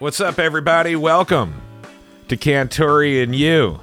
What's 0.00 0.20
up, 0.20 0.38
everybody? 0.38 0.94
Welcome 0.94 1.60
to 2.28 2.36
Cantore 2.36 3.20
and 3.20 3.34
You. 3.34 3.80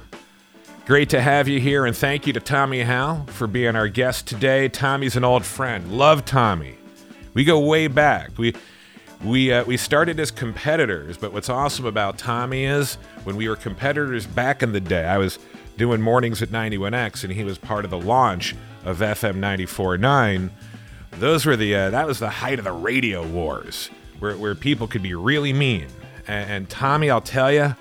Great 0.86 1.10
to 1.10 1.20
have 1.20 1.46
you 1.46 1.60
here, 1.60 1.84
and 1.84 1.94
thank 1.94 2.26
you 2.26 2.32
to 2.32 2.40
Tommy 2.40 2.80
Hough 2.80 3.28
for 3.28 3.46
being 3.46 3.76
our 3.76 3.86
guest 3.86 4.26
today. 4.26 4.70
Tommy's 4.70 5.16
an 5.16 5.24
old 5.24 5.44
friend. 5.44 5.92
Love 5.92 6.24
Tommy. 6.24 6.78
We 7.34 7.44
go 7.44 7.60
way 7.60 7.88
back. 7.88 8.30
We 8.38 8.54
we 9.22 9.52
uh, 9.52 9.64
we 9.64 9.76
started 9.76 10.18
as 10.18 10.30
competitors, 10.30 11.18
but 11.18 11.34
what's 11.34 11.50
awesome 11.50 11.84
about 11.84 12.16
Tommy 12.16 12.64
is 12.64 12.94
when 13.24 13.36
we 13.36 13.46
were 13.46 13.56
competitors 13.56 14.26
back 14.26 14.62
in 14.62 14.72
the 14.72 14.80
day. 14.80 15.04
I 15.04 15.18
was 15.18 15.38
doing 15.76 16.00
mornings 16.00 16.40
at 16.40 16.48
91X, 16.48 17.24
and 17.24 17.32
he 17.34 17.44
was 17.44 17.58
part 17.58 17.84
of 17.84 17.90
the 17.90 18.00
launch 18.00 18.56
of 18.86 19.00
FM 19.00 19.36
94.9. 19.36 20.48
Those 21.18 21.44
were 21.44 21.56
the 21.56 21.74
uh, 21.74 21.90
that 21.90 22.06
was 22.06 22.20
the 22.20 22.30
height 22.30 22.58
of 22.58 22.64
the 22.64 22.72
radio 22.72 23.22
wars, 23.26 23.90
where 24.18 24.34
where 24.38 24.54
people 24.54 24.86
could 24.86 25.02
be 25.02 25.14
really 25.14 25.52
mean. 25.52 25.88
And, 26.26 26.50
and 26.50 26.70
Tommy, 26.70 27.10
I'll 27.10 27.20
tell 27.20 27.52
you, 27.52 27.74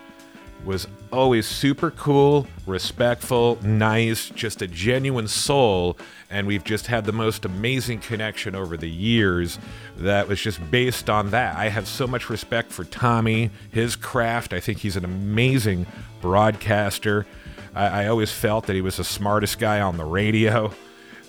was 0.64 0.88
always 1.12 1.46
super 1.46 1.92
cool, 1.92 2.48
respectful, 2.66 3.60
nice, 3.62 4.30
just 4.30 4.62
a 4.62 4.68
genuine 4.68 5.28
soul. 5.28 5.98
And 6.30 6.48
we've 6.48 6.64
just 6.64 6.88
had 6.88 7.06
the 7.06 7.12
most 7.12 7.46
amazing 7.46 8.00
connection 8.00 8.56
over 8.56 8.76
the 8.76 8.90
years 8.90 9.60
that 9.98 10.28
was 10.28 10.42
just 10.42 10.60
based 10.72 11.10
on 11.10 11.30
that. 11.30 11.56
I 11.56 11.70
have 11.70 11.88
so 11.88 12.08
much 12.08 12.30
respect 12.30 12.72
for 12.72 12.84
Tommy, 12.84 13.52
his 13.72 13.96
craft. 13.96 14.54
I 14.54 14.60
think 14.60 14.80
he's 14.80 14.98
an 14.98 15.06
amazing 15.06 15.86
broadcaster. 16.22 17.26
I, 17.76 18.04
I 18.04 18.08
always 18.08 18.32
felt 18.32 18.66
that 18.66 18.74
he 18.74 18.82
was 18.82 18.98
the 18.98 19.04
smartest 19.04 19.60
guy 19.60 19.82
on 19.82 19.98
the 19.98 20.06
radio 20.06 20.74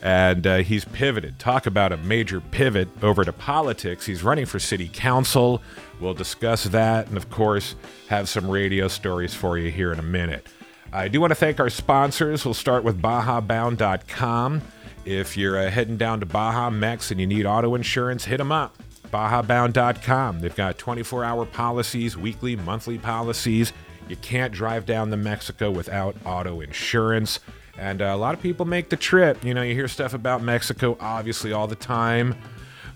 and 0.06 0.46
uh, 0.46 0.56
he's 0.58 0.84
pivoted. 0.84 1.36
Talk 1.40 1.66
about 1.66 1.90
a 1.90 1.96
major 1.96 2.40
pivot 2.40 2.88
over 3.02 3.24
to 3.24 3.32
politics. 3.32 4.06
He's 4.06 4.22
running 4.22 4.46
for 4.46 4.60
city 4.60 4.88
council. 4.92 5.60
We'll 5.98 6.14
discuss 6.14 6.62
that, 6.62 7.08
and 7.08 7.16
of 7.16 7.28
course, 7.28 7.74
have 8.06 8.28
some 8.28 8.48
radio 8.48 8.86
stories 8.86 9.34
for 9.34 9.58
you 9.58 9.72
here 9.72 9.92
in 9.92 9.98
a 9.98 10.04
minute. 10.04 10.46
I 10.92 11.08
do 11.08 11.20
want 11.20 11.32
to 11.32 11.34
thank 11.34 11.58
our 11.58 11.68
sponsors. 11.68 12.44
We'll 12.44 12.54
start 12.54 12.84
with 12.84 13.02
BajaBound.com. 13.02 14.62
If 15.04 15.36
you're 15.36 15.58
uh, 15.58 15.70
heading 15.72 15.96
down 15.96 16.20
to 16.20 16.26
Baja 16.26 16.70
Mex 16.70 17.10
and 17.10 17.20
you 17.20 17.26
need 17.26 17.44
auto 17.44 17.74
insurance, 17.74 18.26
hit 18.26 18.36
them 18.36 18.52
up. 18.52 18.80
BajaBound.com. 19.12 20.38
They've 20.38 20.54
got 20.54 20.78
24 20.78 21.24
hour 21.24 21.44
policies, 21.44 22.16
weekly, 22.16 22.54
monthly 22.54 22.98
policies. 22.98 23.72
You 24.08 24.14
can't 24.14 24.52
drive 24.52 24.86
down 24.86 25.10
to 25.10 25.16
Mexico 25.16 25.72
without 25.72 26.14
auto 26.24 26.60
insurance. 26.60 27.40
And 27.78 28.00
uh, 28.00 28.06
a 28.06 28.16
lot 28.16 28.34
of 28.34 28.40
people 28.40 28.66
make 28.66 28.88
the 28.88 28.96
trip. 28.96 29.44
You 29.44 29.54
know, 29.54 29.62
you 29.62 29.74
hear 29.74 29.88
stuff 29.88 30.14
about 30.14 30.42
Mexico 30.42 30.96
obviously 31.00 31.52
all 31.52 31.66
the 31.66 31.76
time, 31.76 32.34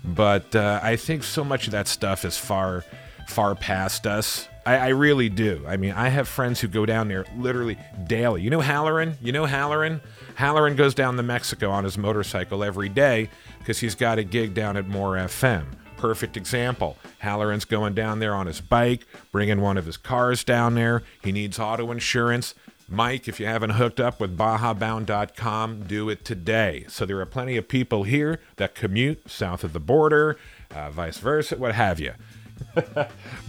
but 0.03 0.55
uh, 0.55 0.79
I 0.81 0.95
think 0.95 1.23
so 1.23 1.43
much 1.43 1.67
of 1.67 1.71
that 1.71 1.87
stuff 1.87 2.25
is 2.25 2.37
far, 2.37 2.83
far 3.27 3.55
past 3.55 4.07
us. 4.07 4.47
I, 4.65 4.77
I, 4.77 4.87
really 4.89 5.29
do. 5.29 5.63
I 5.67 5.77
mean, 5.77 5.91
I 5.93 6.09
have 6.09 6.27
friends 6.27 6.59
who 6.59 6.67
go 6.67 6.85
down 6.85 7.07
there 7.07 7.25
literally 7.35 7.77
daily. 8.05 8.43
You 8.43 8.51
know 8.51 8.59
Halloran? 8.59 9.17
You 9.21 9.31
know 9.31 9.45
Halloran? 9.45 10.01
Halloran 10.35 10.75
goes 10.75 10.93
down 10.93 11.17
to 11.17 11.23
Mexico 11.23 11.71
on 11.71 11.83
his 11.83 11.97
motorcycle 11.97 12.63
every 12.63 12.89
day 12.89 13.29
because 13.59 13.79
he's 13.79 13.95
got 13.95 14.19
a 14.19 14.23
gig 14.23 14.53
down 14.53 14.77
at 14.77 14.87
More 14.87 15.15
FM. 15.15 15.65
Perfect 15.97 16.37
example. 16.37 16.97
Halloran's 17.19 17.65
going 17.65 17.93
down 17.93 18.19
there 18.19 18.35
on 18.35 18.47
his 18.47 18.61
bike, 18.61 19.05
bringing 19.31 19.61
one 19.61 19.77
of 19.77 19.85
his 19.85 19.97
cars 19.97 20.43
down 20.43 20.75
there. 20.75 21.03
He 21.23 21.31
needs 21.31 21.59
auto 21.59 21.91
insurance. 21.91 22.55
Mike, 22.91 23.29
if 23.29 23.39
you 23.39 23.45
haven't 23.45 23.69
hooked 23.71 24.01
up 24.01 24.19
with 24.19 24.37
BajaBound.com, 24.37 25.83
do 25.83 26.09
it 26.09 26.25
today. 26.25 26.83
So 26.89 27.05
there 27.05 27.21
are 27.21 27.25
plenty 27.25 27.55
of 27.55 27.69
people 27.69 28.03
here 28.03 28.41
that 28.57 28.75
commute 28.75 29.31
south 29.31 29.63
of 29.63 29.71
the 29.71 29.79
border, 29.79 30.37
uh, 30.75 30.89
vice 30.91 31.17
versa, 31.17 31.55
what 31.55 31.73
have 31.73 32.01
you. 32.01 32.11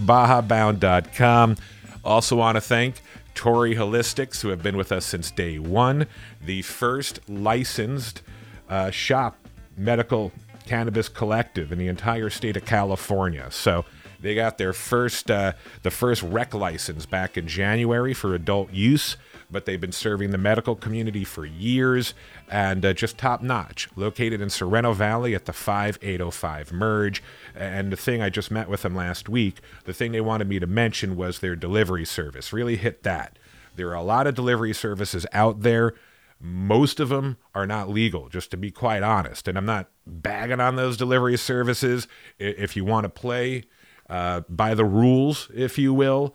BajaBound.com. 0.00 1.56
Also 2.04 2.36
want 2.36 2.54
to 2.54 2.60
thank 2.60 3.02
Torrey 3.34 3.74
Holistics, 3.74 4.42
who 4.42 4.48
have 4.50 4.62
been 4.62 4.76
with 4.76 4.92
us 4.92 5.04
since 5.04 5.32
day 5.32 5.58
one, 5.58 6.06
the 6.40 6.62
first 6.62 7.18
licensed 7.28 8.22
uh, 8.68 8.92
shop 8.92 9.48
medical 9.76 10.30
cannabis 10.66 11.08
collective 11.08 11.72
in 11.72 11.78
the 11.78 11.88
entire 11.88 12.30
state 12.30 12.56
of 12.56 12.64
California. 12.64 13.48
So 13.50 13.84
they 14.20 14.36
got 14.36 14.56
their 14.58 14.72
first, 14.72 15.32
uh, 15.32 15.54
the 15.82 15.90
first 15.90 16.22
rec 16.22 16.54
license 16.54 17.06
back 17.06 17.36
in 17.36 17.48
January 17.48 18.14
for 18.14 18.36
adult 18.36 18.72
use 18.72 19.16
but 19.52 19.66
they've 19.66 19.80
been 19.80 19.92
serving 19.92 20.30
the 20.30 20.38
medical 20.38 20.74
community 20.74 21.24
for 21.24 21.44
years 21.44 22.14
and 22.50 22.84
uh, 22.84 22.92
just 22.92 23.18
top 23.18 23.42
notch. 23.42 23.88
Located 23.94 24.40
in 24.40 24.50
Sorrento 24.50 24.92
Valley 24.92 25.34
at 25.34 25.44
the 25.44 25.52
5805 25.52 26.72
merge. 26.72 27.22
And 27.54 27.92
the 27.92 27.96
thing 27.96 28.22
I 28.22 28.30
just 28.30 28.50
met 28.50 28.68
with 28.68 28.82
them 28.82 28.96
last 28.96 29.28
week, 29.28 29.60
the 29.84 29.92
thing 29.92 30.12
they 30.12 30.20
wanted 30.20 30.48
me 30.48 30.58
to 30.58 30.66
mention 30.66 31.16
was 31.16 31.38
their 31.38 31.54
delivery 31.54 32.04
service. 32.04 32.52
Really 32.52 32.76
hit 32.76 33.02
that. 33.02 33.38
There 33.76 33.88
are 33.90 33.94
a 33.94 34.02
lot 34.02 34.26
of 34.26 34.34
delivery 34.34 34.72
services 34.72 35.26
out 35.32 35.60
there. 35.60 35.94
Most 36.40 36.98
of 36.98 37.10
them 37.10 37.36
are 37.54 37.66
not 37.66 37.88
legal, 37.88 38.28
just 38.28 38.50
to 38.50 38.56
be 38.56 38.70
quite 38.70 39.02
honest. 39.02 39.46
And 39.46 39.56
I'm 39.56 39.66
not 39.66 39.88
bagging 40.06 40.60
on 40.60 40.76
those 40.76 40.96
delivery 40.96 41.36
services. 41.36 42.08
If 42.38 42.76
you 42.76 42.84
want 42.84 43.04
to 43.04 43.08
play 43.08 43.64
uh, 44.10 44.40
by 44.48 44.74
the 44.74 44.84
rules, 44.84 45.48
if 45.54 45.78
you 45.78 45.94
will, 45.94 46.34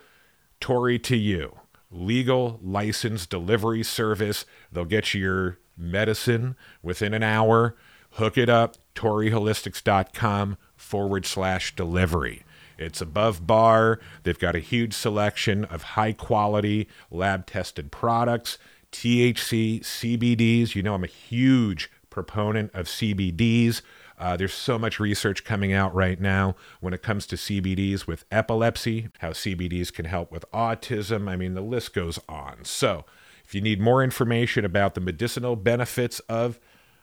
Tory 0.60 0.98
to 1.00 1.16
you 1.16 1.60
legal 1.92 2.60
licensed 2.62 3.30
delivery 3.30 3.84
service. 3.84 4.46
They'll 4.72 4.86
get 4.86 5.14
you 5.14 5.22
your 5.22 5.60
medicine 5.78 6.56
within 6.82 7.14
an 7.14 7.24
hour. 7.24 7.76
Hook 8.12 8.38
it 8.38 8.50
up, 8.50 8.78
TorreyHolistics.com 8.96 10.58
forward 10.76 11.26
slash 11.26 11.76
delivery. 11.76 12.44
It's 12.78 13.02
above 13.02 13.48
bar. 13.48 14.00
They've 14.24 14.38
got 14.38 14.56
a 14.56 14.60
huge 14.60 14.94
selection 14.94 15.66
of 15.66 15.84
high 15.84 16.14
quality 16.14 16.88
lab 17.10 17.46
tested 17.46 17.92
products, 17.92 18.58
THC, 18.92 19.82
CBDs. 19.82 20.76
You 20.76 20.84
know, 20.84 20.94
I'm 20.94 21.04
a 21.04 21.08
huge 21.08 21.92
proponent 22.10 22.72
of 22.74 22.86
CBDs. 22.88 23.82
Uh, 24.18 24.36
there's 24.36 24.54
so 24.54 24.80
much 24.80 25.00
research 25.00 25.44
coming 25.44 25.74
out 25.74 25.94
right 25.94 26.20
now 26.20 26.56
when 26.80 26.94
it 26.94 27.04
comes 27.04 27.28
to 27.28 27.36
CBDs 27.36 28.08
with 28.08 28.26
epilepsy, 28.32 29.10
how 29.20 29.30
CBDs 29.30 29.94
can 29.94 30.06
help 30.06 30.32
with 30.32 30.46
autism. 30.52 31.30
I 31.30 31.36
mean, 31.36 31.54
the 31.54 31.62
list 31.62 31.94
goes 31.94 32.20
on. 32.28 32.66
So, 32.66 33.06
if 33.46 33.56
you 33.56 33.62
need 33.62 33.80
more 33.80 34.04
information 34.04 34.66
about 34.66 34.94
the 34.94 35.02
medicinal 35.02 35.56
benefits 35.56 36.20
of 36.22 36.60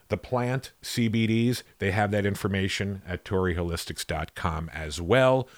the 0.08 0.16
plant 0.18 0.72
CBDs, 0.82 1.62
they 1.78 1.90
have 1.90 2.10
that 2.10 2.26
information 2.26 3.00
at 3.06 3.24
TorreyHolistics.com 3.24 4.70
as 4.74 5.00
well. 5.00 5.48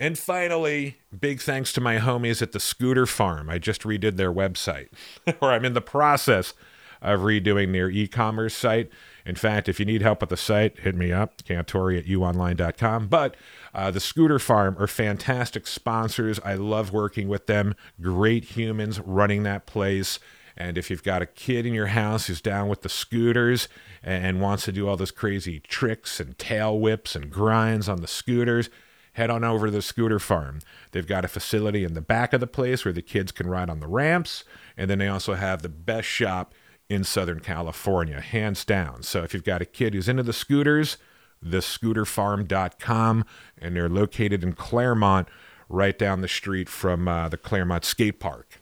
And 0.00 0.18
finally, 0.18 0.98
big 1.16 1.40
thanks 1.40 1.72
to 1.74 1.80
my 1.80 1.98
homies 1.98 2.42
at 2.42 2.50
the 2.50 2.58
Scooter 2.58 3.06
Farm. 3.06 3.48
I 3.48 3.58
just 3.58 3.82
redid 3.82 4.16
their 4.16 4.32
website, 4.32 4.88
or 5.40 5.52
I'm 5.52 5.64
in 5.64 5.74
the 5.74 5.80
process 5.80 6.54
of 7.00 7.20
redoing 7.20 7.72
their 7.72 7.88
e 7.88 8.08
commerce 8.08 8.54
site. 8.54 8.90
In 9.24 9.34
fact, 9.34 9.68
if 9.68 9.78
you 9.78 9.86
need 9.86 10.02
help 10.02 10.20
with 10.20 10.30
the 10.30 10.36
site, 10.36 10.80
hit 10.80 10.94
me 10.94 11.12
up, 11.12 11.42
cantore 11.42 11.96
at 11.96 12.06
uonline.com. 12.06 13.08
But 13.08 13.36
uh, 13.74 13.90
the 13.90 14.00
Scooter 14.00 14.38
Farm 14.38 14.76
are 14.78 14.86
fantastic 14.86 15.66
sponsors. 15.66 16.40
I 16.44 16.54
love 16.54 16.92
working 16.92 17.28
with 17.28 17.46
them. 17.46 17.74
Great 18.00 18.44
humans 18.44 19.00
running 19.00 19.42
that 19.44 19.66
place. 19.66 20.18
And 20.56 20.76
if 20.76 20.90
you've 20.90 21.02
got 21.02 21.22
a 21.22 21.26
kid 21.26 21.64
in 21.64 21.72
your 21.72 21.86
house 21.88 22.26
who's 22.26 22.40
down 22.40 22.68
with 22.68 22.82
the 22.82 22.88
scooters 22.88 23.68
and 24.02 24.40
wants 24.40 24.64
to 24.66 24.72
do 24.72 24.86
all 24.88 24.96
those 24.96 25.10
crazy 25.10 25.60
tricks 25.60 26.20
and 26.20 26.38
tail 26.38 26.78
whips 26.78 27.16
and 27.16 27.30
grinds 27.30 27.88
on 27.88 28.00
the 28.00 28.06
scooters, 28.06 28.68
head 29.14 29.30
on 29.30 29.44
over 29.44 29.66
to 29.66 29.72
the 29.72 29.82
scooter 29.82 30.18
farm. 30.18 30.60
They've 30.90 31.06
got 31.06 31.24
a 31.24 31.28
facility 31.28 31.84
in 31.84 31.94
the 31.94 32.00
back 32.00 32.32
of 32.32 32.40
the 32.40 32.46
place 32.46 32.84
where 32.84 32.92
the 32.92 33.02
kids 33.02 33.32
can 33.32 33.48
ride 33.48 33.70
on 33.70 33.80
the 33.80 33.86
ramps. 33.86 34.44
And 34.76 34.90
then 34.90 34.98
they 34.98 35.08
also 35.08 35.34
have 35.34 35.62
the 35.62 35.68
best 35.68 36.08
shop 36.08 36.54
in 36.92 37.04
Southern 37.04 37.40
California, 37.40 38.20
hands 38.20 38.64
down. 38.64 39.02
So 39.02 39.22
if 39.22 39.32
you've 39.32 39.44
got 39.44 39.62
a 39.62 39.66
kid 39.66 39.94
who's 39.94 40.08
into 40.08 40.22
the 40.22 40.32
scooters, 40.32 40.98
thescooterfarm.com, 41.44 43.24
and 43.58 43.76
they're 43.76 43.88
located 43.88 44.42
in 44.42 44.52
Clairemont, 44.52 45.28
right 45.68 45.98
down 45.98 46.20
the 46.20 46.28
street 46.28 46.68
from 46.68 47.08
uh, 47.08 47.28
the 47.28 47.38
Clairemont 47.38 47.84
Skate 47.84 48.20
Park. 48.20 48.60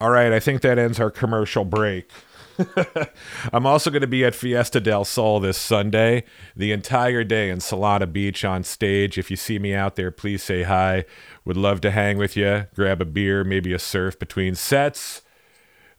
All 0.00 0.10
right, 0.10 0.32
I 0.32 0.38
think 0.38 0.60
that 0.60 0.78
ends 0.78 1.00
our 1.00 1.10
commercial 1.10 1.64
break. 1.64 2.10
I'm 3.52 3.66
also 3.66 3.90
going 3.90 4.02
to 4.02 4.08
be 4.08 4.24
at 4.24 4.34
Fiesta 4.34 4.80
del 4.80 5.04
Sol 5.04 5.40
this 5.40 5.56
Sunday, 5.56 6.24
the 6.54 6.72
entire 6.72 7.24
day 7.24 7.50
in 7.50 7.58
Solana 7.58 8.12
Beach 8.12 8.44
on 8.44 8.62
stage. 8.62 9.16
If 9.16 9.30
you 9.30 9.36
see 9.36 9.58
me 9.58 9.74
out 9.74 9.96
there, 9.96 10.10
please 10.10 10.42
say 10.42 10.64
hi. 10.64 11.04
Would 11.44 11.56
love 11.56 11.80
to 11.82 11.90
hang 11.90 12.18
with 12.18 12.36
you, 12.36 12.66
grab 12.74 13.00
a 13.00 13.04
beer, 13.04 13.42
maybe 13.42 13.72
a 13.72 13.78
surf 13.78 14.18
between 14.18 14.54
sets. 14.54 15.22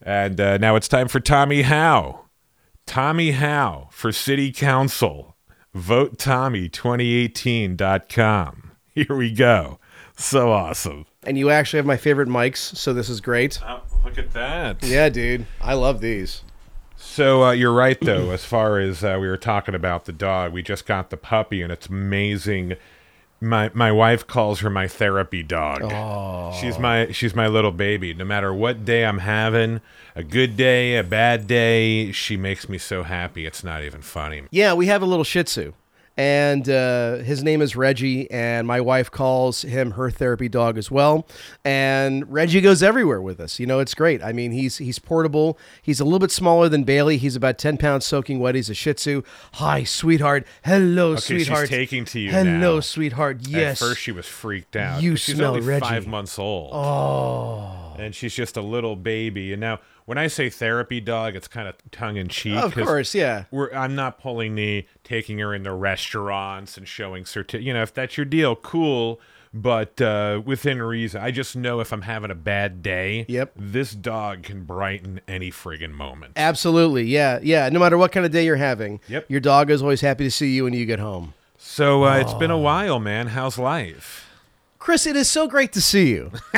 And 0.01 0.39
uh, 0.39 0.57
now 0.57 0.75
it's 0.75 0.87
time 0.87 1.07
for 1.07 1.19
Tommy 1.19 1.63
Hough. 1.63 2.17
Tommy 2.85 3.31
Hough 3.31 3.93
for 3.93 4.11
City 4.11 4.51
Council. 4.51 5.35
VoteTommy2018.com. 5.75 8.71
Here 8.95 9.15
we 9.15 9.31
go. 9.31 9.79
So 10.17 10.51
awesome. 10.51 11.05
And 11.23 11.37
you 11.37 11.49
actually 11.49 11.77
have 11.77 11.85
my 11.85 11.97
favorite 11.97 12.29
mics, 12.29 12.57
so 12.57 12.93
this 12.93 13.09
is 13.09 13.21
great. 13.21 13.59
Oh, 13.63 13.81
look 14.03 14.17
at 14.17 14.33
that. 14.33 14.83
Yeah, 14.83 15.09
dude. 15.09 15.45
I 15.61 15.75
love 15.75 16.01
these. 16.01 16.43
So 16.95 17.43
uh, 17.43 17.51
you're 17.51 17.73
right, 17.73 17.97
though, 18.01 18.31
as 18.31 18.43
far 18.43 18.79
as 18.79 19.03
uh, 19.03 19.17
we 19.21 19.27
were 19.27 19.37
talking 19.37 19.75
about 19.75 20.05
the 20.05 20.11
dog. 20.11 20.51
We 20.51 20.61
just 20.61 20.85
got 20.85 21.09
the 21.09 21.17
puppy, 21.17 21.61
and 21.61 21.71
it's 21.71 21.87
amazing 21.87 22.75
My 23.41 23.71
my 23.73 23.91
wife 23.91 24.27
calls 24.27 24.59
her 24.59 24.69
my 24.69 24.87
therapy 24.87 25.43
dog. 25.43 25.81
Oh. 25.83 26.57
She's 26.59 26.77
my 26.77 27.11
she's 27.11 27.35
my 27.35 27.47
little 27.47 27.71
baby. 27.71 28.13
No 28.13 28.25
matter 28.25 28.53
what 28.53 28.83
day 28.85 29.05
I'm 29.05 29.19
having, 29.19 29.81
a 30.15 30.23
good 30.23 30.57
day, 30.57 30.97
a 30.97 31.03
bad 31.03 31.47
day, 31.47 32.11
she 32.11 32.35
makes 32.35 32.67
me 32.67 32.77
so 32.77 33.03
happy. 33.03 33.45
It's 33.45 33.63
not 33.63 33.83
even 33.83 34.01
funny. 34.01 34.43
Yeah, 34.51 34.73
we 34.73 34.87
have 34.87 35.01
a 35.01 35.05
little 35.05 35.23
Shih 35.23 35.43
Tzu, 35.43 35.73
and 36.19 36.67
uh, 36.69 37.15
his 37.19 37.43
name 37.43 37.61
is 37.61 37.77
Reggie, 37.77 38.29
and 38.29 38.67
my 38.67 38.81
wife 38.81 39.09
calls 39.09 39.61
him 39.61 39.91
her 39.91 40.11
therapy 40.11 40.49
dog 40.49 40.77
as 40.77 40.91
well. 40.91 41.25
And 41.63 42.29
Reggie 42.29 42.59
goes 42.59 42.83
everywhere 42.83 43.21
with 43.21 43.39
us. 43.39 43.57
You 43.57 43.65
know, 43.65 43.79
it's 43.79 43.93
great. 43.95 44.21
I 44.21 44.33
mean, 44.33 44.51
he's 44.51 44.77
he's 44.79 44.99
portable. 44.99 45.57
He's 45.81 46.01
a 46.01 46.03
little 46.03 46.19
bit 46.19 46.31
smaller 46.31 46.67
than 46.67 46.83
Bailey. 46.83 47.15
He's 47.17 47.37
about 47.37 47.57
ten 47.57 47.77
pounds 47.77 48.05
soaking 48.05 48.39
wet. 48.39 48.55
He's 48.55 48.69
a 48.69 48.73
Shih 48.73 48.93
Tzu. 48.95 49.21
Hi, 49.53 49.83
sweetheart. 49.85 50.45
Hello, 50.65 51.11
Okay, 51.13 51.21
sweetheart. 51.21 51.69
she's 51.69 51.77
taking 51.77 52.03
to 52.05 52.19
you 52.19 52.31
Hello, 52.31 52.75
now. 52.75 52.79
sweetheart. 52.81 53.47
Yes. 53.47 53.81
At 53.81 53.87
first, 53.87 54.01
she 54.01 54.11
was 54.11 54.25
freaked 54.25 54.75
out. 54.75 55.01
You 55.01 55.15
she's 55.15 55.35
smell 55.37 55.51
only 55.55 55.65
Reggie. 55.65 55.79
five 55.85 56.05
months 56.05 56.37
old. 56.37 56.71
oh, 56.73 57.88
and 57.99 58.15
she's 58.15 58.33
just 58.33 58.57
a 58.57 58.61
little 58.61 58.95
baby. 58.95 59.51
And 59.53 59.59
now, 59.59 59.79
when 60.05 60.17
I 60.17 60.27
say 60.27 60.49
therapy 60.49 60.99
dog, 60.99 61.35
it's 61.35 61.47
kind 61.47 61.67
of 61.67 61.75
tongue 61.91 62.17
in 62.17 62.27
cheek. 62.29 62.55
of 62.57 62.73
course, 62.73 63.13
yeah. 63.13 63.45
We're, 63.51 63.71
I'm 63.73 63.95
not 63.95 64.19
pulling 64.19 64.55
the 64.55 64.85
taking 65.03 65.39
her 65.39 65.53
into 65.53 65.71
restaurants 65.73 66.77
and 66.77 66.87
showing 66.87 67.23
certi- 67.25 67.61
You 67.63 67.73
know, 67.73 67.81
if 67.83 67.93
that's 67.93 68.17
your 68.17 68.25
deal, 68.25 68.55
cool. 68.55 69.19
But 69.51 69.99
uh, 69.99 70.43
within 70.45 70.79
reason, 70.79 71.21
I 71.23 71.31
just 71.31 71.55
know 71.55 71.79
if 71.79 71.91
I'm 71.91 72.03
having 72.03 72.29
a 72.29 72.35
bad 72.35 72.83
day, 72.83 73.25
Yep. 73.27 73.53
this 73.55 73.93
dog 73.93 74.43
can 74.43 74.63
brighten 74.63 75.21
any 75.27 75.49
friggin' 75.49 75.89
moment. 75.91 76.33
Absolutely, 76.35 77.05
yeah, 77.05 77.39
yeah. 77.41 77.67
No 77.69 77.79
matter 77.79 77.97
what 77.97 78.11
kind 78.11 78.27
of 78.27 78.31
day 78.31 78.45
you're 78.45 78.57
having, 78.57 78.99
Yep. 79.07 79.25
your 79.27 79.39
dog 79.39 79.71
is 79.71 79.81
always 79.81 80.01
happy 80.01 80.23
to 80.25 80.29
see 80.31 80.53
you 80.53 80.65
when 80.65 80.73
you 80.73 80.85
get 80.85 80.99
home. 80.99 81.33
So 81.57 82.03
uh, 82.05 82.17
it's 82.19 82.33
been 82.35 82.51
a 82.51 82.59
while, 82.59 82.99
man. 82.99 83.27
How's 83.27 83.57
life? 83.57 84.28
Chris, 84.79 85.05
it 85.05 85.15
is 85.15 85.29
so 85.29 85.47
great 85.47 85.73
to 85.73 85.81
see 85.81 86.09
you. 86.09 86.31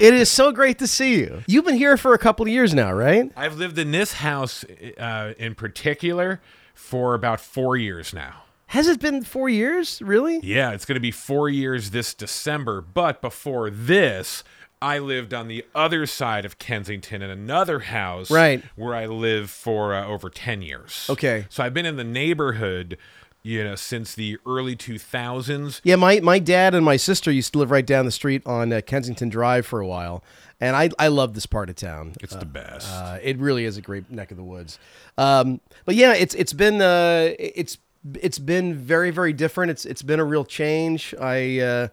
it 0.00 0.14
is 0.14 0.30
so 0.30 0.52
great 0.52 0.78
to 0.78 0.86
see 0.86 1.16
you. 1.18 1.42
You've 1.46 1.64
been 1.66 1.76
here 1.76 1.96
for 1.96 2.14
a 2.14 2.18
couple 2.18 2.44
of 2.46 2.50
years 2.50 2.74
now, 2.74 2.92
right? 2.92 3.30
I've 3.36 3.56
lived 3.58 3.78
in 3.78 3.90
this 3.90 4.14
house 4.14 4.64
uh, 4.98 5.34
in 5.38 5.54
particular 5.54 6.40
for 6.74 7.14
about 7.14 7.40
four 7.40 7.76
years 7.76 8.12
now. 8.14 8.42
Has 8.68 8.88
it 8.88 9.00
been 9.00 9.22
four 9.22 9.50
years? 9.50 10.00
Really? 10.00 10.40
Yeah, 10.42 10.70
it's 10.70 10.86
going 10.86 10.94
to 10.96 11.00
be 11.00 11.10
four 11.10 11.50
years 11.50 11.90
this 11.90 12.14
December. 12.14 12.80
But 12.80 13.20
before 13.20 13.68
this, 13.68 14.42
I 14.80 14.98
lived 14.98 15.34
on 15.34 15.46
the 15.46 15.62
other 15.74 16.06
side 16.06 16.46
of 16.46 16.58
Kensington 16.58 17.20
in 17.20 17.28
another 17.28 17.80
house, 17.80 18.30
Right. 18.30 18.64
where 18.74 18.94
I 18.94 19.04
lived 19.04 19.50
for 19.50 19.94
uh, 19.94 20.06
over 20.06 20.30
ten 20.30 20.62
years. 20.62 21.06
Okay. 21.10 21.44
so 21.50 21.62
I've 21.62 21.74
been 21.74 21.84
in 21.86 21.96
the 21.96 22.02
neighborhood, 22.04 22.96
you 23.42 23.64
know, 23.64 23.74
since 23.74 24.14
the 24.14 24.38
early 24.46 24.76
two 24.76 24.98
thousands. 24.98 25.80
Yeah, 25.84 25.96
my, 25.96 26.20
my 26.20 26.38
dad 26.38 26.74
and 26.74 26.84
my 26.84 26.96
sister 26.96 27.30
used 27.30 27.52
to 27.52 27.58
live 27.58 27.70
right 27.70 27.86
down 27.86 28.04
the 28.04 28.12
street 28.12 28.42
on 28.46 28.72
uh, 28.72 28.80
Kensington 28.84 29.28
Drive 29.28 29.66
for 29.66 29.80
a 29.80 29.86
while, 29.86 30.22
and 30.60 30.76
I 30.76 30.90
I 30.98 31.08
love 31.08 31.34
this 31.34 31.46
part 31.46 31.70
of 31.70 31.76
town. 31.76 32.14
It's 32.20 32.34
the 32.34 32.44
best. 32.44 32.88
Uh, 32.90 33.18
it 33.22 33.38
really 33.38 33.64
is 33.64 33.76
a 33.76 33.82
great 33.82 34.10
neck 34.10 34.30
of 34.30 34.36
the 34.36 34.44
woods. 34.44 34.78
Um, 35.18 35.60
but 35.84 35.94
yeah, 35.94 36.14
it's 36.14 36.34
it's 36.34 36.52
been 36.52 36.80
uh, 36.80 37.30
it's 37.38 37.78
it's 38.14 38.38
been 38.38 38.74
very 38.74 39.10
very 39.10 39.32
different. 39.32 39.70
It's 39.70 39.84
it's 39.84 40.02
been 40.02 40.20
a 40.20 40.24
real 40.24 40.44
change. 40.44 41.14
I 41.20 41.60
uh, 41.60 41.88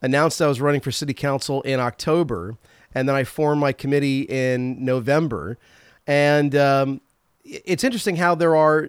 announced 0.00 0.40
I 0.40 0.46
was 0.46 0.60
running 0.60 0.80
for 0.80 0.90
city 0.90 1.14
council 1.14 1.62
in 1.62 1.80
October, 1.80 2.56
and 2.94 3.08
then 3.08 3.16
I 3.16 3.24
formed 3.24 3.60
my 3.60 3.72
committee 3.72 4.22
in 4.22 4.84
November. 4.84 5.58
And 6.06 6.54
um, 6.56 7.00
it's 7.44 7.84
interesting 7.84 8.16
how 8.16 8.34
there 8.34 8.56
are, 8.56 8.88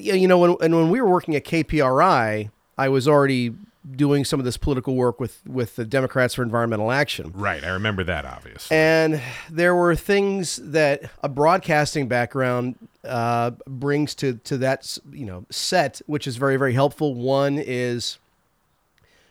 you 0.00 0.28
know, 0.28 0.38
when 0.38 0.56
and 0.60 0.74
when 0.74 0.90
we 0.90 1.00
were 1.00 1.08
working 1.08 1.36
at 1.36 1.44
KPRI, 1.44 2.50
I 2.78 2.88
was 2.88 3.08
already 3.08 3.54
doing 3.94 4.24
some 4.24 4.40
of 4.40 4.44
this 4.44 4.56
political 4.56 4.96
work 4.96 5.20
with 5.20 5.42
with 5.46 5.76
the 5.76 5.84
Democrats 5.84 6.34
for 6.34 6.42
Environmental 6.42 6.90
Action. 6.90 7.32
right, 7.34 7.62
I 7.62 7.70
remember 7.70 8.02
that 8.04 8.24
obviously. 8.24 8.76
And 8.76 9.20
there 9.50 9.74
were 9.74 9.94
things 9.94 10.56
that 10.56 11.10
a 11.22 11.28
broadcasting 11.28 12.08
background 12.08 12.76
uh, 13.04 13.52
brings 13.66 14.14
to 14.16 14.34
to 14.44 14.58
that 14.58 14.98
you 15.12 15.26
know 15.26 15.44
set, 15.50 16.00
which 16.06 16.26
is 16.26 16.36
very 16.36 16.56
very 16.56 16.72
helpful. 16.72 17.14
One 17.14 17.58
is 17.58 18.18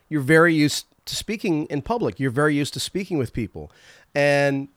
you're 0.09 0.21
very 0.21 0.53
used 0.53 0.85
to 1.05 1.15
speaking 1.15 1.65
in 1.65 1.81
public. 1.81 2.19
You're 2.19 2.31
very 2.31 2.55
used 2.55 2.73
to 2.75 2.79
speaking 2.79 3.17
with 3.17 3.33
people, 3.33 3.71
and 4.13 4.69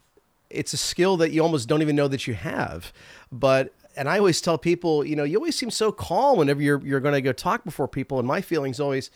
it's 0.50 0.72
a 0.72 0.78
skill 0.78 1.16
that 1.18 1.30
you 1.30 1.42
almost 1.42 1.68
don't 1.68 1.82
even 1.82 1.94
know 1.94 2.08
that 2.08 2.26
you 2.26 2.34
have. 2.34 2.92
But 3.30 3.72
and 3.98 4.08
I 4.08 4.18
always 4.18 4.40
tell 4.40 4.56
people, 4.56 5.04
you 5.04 5.16
know, 5.16 5.24
you 5.24 5.36
always 5.36 5.56
seem 5.56 5.70
so 5.70 5.90
calm 5.90 6.38
whenever 6.38 6.62
you're 6.62 6.80
you're 6.84 7.00
going 7.00 7.14
to 7.14 7.20
go 7.20 7.32
talk 7.32 7.64
before 7.64 7.88
people. 7.88 8.18
And 8.18 8.26
my 8.26 8.40
feelings 8.40 8.80
always. 8.80 9.10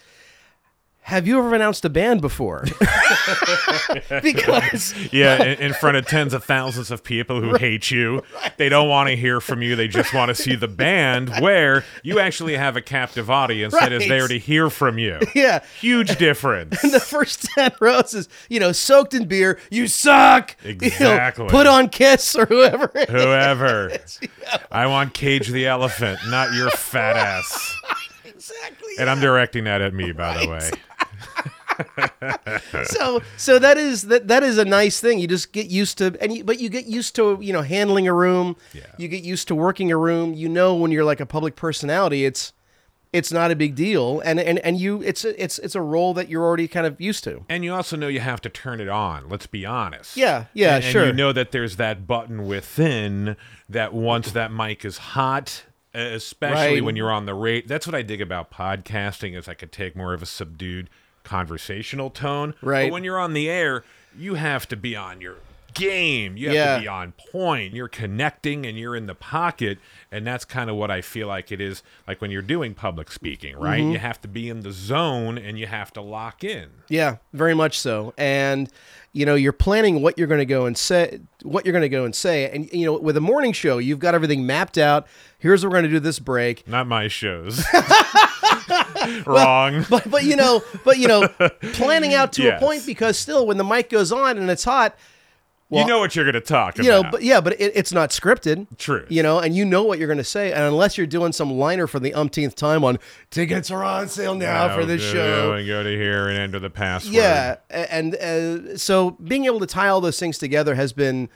Have 1.04 1.26
you 1.26 1.38
ever 1.38 1.54
announced 1.54 1.84
a 1.84 1.90
band 1.90 2.20
before? 2.22 2.64
because 4.22 4.94
yeah, 5.12 5.42
in, 5.42 5.58
in 5.60 5.72
front 5.74 5.96
of 5.96 6.06
tens 6.06 6.32
of 6.32 6.44
thousands 6.44 6.90
of 6.90 7.02
people 7.02 7.40
who 7.40 7.54
hate 7.56 7.90
you. 7.90 8.22
They 8.56 8.68
don't 8.68 8.88
want 8.88 9.08
to 9.08 9.16
hear 9.16 9.40
from 9.40 9.62
you. 9.62 9.76
They 9.76 9.88
just 9.88 10.14
want 10.14 10.28
to 10.30 10.34
see 10.34 10.54
the 10.54 10.68
band 10.68 11.28
where 11.40 11.84
you 12.02 12.18
actually 12.18 12.56
have 12.56 12.76
a 12.76 12.80
captive 12.80 13.30
audience 13.30 13.74
that 13.74 13.92
is 13.92 14.06
there 14.08 14.28
to 14.28 14.38
hear 14.38 14.70
from 14.70 14.98
you. 14.98 15.18
yeah, 15.34 15.62
Huge 15.80 16.16
difference. 16.18 16.80
the 16.82 17.00
first 17.00 17.42
10 17.56 17.72
rows 17.80 18.14
is, 18.14 18.28
you 18.48 18.60
know, 18.60 18.72
soaked 18.72 19.12
in 19.12 19.26
beer. 19.26 19.58
You 19.70 19.88
suck. 19.88 20.56
You 20.64 20.74
know, 20.74 20.86
Exactly. 20.86 21.48
put 21.48 21.66
on 21.66 21.88
Kiss 21.88 22.34
or 22.36 22.46
whoever. 22.46 22.90
it 22.94 23.08
Whoever. 23.10 23.88
is. 24.04 24.20
I 24.70 24.86
want 24.86 25.14
Cage 25.14 25.48
the 25.48 25.66
Elephant, 25.66 26.18
not 26.28 26.52
your 26.54 26.70
fat 26.70 27.16
ass. 27.16 27.76
exactly. 28.24 28.92
And 28.98 29.10
I'm 29.10 29.20
directing 29.20 29.64
that 29.64 29.80
at 29.80 29.92
me, 29.94 30.12
by 30.12 30.38
the 30.44 30.48
way. 30.50 30.70
so 32.84 33.20
so 33.36 33.58
that 33.58 33.76
is 33.78 34.02
that 34.02 34.28
that 34.28 34.42
is 34.42 34.58
a 34.58 34.64
nice 34.64 35.00
thing. 35.00 35.18
You 35.18 35.26
just 35.28 35.52
get 35.52 35.66
used 35.66 35.98
to 35.98 36.16
and 36.20 36.32
you, 36.32 36.44
but 36.44 36.60
you 36.60 36.68
get 36.68 36.86
used 36.86 37.14
to, 37.16 37.38
you 37.40 37.52
know, 37.52 37.62
handling 37.62 38.06
a 38.08 38.14
room. 38.14 38.56
Yeah. 38.72 38.82
You 38.98 39.08
get 39.08 39.22
used 39.24 39.48
to 39.48 39.54
working 39.54 39.90
a 39.90 39.96
room. 39.96 40.34
You 40.34 40.48
know 40.48 40.74
when 40.74 40.90
you're 40.90 41.04
like 41.04 41.20
a 41.20 41.26
public 41.26 41.56
personality, 41.56 42.24
it's 42.24 42.52
it's 43.12 43.30
not 43.30 43.50
a 43.50 43.56
big 43.56 43.74
deal 43.74 44.20
and 44.24 44.40
and 44.40 44.58
and 44.60 44.78
you 44.78 45.02
it's 45.02 45.24
a, 45.24 45.42
it's 45.42 45.58
it's 45.58 45.74
a 45.74 45.82
role 45.82 46.14
that 46.14 46.30
you're 46.30 46.42
already 46.44 46.66
kind 46.66 46.86
of 46.86 47.00
used 47.00 47.24
to. 47.24 47.44
And 47.48 47.62
you 47.64 47.74
also 47.74 47.96
know 47.96 48.08
you 48.08 48.20
have 48.20 48.40
to 48.42 48.48
turn 48.48 48.80
it 48.80 48.88
on. 48.88 49.28
Let's 49.28 49.46
be 49.46 49.66
honest. 49.66 50.16
Yeah, 50.16 50.46
yeah, 50.54 50.76
and, 50.76 50.84
and 50.84 50.92
sure. 50.92 51.06
you 51.06 51.12
know 51.12 51.32
that 51.32 51.52
there's 51.52 51.76
that 51.76 52.06
button 52.06 52.46
within 52.46 53.36
that 53.68 53.92
once 53.92 54.32
that 54.32 54.50
mic 54.50 54.84
is 54.84 54.96
hot, 54.98 55.64
especially 55.92 56.76
Right. 56.76 56.84
when 56.84 56.96
you're 56.96 57.12
on 57.12 57.26
the 57.26 57.34
rate. 57.34 57.68
That's 57.68 57.86
what 57.86 57.94
I 57.94 58.00
dig 58.00 58.22
about 58.22 58.50
podcasting 58.50 59.36
is 59.36 59.46
I 59.46 59.54
could 59.54 59.72
take 59.72 59.94
more 59.94 60.14
of 60.14 60.22
a 60.22 60.26
subdued 60.26 60.88
conversational 61.24 62.10
tone. 62.10 62.54
Right. 62.62 62.84
But 62.86 62.92
when 62.92 63.04
you're 63.04 63.18
on 63.18 63.32
the 63.32 63.48
air, 63.50 63.84
you 64.16 64.34
have 64.34 64.68
to 64.68 64.76
be 64.76 64.94
on 64.96 65.20
your 65.20 65.36
game. 65.74 66.36
You 66.36 66.48
have 66.48 66.54
Yeah. 66.54 66.74
to 66.76 66.80
be 66.82 66.88
on 66.88 67.12
point. 67.32 67.72
You're 67.74 67.88
connecting 67.88 68.66
and 68.66 68.78
you're 68.78 68.94
in 68.94 69.06
the 69.06 69.14
pocket. 69.14 69.78
And 70.10 70.26
that's 70.26 70.44
kind 70.44 70.68
of 70.68 70.76
what 70.76 70.90
I 70.90 71.00
feel 71.00 71.28
like 71.28 71.50
it 71.50 71.62
is 71.62 71.82
like 72.06 72.20
when 72.20 72.30
you're 72.30 72.42
doing 72.42 72.74
public 72.74 73.10
speaking, 73.10 73.56
right? 73.56 73.80
Mm-hmm. 73.80 73.92
You 73.92 73.98
have 73.98 74.20
to 74.20 74.28
be 74.28 74.50
in 74.50 74.60
the 74.60 74.70
zone 74.70 75.38
and 75.38 75.58
you 75.58 75.66
have 75.66 75.90
to 75.94 76.02
lock 76.02 76.44
in. 76.44 76.68
Yeah, 76.88 77.16
very 77.32 77.54
much 77.54 77.78
so. 77.78 78.12
And 78.18 78.68
you 79.14 79.24
know, 79.26 79.34
you're 79.34 79.52
planning 79.52 80.00
what 80.02 80.16
you're 80.18 80.26
going 80.26 80.40
to 80.40 80.46
go 80.46 80.64
and 80.66 80.76
say, 80.76 81.20
what 81.42 81.64
you're 81.66 81.72
going 81.72 81.82
to 81.82 81.88
go 81.90 82.04
and 82.06 82.14
say, 82.14 82.50
and 82.50 82.70
you 82.72 82.86
know, 82.86 82.98
with 82.98 83.16
a 83.16 83.20
morning 83.20 83.52
show, 83.52 83.76
you've 83.78 83.98
got 83.98 84.14
everything 84.14 84.46
mapped 84.46 84.76
out. 84.78 85.06
Here's 85.38 85.62
what 85.64 85.70
we're 85.70 85.76
going 85.80 85.90
to 85.90 85.96
do 85.96 86.00
this 86.00 86.18
break. 86.18 86.66
Not 86.68 86.86
my 86.86 87.08
shows. 87.08 87.62
Wrong. 89.26 89.84
But 89.90 90.10
but 90.10 90.24
you 90.24 90.36
know, 90.36 90.62
but 90.84 90.98
you 90.98 91.08
know, 91.08 91.28
planning 91.72 92.14
out 92.14 92.32
to 92.34 92.42
Yes. 92.42 92.60
a 92.60 92.64
point 92.64 92.86
because 92.86 93.18
still, 93.18 93.46
when 93.46 93.56
the 93.56 93.64
mic 93.64 93.90
goes 93.90 94.12
on 94.12 94.38
and 94.38 94.50
it's 94.50 94.64
hot, 94.64 94.96
you 95.70 95.86
know 95.86 96.00
what 96.00 96.14
you're 96.14 96.26
going 96.26 96.34
to 96.34 96.40
talk 96.40 96.74
about. 96.74 96.84
you 96.84 96.90
know, 96.90 97.02
but 97.10 97.22
yeah, 97.22 97.40
but 97.40 97.54
it, 97.54 97.72
it's 97.74 97.92
not 97.92 98.10
scripted. 98.10 98.66
True. 98.76 99.06
You 99.08 99.22
know, 99.22 99.38
and 99.38 99.56
you 99.56 99.64
know 99.64 99.82
what 99.82 99.98
you're 99.98 100.06
going 100.08 100.18
to 100.18 100.24
say, 100.24 100.52
and 100.52 100.62
unless 100.64 100.98
you're 100.98 101.06
doing 101.06 101.32
some 101.32 101.50
liner 101.52 101.86
for 101.86 101.98
the 101.98 102.12
umpteenth 102.12 102.54
time 102.54 102.84
on 102.84 102.98
tickets 103.30 103.70
are 103.70 103.82
on 103.82 104.08
sale 104.08 104.34
now 104.34 104.74
for 104.74 104.84
this 104.84 105.00
go, 105.00 105.12
show. 105.12 105.48
Go 105.48 105.52
and 105.54 105.66
go 105.66 105.82
to 105.82 105.88
here 105.90 106.28
and 106.28 106.38
enter 106.38 106.58
the 106.58 106.68
password. 106.70 107.14
Yeah, 107.14 107.56
and 107.70 108.14
uh, 108.16 108.76
so 108.76 109.12
being 109.12 109.46
able 109.46 109.60
to 109.60 109.66
tie 109.66 109.88
all 109.88 110.00
those 110.02 110.18
things 110.18 110.36
together 110.36 110.74
has 110.74 110.92
been 110.92 111.30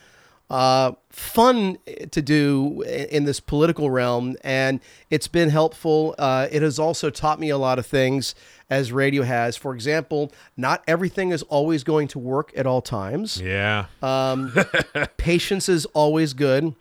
uh, 0.48 0.92
fun 1.10 1.78
to 2.10 2.22
do 2.22 2.82
in 2.82 3.24
this 3.24 3.40
political 3.40 3.90
realm, 3.90 4.36
and 4.42 4.80
it's 5.10 5.28
been 5.28 5.50
helpful. 5.50 6.14
Uh, 6.18 6.46
it 6.50 6.62
has 6.62 6.78
also 6.78 7.10
taught 7.10 7.40
me 7.40 7.50
a 7.50 7.58
lot 7.58 7.78
of 7.78 7.86
things 7.86 8.34
as 8.70 8.92
radio 8.92 9.22
has. 9.22 9.56
For 9.56 9.74
example, 9.74 10.32
not 10.56 10.84
everything 10.86 11.30
is 11.30 11.42
always 11.44 11.82
going 11.82 12.08
to 12.08 12.18
work 12.18 12.52
at 12.56 12.66
all 12.66 12.80
times. 12.80 13.40
Yeah. 13.40 13.86
Um, 14.02 14.52
patience 15.16 15.68
is 15.68 15.84
always 15.86 16.32
good, 16.32 16.74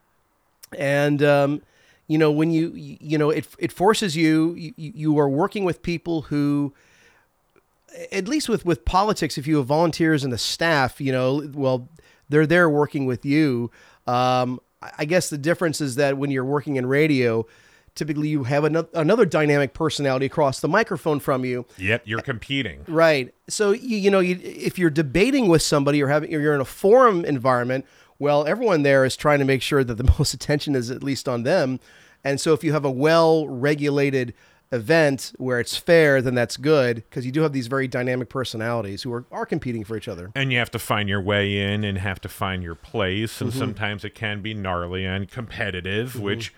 and 0.77 1.23
um, 1.23 1.61
you 2.07 2.17
know 2.17 2.31
when 2.31 2.51
you 2.51 2.71
you 2.75 3.17
know 3.17 3.31
it 3.31 3.47
it 3.57 3.71
forces 3.71 4.15
you 4.15 4.53
you, 4.53 4.73
you 4.77 5.19
are 5.19 5.29
working 5.29 5.63
with 5.63 5.81
people 5.81 6.23
who 6.23 6.73
at 8.11 8.27
least 8.27 8.49
with 8.49 8.65
with 8.65 8.85
politics 8.85 9.37
if 9.37 9.47
you 9.47 9.57
have 9.57 9.65
volunteers 9.65 10.23
and 10.23 10.31
the 10.31 10.37
staff 10.37 10.99
you 10.99 11.11
know 11.11 11.49
well 11.53 11.87
they're 12.29 12.47
there 12.47 12.69
working 12.69 13.05
with 13.05 13.25
you 13.25 13.71
um, 14.07 14.59
I 14.97 15.05
guess 15.05 15.29
the 15.29 15.37
difference 15.37 15.81
is 15.81 15.95
that 15.95 16.17
when 16.17 16.31
you're 16.31 16.45
working 16.45 16.75
in 16.75 16.85
radio 16.85 17.45
typically 17.95 18.27
you 18.27 18.43
have 18.43 18.63
another, 18.63 18.89
another 18.93 19.25
dynamic 19.25 19.73
personality 19.73 20.25
across 20.25 20.59
the 20.59 20.67
microphone 20.67 21.19
from 21.19 21.45
you. 21.45 21.65
Yep, 21.77 22.03
you're 22.05 22.21
competing. 22.21 22.83
Right. 22.87 23.33
So 23.47 23.71
you 23.71 23.97
you 23.97 24.11
know 24.11 24.19
you, 24.19 24.39
if 24.43 24.77
you're 24.77 24.89
debating 24.89 25.47
with 25.47 25.61
somebody 25.61 26.03
or 26.03 26.09
having 26.09 26.33
or 26.35 26.39
you're 26.39 26.53
in 26.53 26.61
a 26.61 26.65
forum 26.65 27.25
environment, 27.25 27.85
well, 28.19 28.45
everyone 28.45 28.83
there 28.83 29.05
is 29.05 29.15
trying 29.15 29.39
to 29.39 29.45
make 29.45 29.61
sure 29.61 29.83
that 29.83 29.95
the 29.95 30.15
most 30.19 30.33
attention 30.33 30.75
is 30.75 30.91
at 30.91 31.03
least 31.03 31.27
on 31.27 31.43
them. 31.43 31.79
And 32.23 32.39
so 32.39 32.53
if 32.53 32.63
you 32.63 32.73
have 32.73 32.85
a 32.85 32.91
well 32.91 33.47
regulated 33.47 34.33
event 34.71 35.31
where 35.37 35.59
it's 35.59 35.77
fair, 35.77 36.21
then 36.21 36.35
that's 36.35 36.57
good 36.57 36.97
because 36.97 37.25
you 37.25 37.31
do 37.31 37.41
have 37.41 37.53
these 37.53 37.67
very 37.67 37.87
dynamic 37.87 38.29
personalities 38.29 39.03
who 39.03 39.13
are, 39.13 39.25
are 39.31 39.45
competing 39.45 39.83
for 39.83 39.95
each 39.95 40.07
other. 40.07 40.31
And 40.35 40.51
you 40.51 40.57
have 40.57 40.71
to 40.71 40.79
find 40.79 41.07
your 41.07 41.21
way 41.21 41.59
in 41.59 41.83
and 41.83 41.97
have 41.97 42.19
to 42.21 42.29
find 42.29 42.63
your 42.63 42.75
place. 42.75 43.35
Mm-hmm. 43.35 43.43
And 43.45 43.53
sometimes 43.53 44.03
it 44.03 44.15
can 44.15 44.41
be 44.41 44.53
gnarly 44.53 45.05
and 45.05 45.29
competitive, 45.29 46.19
which 46.19 46.53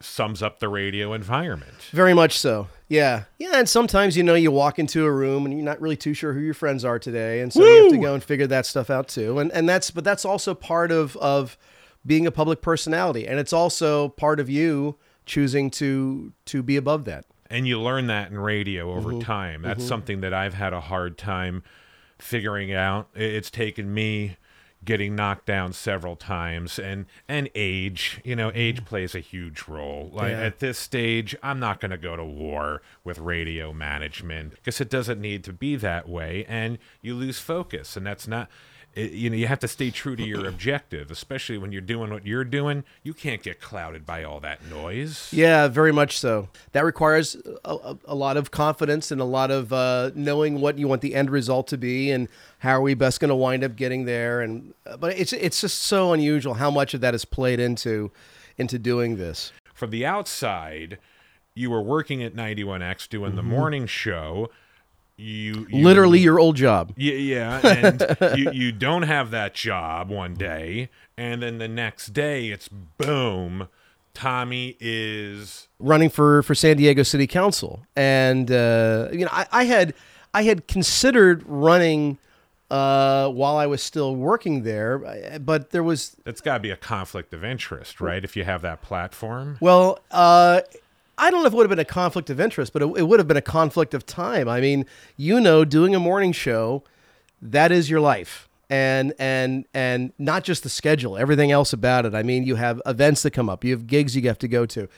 sums 0.00 0.42
up 0.42 0.58
the 0.58 0.68
radio 0.68 1.14
environment. 1.14 1.88
Very 1.90 2.12
much 2.12 2.38
so. 2.38 2.68
Yeah. 2.88 3.24
Yeah. 3.38 3.52
And 3.54 3.68
sometimes, 3.68 4.16
you 4.16 4.22
know, 4.22 4.34
you 4.34 4.50
walk 4.50 4.78
into 4.78 5.06
a 5.06 5.10
room 5.10 5.46
and 5.46 5.54
you're 5.54 5.64
not 5.64 5.80
really 5.80 5.96
too 5.96 6.12
sure 6.12 6.34
who 6.34 6.40
your 6.40 6.54
friends 6.54 6.84
are 6.84 6.98
today. 6.98 7.40
And 7.40 7.52
so 7.52 7.64
you 7.64 7.84
have 7.84 7.92
to 7.92 7.98
go 7.98 8.12
and 8.12 8.22
figure 8.22 8.46
that 8.46 8.66
stuff 8.66 8.90
out 8.90 9.08
too. 9.08 9.38
And, 9.38 9.50
and 9.52 9.68
that's, 9.68 9.90
but 9.90 10.04
that's 10.04 10.24
also 10.24 10.52
part 10.54 10.92
of, 10.92 11.16
of 11.16 11.56
being 12.04 12.26
a 12.26 12.30
public 12.30 12.60
personality. 12.60 13.26
And 13.26 13.40
it's 13.40 13.54
also 13.54 14.10
part 14.10 14.38
of 14.38 14.50
you 14.50 14.98
choosing 15.24 15.70
to, 15.70 16.32
to 16.44 16.62
be 16.62 16.76
above 16.76 17.06
that. 17.06 17.24
And 17.50 17.66
you 17.66 17.80
learn 17.80 18.06
that 18.08 18.30
in 18.30 18.38
radio 18.38 18.92
over 18.94 19.10
Mm-hmm. 19.10 19.20
time. 19.20 19.62
That's 19.62 19.84
something 19.86 20.20
that 20.20 20.34
I've 20.34 20.54
had 20.54 20.72
a 20.72 20.80
hard 20.80 21.16
time 21.18 21.62
figuring 22.18 22.72
out. 22.72 23.08
It's 23.14 23.50
taken 23.50 23.92
me 23.92 24.36
getting 24.84 25.16
knocked 25.16 25.46
down 25.46 25.72
several 25.72 26.14
times 26.14 26.78
and 26.78 27.06
and 27.28 27.48
age 27.56 28.20
you 28.24 28.36
know 28.36 28.52
age 28.54 28.84
plays 28.84 29.16
a 29.16 29.20
huge 29.20 29.64
role 29.66 30.10
like 30.12 30.30
Yeah. 30.30 30.42
at 30.42 30.58
this 30.60 30.78
stage 30.78 31.34
i'm 31.42 31.58
not 31.58 31.80
going 31.80 31.90
to 31.90 31.96
go 31.96 32.14
to 32.14 32.22
war 32.22 32.82
with 33.02 33.18
radio 33.18 33.72
management 33.72 34.50
because 34.50 34.80
it 34.80 34.88
doesn't 34.88 35.20
need 35.20 35.42
to 35.44 35.52
be 35.52 35.74
that 35.76 36.08
way 36.08 36.44
and 36.46 36.78
you 37.00 37.14
lose 37.16 37.40
focus 37.40 37.96
and 37.96 38.06
that's 38.06 38.28
not 38.28 38.48
it, 38.96 39.12
you 39.12 39.30
know 39.30 39.36
you 39.36 39.46
have 39.46 39.60
to 39.60 39.68
stay 39.68 39.90
true 39.90 40.16
to 40.16 40.24
your 40.24 40.46
objective 40.46 41.10
especially 41.10 41.58
when 41.58 41.70
you're 41.70 41.80
doing 41.80 42.10
what 42.10 42.26
you're 42.26 42.44
doing 42.44 42.82
you 43.02 43.14
can't 43.14 43.42
get 43.42 43.60
clouded 43.60 44.04
by 44.04 44.24
all 44.24 44.40
that 44.40 44.64
noise 44.66 44.96
Yeah, 45.32 45.68
very 45.68 45.92
much 45.92 46.18
so. 46.18 46.48
That 46.72 46.84
requires 46.84 47.36
a, 47.64 47.96
a, 48.06 48.14
lot 48.14 48.36
of 48.36 48.50
confidence 48.50 49.10
and 49.10 49.20
a 49.20 49.24
lot 49.24 49.50
of 49.50 49.72
uh, 49.72 50.10
knowing 50.14 50.60
what 50.60 50.78
you 50.78 50.88
want 50.88 51.02
the 51.02 51.14
end 51.14 51.30
result 51.30 51.68
to 51.68 51.78
be 51.78 52.10
and 52.10 52.28
how 52.58 52.70
are 52.72 52.80
we 52.80 52.94
best 52.94 53.20
going 53.20 53.28
to 53.28 53.34
wind 53.34 53.62
up 53.62 53.76
getting 53.76 54.04
there. 54.04 54.40
And 54.40 54.74
uh, 54.86 54.96
but 54.96 55.18
it's 55.18 55.32
it's 55.32 55.60
just 55.60 55.82
so 55.82 56.12
unusual 56.12 56.54
how 56.54 56.70
much 56.70 56.94
of 56.94 57.00
that 57.02 57.14
is 57.14 57.24
played 57.24 57.60
into 57.60 58.10
into 58.56 58.78
doing 58.78 59.16
this. 59.16 59.52
from 59.74 59.90
the 59.90 60.06
outside, 60.06 60.98
you 61.54 61.70
were 61.70 61.82
working 61.82 62.22
at 62.22 62.34
91X 62.34 63.08
doing 63.08 63.36
the 63.36 63.42
morning 63.42 63.86
show. 63.86 64.48
You, 65.18 65.66
you 65.70 65.82
Literally, 65.84 66.18
your 66.18 66.38
old 66.38 66.56
job. 66.56 66.92
yeah, 66.96 67.14
yeah, 67.14 67.66
and 67.66 68.16
you, 68.38 68.50
you 68.50 68.72
don't 68.72 69.02
have 69.02 69.30
that 69.30 69.54
job 69.54 70.10
one 70.10 70.34
day, 70.34 70.90
and 71.16 71.42
then 71.42 71.58
the 71.58 71.68
next 71.68 72.08
day 72.08 72.48
it's 72.48 72.68
boom. 72.68 73.68
Tommy 74.12 74.76
is 74.80 75.68
running 75.78 76.10
for 76.10 76.42
for 76.42 76.54
San 76.54 76.76
Diego 76.76 77.02
City 77.02 77.26
Council, 77.26 77.80
and 77.94 78.50
uh, 78.50 79.08
you 79.12 79.24
know 79.24 79.30
I, 79.32 79.46
I 79.52 79.64
had 79.64 79.94
I 80.34 80.42
had 80.42 80.66
considered 80.68 81.42
running 81.46 82.18
uh, 82.70 83.28
while 83.28 83.56
I 83.56 83.66
was 83.66 83.82
still 83.82 84.16
working 84.16 84.64
there, 84.64 84.98
but 85.38 85.70
there 85.70 85.82
was 85.82 86.16
that's 86.24 86.40
got 86.40 86.54
to 86.54 86.60
be 86.60 86.70
a 86.70 86.76
conflict 86.76 87.32
of 87.32 87.44
interest, 87.44 88.00
right? 88.00 88.24
If 88.24 88.36
you 88.36 88.44
have 88.44 88.62
that 88.62 88.82
platform, 88.82 89.56
well, 89.60 90.00
uh, 90.10 90.62
I 91.18 91.30
don't 91.30 91.40
know 91.40 91.46
if 91.46 91.52
it 91.52 91.56
would 91.56 91.64
have 91.64 91.70
been 91.70 91.78
a 91.78 91.84
conflict 91.84 92.30
of 92.30 92.40
interest, 92.40 92.72
but 92.72 92.82
it, 92.82 92.86
it 92.98 93.02
would 93.04 93.20
have 93.20 93.28
been 93.28 93.36
a 93.36 93.42
conflict 93.42 93.94
of 93.94 94.04
time. 94.04 94.48
I 94.48 94.60
mean, 94.60 94.86
you 95.16 95.40
know, 95.40 95.64
doing 95.64 95.94
a 95.94 96.00
morning 96.00 96.32
show, 96.32 96.82
that 97.40 97.72
is 97.72 97.88
your 97.88 98.00
life. 98.00 98.48
And 98.68 99.14
and 99.18 99.64
and 99.72 100.12
not 100.18 100.42
just 100.42 100.64
the 100.64 100.68
schedule, 100.68 101.16
everything 101.16 101.52
else 101.52 101.72
about 101.72 102.04
it. 102.04 102.16
I 102.16 102.24
mean, 102.24 102.42
you 102.42 102.56
have 102.56 102.82
events 102.84 103.22
that 103.22 103.30
come 103.30 103.48
up, 103.48 103.62
you 103.62 103.70
have 103.72 103.86
gigs 103.86 104.16
you 104.16 104.22
have 104.22 104.38
to 104.38 104.48
go 104.48 104.66
to, 104.66 104.88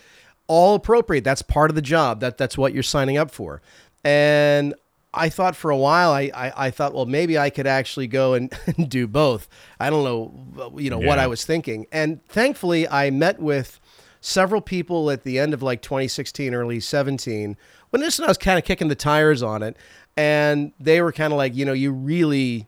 all 0.46 0.74
appropriate. 0.74 1.22
That's 1.22 1.42
part 1.42 1.70
of 1.70 1.74
the 1.74 1.82
job. 1.82 2.20
That 2.20 2.38
that's 2.38 2.56
what 2.56 2.72
you're 2.72 2.82
signing 2.82 3.18
up 3.18 3.30
for. 3.30 3.60
And 4.04 4.74
I 5.12 5.28
thought 5.28 5.56
for 5.56 5.70
a 5.70 5.76
while, 5.76 6.12
I, 6.12 6.30
I, 6.34 6.66
I 6.66 6.70
thought, 6.70 6.94
well, 6.94 7.06
maybe 7.06 7.38
I 7.38 7.50
could 7.50 7.66
actually 7.66 8.06
go 8.06 8.34
and, 8.34 8.52
do 8.88 9.06
both. 9.06 9.48
I 9.80 9.90
don't 9.90 10.04
know, 10.04 10.78
you 10.78 10.90
know, 10.90 10.98
what 10.98 11.18
I 11.18 11.26
was 11.26 11.44
thinking. 11.44 11.86
And 11.90 12.24
thankfully, 12.26 12.88
I 12.88 13.10
met 13.10 13.40
with 13.40 13.80
several 14.20 14.60
people 14.60 15.10
at 15.10 15.22
the 15.22 15.38
end 15.38 15.54
of 15.54 15.62
like 15.62 15.82
2016, 15.82 16.54
early 16.54 16.80
17, 16.80 17.56
when 17.90 18.02
this 18.02 18.18
and 18.18 18.26
I 18.26 18.28
was 18.28 18.38
kind 18.38 18.58
of 18.58 18.64
kicking 18.64 18.88
the 18.88 18.94
tires 18.94 19.42
on 19.42 19.62
it, 19.62 19.76
and 20.16 20.72
they 20.78 21.00
were 21.00 21.12
kind 21.12 21.32
of 21.32 21.36
like, 21.36 21.54
you 21.54 21.64
know, 21.64 21.72
you 21.72 21.92
really, 21.92 22.66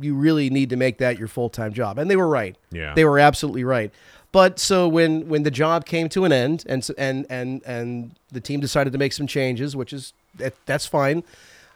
you 0.00 0.14
really 0.14 0.50
need 0.50 0.70
to 0.70 0.76
make 0.76 0.98
that 0.98 1.18
your 1.18 1.28
full 1.28 1.48
time 1.48 1.72
job, 1.72 1.98
and 1.98 2.10
they 2.10 2.16
were 2.16 2.28
right. 2.28 2.56
Yeah. 2.70 2.94
they 2.94 3.04
were 3.04 3.18
absolutely 3.18 3.64
right. 3.64 3.92
But 4.32 4.58
so 4.58 4.88
when 4.88 5.28
when 5.28 5.44
the 5.44 5.50
job 5.50 5.86
came 5.86 6.08
to 6.08 6.24
an 6.24 6.32
end, 6.32 6.64
and 6.68 6.84
and 6.98 7.24
and 7.30 7.62
and 7.64 8.16
the 8.32 8.40
team 8.40 8.58
decided 8.58 8.92
to 8.92 8.98
make 8.98 9.12
some 9.12 9.28
changes, 9.28 9.76
which 9.76 9.92
is 9.92 10.12
that, 10.38 10.54
that's 10.66 10.86
fine. 10.86 11.22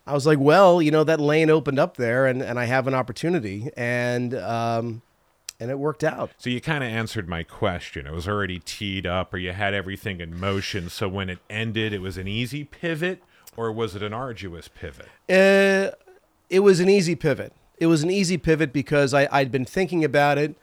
I 0.09 0.13
was 0.13 0.27
like, 0.27 0.41
well, 0.41 0.83
you 0.83 0.91
know, 0.91 1.05
that 1.05 1.21
lane 1.21 1.51
opened 1.51 1.79
up 1.79 1.97
there, 1.97 2.27
and 2.27 2.43
and 2.43 2.59
I 2.59 2.65
have 2.65 2.89
an 2.89 2.95
opportunity, 2.95 3.71
and 3.77 4.35
um, 4.35 5.03
and 5.61 5.71
it 5.71 5.79
worked 5.79 6.05
out. 6.05 6.31
so 6.39 6.51
you 6.51 6.61
kind 6.61 6.85
of 6.85 6.91
answered 6.91 7.29
my 7.29 7.43
question. 7.43 8.07
It 8.07 8.13
was 8.13 8.29
already 8.29 8.59
teed 8.61 9.07
up, 9.07 9.33
or 9.35 9.39
you 9.39 9.53
had 9.53 9.75
everything 9.75 10.21
in 10.21 10.39
motion. 10.39 10.89
So 10.89 11.09
when 11.09 11.29
it 11.29 11.39
ended, 11.51 11.93
it 11.93 12.01
was 12.01 12.17
an 12.17 12.29
easy 12.29 12.65
pivot, 12.65 13.23
or 13.57 13.73
was 13.73 13.97
it 13.97 14.03
an 14.03 14.13
arduous 14.13 14.69
pivot? 14.69 15.07
Uh, 15.29 15.91
it 16.49 16.61
was 16.61 16.81
an 16.81 16.89
easy 16.89 17.15
pivot. 17.15 17.53
It 17.79 17.87
was 17.87 18.03
an 18.03 18.11
easy 18.11 18.39
pivot 18.39 18.73
because 18.73 19.13
I, 19.15 19.29
I'd 19.31 19.51
been 19.53 19.65
thinking 19.65 20.05
about 20.05 20.39
it. 20.39 20.57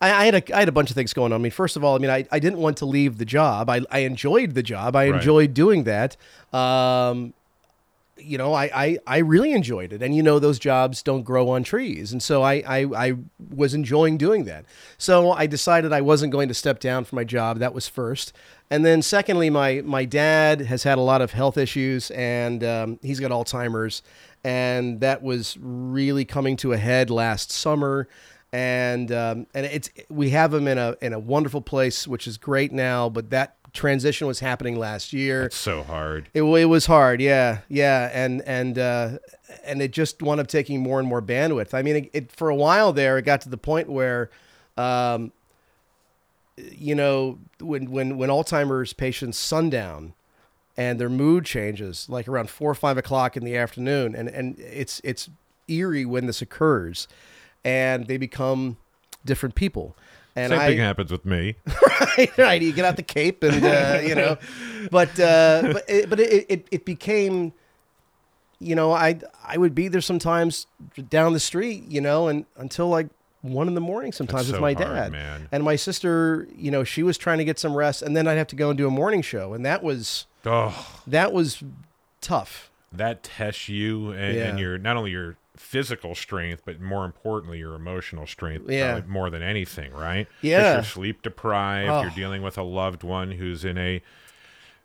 I, 0.00 0.10
I 0.12 0.24
had 0.26 0.34
a, 0.34 0.56
I 0.56 0.60
had 0.60 0.68
a 0.68 0.72
bunch 0.72 0.90
of 0.90 0.94
things 0.96 1.12
going 1.12 1.32
on. 1.32 1.40
I 1.40 1.42
mean, 1.42 1.52
first 1.52 1.76
of 1.76 1.84
all, 1.84 1.94
I 1.94 1.98
mean, 1.98 2.10
I, 2.10 2.26
I 2.32 2.38
didn't 2.38 2.58
want 2.58 2.76
to 2.78 2.86
leave 2.86 3.18
the 3.18 3.24
job. 3.24 3.68
I, 3.70 3.82
I 3.90 4.00
enjoyed 4.00 4.54
the 4.54 4.62
job. 4.62 4.96
I 4.96 5.10
Right. 5.10 5.16
enjoyed 5.16 5.52
doing 5.54 5.84
that. 5.84 6.16
Um, 6.52 7.34
you 8.22 8.38
know, 8.38 8.52
I, 8.52 8.70
I, 8.74 8.98
I 9.06 9.18
really 9.18 9.52
enjoyed 9.52 9.92
it. 9.92 10.02
And, 10.02 10.14
you 10.14 10.22
know, 10.22 10.38
those 10.38 10.58
jobs 10.58 11.02
don't 11.02 11.22
grow 11.22 11.48
on 11.48 11.62
trees. 11.62 12.12
And 12.12 12.22
so 12.22 12.42
I, 12.42 12.62
I, 12.66 12.86
I 12.96 13.14
was 13.54 13.74
enjoying 13.74 14.18
doing 14.18 14.44
that. 14.44 14.64
So 14.98 15.32
I 15.32 15.46
decided 15.46 15.92
I 15.92 16.00
wasn't 16.00 16.32
going 16.32 16.48
to 16.48 16.54
step 16.54 16.80
down 16.80 17.04
from 17.04 17.16
my 17.16 17.24
job. 17.24 17.58
That 17.58 17.74
was 17.74 17.88
first. 17.88 18.32
And 18.70 18.84
then 18.84 19.02
secondly, 19.02 19.50
my, 19.50 19.82
my 19.84 20.04
dad 20.04 20.60
has 20.62 20.82
had 20.82 20.98
a 20.98 21.02
lot 21.02 21.22
of 21.22 21.32
health 21.32 21.56
issues 21.56 22.10
and 22.12 22.62
um, 22.62 22.98
he's 23.02 23.20
got 23.20 23.30
Alzheimer's. 23.30 24.02
And 24.44 25.00
that 25.00 25.22
was 25.22 25.56
really 25.60 26.24
coming 26.24 26.56
to 26.58 26.72
a 26.72 26.76
head 26.76 27.10
last 27.10 27.50
summer. 27.50 28.08
And 28.52 29.12
um, 29.12 29.46
and 29.54 29.64
it's 29.64 29.90
we 30.08 30.30
have 30.30 30.52
him 30.52 30.66
in 30.66 30.76
a 30.76 30.96
in 31.00 31.12
a 31.12 31.20
wonderful 31.20 31.60
place, 31.60 32.08
which 32.08 32.26
is 32.26 32.36
great 32.36 32.72
now. 32.72 33.08
But 33.08 33.30
that 33.30 33.54
transition 33.72 34.26
was 34.26 34.40
happening 34.40 34.78
last 34.78 35.12
year. 35.12 35.44
It's 35.44 35.56
so 35.56 35.82
hard. 35.82 36.28
It, 36.34 36.42
it 36.42 36.64
was 36.66 36.86
hard, 36.86 37.20
yeah, 37.20 37.60
yeah, 37.68 38.10
and 38.12 38.42
and 38.42 38.78
uh, 38.78 39.18
and 39.64 39.82
it 39.82 39.92
just 39.92 40.22
wound 40.22 40.40
up 40.40 40.46
taking 40.46 40.80
more 40.80 40.98
and 40.98 41.08
more 41.08 41.22
bandwidth. 41.22 41.74
I 41.74 41.82
mean, 41.82 41.96
it, 41.96 42.10
it 42.12 42.32
for 42.32 42.48
a 42.48 42.54
while 42.54 42.92
there, 42.92 43.18
it 43.18 43.22
got 43.22 43.40
to 43.42 43.48
the 43.48 43.58
point 43.58 43.88
where, 43.88 44.30
um, 44.76 45.32
you 46.56 46.94
know, 46.94 47.38
when 47.60 47.90
when 47.90 48.16
when 48.16 48.30
Alzheimer's 48.30 48.92
patients 48.92 49.38
sundown, 49.38 50.14
and 50.76 50.98
their 50.98 51.10
mood 51.10 51.44
changes, 51.44 52.08
like 52.08 52.26
around 52.28 52.50
four 52.50 52.70
or 52.70 52.74
five 52.74 52.96
o'clock 52.96 53.36
in 53.36 53.44
the 53.44 53.56
afternoon, 53.56 54.14
and 54.14 54.28
and 54.28 54.58
it's 54.58 55.00
it's 55.04 55.28
eerie 55.68 56.04
when 56.04 56.26
this 56.26 56.42
occurs, 56.42 57.06
and 57.64 58.06
they 58.06 58.16
become 58.16 58.76
different 59.24 59.54
people. 59.54 59.96
And 60.36 60.50
Same 60.50 60.60
I, 60.60 60.66
thing 60.68 60.78
happens 60.78 61.10
with 61.10 61.24
me. 61.24 61.56
right, 62.16 62.38
right. 62.38 62.62
You 62.62 62.72
get 62.72 62.84
out 62.84 62.96
the 62.96 63.02
cape, 63.02 63.42
and 63.42 63.64
uh, 63.64 64.00
you 64.02 64.14
know, 64.14 64.38
but 64.90 65.18
uh, 65.18 65.70
but 65.72 65.84
it, 65.88 66.08
but 66.10 66.20
it, 66.20 66.46
it 66.48 66.68
it 66.70 66.84
became, 66.84 67.52
you 68.60 68.74
know, 68.74 68.92
I 68.92 69.18
I 69.44 69.56
would 69.56 69.74
be 69.74 69.88
there 69.88 70.00
sometimes 70.00 70.66
down 71.08 71.32
the 71.32 71.40
street, 71.40 71.84
you 71.88 72.00
know, 72.00 72.28
and 72.28 72.44
until 72.56 72.88
like 72.88 73.08
one 73.42 73.66
in 73.68 73.74
the 73.74 73.80
morning 73.80 74.12
sometimes 74.12 74.42
That's 74.48 74.52
with 74.52 74.56
so 74.58 74.60
my 74.60 74.74
hard, 74.74 74.94
dad 74.96 75.12
man. 75.12 75.48
and 75.50 75.64
my 75.64 75.74
sister. 75.76 76.46
You 76.56 76.70
know, 76.70 76.84
she 76.84 77.02
was 77.02 77.18
trying 77.18 77.38
to 77.38 77.44
get 77.44 77.58
some 77.58 77.74
rest, 77.74 78.00
and 78.02 78.16
then 78.16 78.28
I'd 78.28 78.34
have 78.38 78.48
to 78.48 78.56
go 78.56 78.68
and 78.70 78.78
do 78.78 78.86
a 78.86 78.90
morning 78.90 79.22
show, 79.22 79.52
and 79.54 79.64
that 79.66 79.82
was 79.82 80.26
Oh, 80.44 81.00
that 81.06 81.32
was 81.32 81.62
tough. 82.20 82.70
that 82.92 83.22
tests 83.24 83.68
you 83.68 84.12
and, 84.12 84.36
Yeah. 84.36 84.42
and 84.48 84.58
your 84.60 84.78
not 84.78 84.96
only 84.96 85.10
your 85.10 85.36
physical 85.60 86.14
strength, 86.14 86.62
but 86.64 86.80
more 86.80 87.04
importantly, 87.04 87.58
your 87.58 87.74
emotional 87.74 88.26
strength. 88.26 88.68
Yeah. 88.68 89.02
more 89.06 89.30
than 89.30 89.42
anything, 89.42 89.92
right? 89.92 90.26
Yeah. 90.40 90.74
you're 90.74 90.82
sleep 90.82 91.22
deprived. 91.22 91.90
Oh. 91.90 92.02
You're 92.02 92.10
dealing 92.10 92.42
with 92.42 92.58
a 92.58 92.62
loved 92.62 93.02
one 93.04 93.32
who's 93.32 93.64
in 93.64 93.78
a 93.78 94.02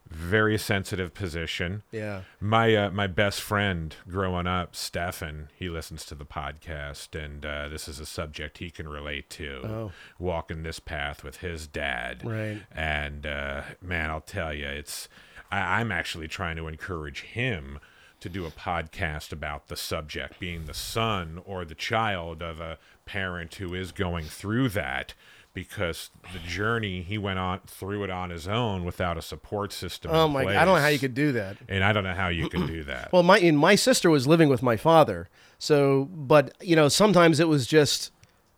very 0.08 0.58
sensitive 0.58 1.13
position. 1.13 1.82
Yeah. 1.91 2.22
My 2.39 2.75
uh, 2.75 2.91
my 2.91 3.08
best 3.08 3.41
friend 3.41 3.96
growing 4.08 4.46
up, 4.46 4.75
Stefan, 4.75 5.50
he 5.55 5.70
listens 5.70 6.05
to 6.05 6.15
the 6.15 6.25
podcast, 6.25 7.20
and 7.20 7.44
uh, 7.46 7.70
this 7.70 7.88
is 7.88 8.00
a 8.00 8.05
subject 8.05 8.60
he 8.60 8.70
can 8.70 8.88
relate 8.88 9.29
to. 9.32 9.62
Oh. 9.63 9.91
Walking 10.20 10.62
this 10.63 10.79
path 10.79 11.24
with 11.24 11.38
his 11.38 11.67
dad, 11.67 12.24
Right. 12.24 12.62
And 12.72 13.25
uh, 13.25 13.62
man, 13.82 14.12
I'll 14.12 14.22
tell 14.22 14.53
you, 14.53 14.67
it's 14.67 15.10
I, 15.51 15.79
I'm 15.79 15.91
actually 15.91 16.27
trying 16.27 16.58
to 16.58 16.67
encourage 16.67 17.22
him 17.22 17.79
to 18.25 18.29
do 18.29 18.44
a 18.44 18.50
podcast 18.50 19.32
about 19.32 19.67
the 19.67 19.75
subject, 19.75 20.39
being 20.39 20.65
the 20.65 20.74
son 20.74 21.39
or 21.46 21.63
the 21.63 21.75
child 21.75 22.41
of 22.41 22.60
a 22.60 22.79
parent 23.05 23.53
who 23.55 23.75
is 23.75 23.91
going 23.91 24.25
through 24.25 24.70
that. 24.70 25.13
Because 25.53 26.10
the 26.34 26.39
journey 26.39 27.01
he 27.01 27.17
went 27.17 27.39
on 27.39 27.62
through 27.65 28.03
it 28.03 28.10
on 28.10 28.29
his 28.29 28.46
own 28.46 28.84
without 28.84 29.17
a 29.17 29.22
support 29.22 29.72
system. 29.72 30.12
Oh 30.12 30.27
my! 30.27 30.41
I 30.41 30.65
don't 30.65 30.75
know 30.75 30.82
how 30.82 30.88
you 30.89 31.00
could 31.00 31.13
do 31.13 31.32
that. 31.32 31.55
And 31.70 31.82
I 31.82 31.94
don't 31.94 32.03
know 32.03 32.13
how 32.13 32.27
you 32.27 32.50
can 32.50 32.67
do 32.67 32.84
that. 32.91 33.13
Well, 33.13 33.24
my 33.24 33.38
and 33.38 33.58
my 33.58 33.75
sister 33.75 34.10
was 34.10 34.27
living 34.27 34.50
with 34.50 34.62
my 34.62 34.75
father, 34.75 35.29
so 35.58 36.10
but 36.12 36.53
you 36.62 36.75
know 36.75 36.89
sometimes 36.89 37.39
it 37.39 37.48
was 37.48 37.67
just 37.67 38.12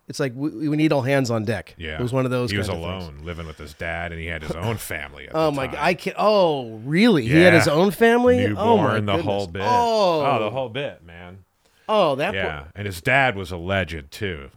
it's 0.08 0.18
like 0.18 0.32
we, 0.34 0.68
we 0.68 0.76
need 0.76 0.92
all 0.92 1.02
hands 1.02 1.30
on 1.30 1.44
deck. 1.44 1.74
yeah, 1.78 1.98
it 1.98 2.02
was 2.02 2.12
one 2.12 2.24
of 2.24 2.30
those. 2.30 2.50
He 2.50 2.56
was 2.58 2.68
alone, 2.68 3.12
things. 3.12 3.24
living 3.24 3.46
with 3.46 3.58
his 3.58 3.74
dad, 3.74 4.10
and 4.12 4.20
he 4.20 4.26
had 4.26 4.42
his 4.42 4.52
own 4.52 4.76
family. 4.92 5.28
At 5.28 5.34
Oh 5.34 5.50
my! 5.50 5.66
time. 5.66 5.74
God, 5.74 5.84
I 5.84 5.94
can. 5.94 6.14
Oh, 6.16 6.76
really? 6.84 7.22
Yeah. 7.24 7.34
He 7.34 7.40
had 7.42 7.52
his 7.52 7.68
own 7.68 7.90
family. 7.90 8.38
Newborn, 8.48 8.58
oh 8.58 8.76
my 9.02 9.16
the 9.16 9.22
whole 9.22 9.46
bit. 9.46 9.62
Oh. 9.64 10.24
oh, 10.26 10.38
the 10.44 10.50
whole 10.50 10.68
bit, 10.68 11.04
man. 11.04 11.44
oh, 11.88 12.14
that. 12.16 12.34
Yeah, 12.34 12.64
and 12.74 12.86
his 12.86 13.00
dad 13.00 13.36
was 13.36 13.50
a 13.52 13.56
legend 13.56 14.10
too. 14.10 14.50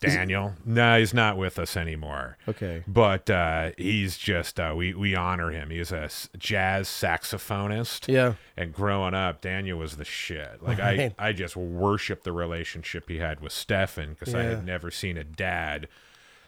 Daniel. 0.00 0.54
No, 0.64 0.98
he's 0.98 1.14
not 1.14 1.36
with 1.36 1.58
us 1.58 1.76
anymore. 1.76 2.36
Okay. 2.48 2.84
But 2.86 3.28
uh, 3.30 3.70
he's 3.78 4.16
just 4.16 4.58
uh, 4.60 4.74
we 4.76 4.94
we 4.94 5.14
honor 5.14 5.50
him. 5.50 5.70
He's 5.70 5.92
a 5.92 6.02
s- 6.04 6.28
jazz 6.38 6.88
saxophonist. 6.88 8.12
Yeah. 8.12 8.34
And 8.56 8.72
growing 8.72 9.14
up, 9.14 9.40
Daniel 9.40 9.78
was 9.78 9.96
the 9.96 10.04
shit. 10.04 10.62
Like 10.62 10.80
I. 10.80 11.14
I 11.18 11.32
just 11.32 11.56
worship 11.56 12.22
the 12.22 12.32
relationship 12.32 13.08
he 13.08 13.18
had 13.18 13.40
with 13.40 13.52
Stefan 13.52 14.10
because 14.18 14.34
I 14.34 14.42
had 14.44 14.64
never 14.66 14.90
seen 14.90 15.16
a 15.16 15.24
dad 15.24 15.88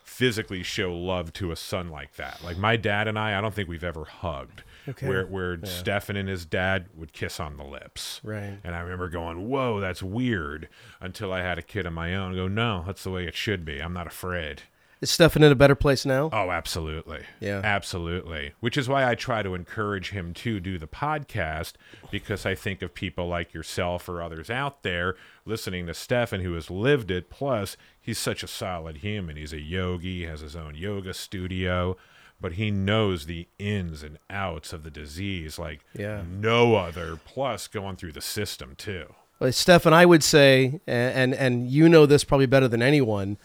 physically 0.05 0.63
show 0.63 0.95
love 0.95 1.33
to 1.35 1.53
a 1.53 1.57
son 1.57 1.91
like 1.91 2.15
that. 2.17 2.43
Like 2.43 2.57
my 2.57 2.77
dad 2.77 3.09
and 3.09 3.19
I, 3.19 3.37
I 3.37 3.41
don't 3.41 3.55
think 3.55 3.69
we've 3.69 3.85
ever 3.85 4.05
hugged. 4.05 4.63
Okay. 4.89 5.07
Where 5.07 5.27
where 5.27 5.65
Stefan 5.65 6.17
and 6.17 6.29
his 6.29 6.47
dad 6.47 6.87
would 6.95 7.13
kiss 7.13 7.39
on 7.39 7.57
the 7.57 7.65
lips. 7.65 8.21
Right. 8.25 8.59
And 8.65 8.75
I 8.75 8.81
remember 8.81 9.09
going, 9.09 9.49
"Whoa, 9.49 9.81
that's 9.81 10.03
weird." 10.03 10.69
Until 11.01 11.33
I 11.33 11.43
had 11.43 11.59
a 11.59 11.63
kid 11.63 11.87
of 11.87 11.93
my 11.93 12.15
own. 12.15 12.35
Go, 12.35 12.49
no, 12.49 12.85
that's 12.87 13.05
the 13.05 13.11
way 13.11 13.27
it 13.27 13.35
should 13.35 13.65
be. 13.65 13.81
I'm 13.81 13.93
not 13.93 14.07
afraid. 14.07 14.63
Is 15.01 15.11
Stefan 15.11 15.45
in 15.45 15.53
a 15.53 15.55
better 15.55 15.77
place 15.77 16.05
now? 16.05 16.29
Oh, 16.33 16.51
absolutely. 16.51 17.23
Yeah. 17.39 17.61
Absolutely. 17.63 18.55
Which 18.59 18.77
is 18.77 18.89
why 18.89 19.09
I 19.09 19.15
try 19.15 19.45
to 19.45 19.55
encourage 19.55 20.11
him 20.11 20.35
to 20.35 20.59
do 20.59 20.77
the 20.77 20.89
podcast 20.89 21.75
because 22.11 22.45
I 22.45 22.57
think 22.57 22.83
of 22.83 22.95
people 22.95 23.29
like 23.29 23.55
yourself 23.55 24.09
or 24.09 24.21
others 24.21 24.51
out 24.51 24.83
there 24.83 25.15
listening 25.45 25.87
to 25.87 25.95
Stefan 25.95 26.41
who 26.41 26.55
has 26.55 26.69
lived 26.69 27.13
it. 27.13 27.31
Plus, 27.31 27.77
he's 28.01 28.19
such 28.19 28.43
a 28.43 28.49
solid 28.49 28.97
human. 28.99 29.37
He's 29.37 29.53
a 29.53 29.61
yogi, 29.61 30.27
has 30.27 30.41
his 30.41 30.57
own 30.57 30.75
yoga 30.75 31.15
studio, 31.15 31.97
but 32.41 32.53
he 32.53 32.71
knows 32.71 33.27
the 33.27 33.49
ins 33.59 34.03
and 34.03 34.19
outs 34.31 34.73
of 34.73 34.83
the 34.85 34.91
disease 34.91 35.59
like 35.59 35.81
Yeah. 35.95 36.23
no 36.29 36.77
other. 36.77 37.19
Plus, 37.25 37.67
going 37.69 37.97
through 37.97 38.13
the 38.13 38.21
system 38.21 38.75
too. 38.77 39.15
Well, 39.41 39.53
Stefan, 39.53 39.93
I 39.95 40.05
would 40.07 40.23
say, 40.25 40.81
and 40.87 41.35
and 41.35 41.69
you 41.71 41.89
know 41.89 42.07
this 42.07 42.25
probably 42.25 42.47
better 42.47 42.67
than 42.69 42.83
anyone, 42.83 43.37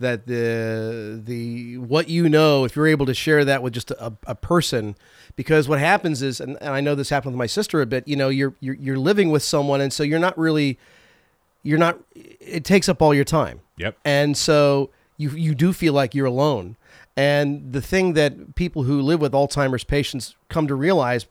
that 0.00 0.26
the 0.26 1.20
the 1.22 1.76
what 1.78 2.08
you 2.08 2.28
know, 2.28 2.64
if 2.64 2.74
you're 2.76 2.86
able 2.86 3.06
to 3.06 3.14
share 3.14 3.44
that 3.44 3.62
with 3.62 3.74
just 3.74 3.90
a, 3.90 4.12
a 4.26 4.34
person, 4.34 4.96
because 5.36 5.68
what 5.68 5.78
happens 5.80 6.22
is, 6.22 6.40
and, 6.40 6.56
and 6.62 6.70
I 6.70 6.80
know 6.80 6.94
this 6.94 7.10
happened 7.10 7.34
with 7.34 7.38
my 7.38 7.46
sister 7.46 7.82
a 7.82 7.86
bit. 7.86 8.08
You 8.08 8.16
know, 8.16 8.30
you're 8.30 8.54
you're 8.60 8.74
you're 8.76 8.98
living 8.98 9.30
with 9.30 9.42
someone, 9.42 9.80
and 9.82 9.92
so 9.92 10.02
you're 10.02 10.18
not 10.18 10.36
really, 10.38 10.78
you're 11.62 11.78
not. 11.78 11.98
It 12.14 12.64
takes 12.64 12.88
up 12.88 13.02
all 13.02 13.12
your 13.14 13.24
time. 13.24 13.60
Yep. 13.76 13.98
And 14.04 14.36
so 14.38 14.88
you 15.18 15.30
you 15.30 15.54
do 15.54 15.72
feel 15.74 15.92
like 15.92 16.14
you're 16.14 16.26
alone. 16.26 16.76
And 17.16 17.72
the 17.72 17.80
thing 17.80 18.14
that 18.14 18.54
people 18.54 18.82
who 18.82 19.00
live 19.00 19.20
with 19.20 19.32
Alzheimer's 19.32 19.84
patients 19.84 20.34
come 20.48 20.66
to 20.66 20.74
realize 20.74 21.26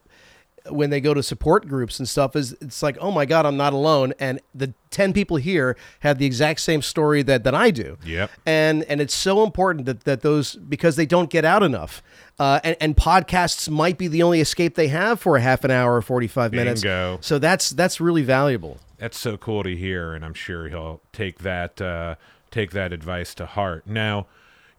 when 0.69 0.89
they 0.89 1.01
go 1.01 1.13
to 1.13 1.21
support 1.21 1.67
groups 1.67 1.99
and 1.99 2.07
stuff 2.07 2.35
is 2.35 2.53
it's 2.61 2.81
like, 2.81 2.97
oh 3.01 3.11
my 3.11 3.25
God, 3.25 3.45
I'm 3.45 3.57
not 3.57 3.73
alone. 3.73 4.13
And 4.19 4.39
the 4.55 4.73
10 4.91 5.13
people 5.13 5.37
here 5.37 5.75
have 6.01 6.19
the 6.19 6.25
exact 6.25 6.61
same 6.61 6.81
story 6.81 7.21
that, 7.23 7.43
that 7.43 7.53
I 7.53 7.71
do. 7.71 7.97
Yep. 8.05 8.31
And 8.45 8.83
and 8.83 9.01
it's 9.01 9.13
so 9.13 9.43
important 9.43 9.85
that, 9.85 10.05
that 10.05 10.21
those 10.21 10.55
because 10.55 10.95
they 10.95 11.05
don't 11.05 11.29
get 11.29 11.43
out 11.45 11.63
enough. 11.63 12.01
Uh, 12.39 12.59
and, 12.63 12.77
and 12.79 12.97
podcasts 12.97 13.69
might 13.69 13.97
be 13.97 14.07
the 14.07 14.23
only 14.23 14.41
escape 14.41 14.75
they 14.75 14.87
have 14.87 15.19
for 15.19 15.37
a 15.37 15.41
half 15.41 15.63
an 15.63 15.71
hour 15.71 15.95
or 15.95 16.01
45 16.01 16.51
minutes. 16.51 16.81
Bingo. 16.81 17.17
So 17.21 17.39
that's 17.39 17.69
that's 17.71 17.99
really 17.99 18.23
valuable. 18.23 18.79
that's 18.97 19.17
so 19.17 19.37
cool 19.37 19.63
to 19.63 19.75
hear, 19.75 20.13
and 20.13 20.23
I'm 20.23 20.33
sure 20.33 20.69
he'll 20.69 21.01
take 21.11 21.39
that 21.39 21.81
uh, 21.81 22.15
take 22.51 22.71
that 22.71 22.93
advice 22.93 23.35
to 23.35 23.45
heart. 23.45 23.85
Now, 23.85 24.27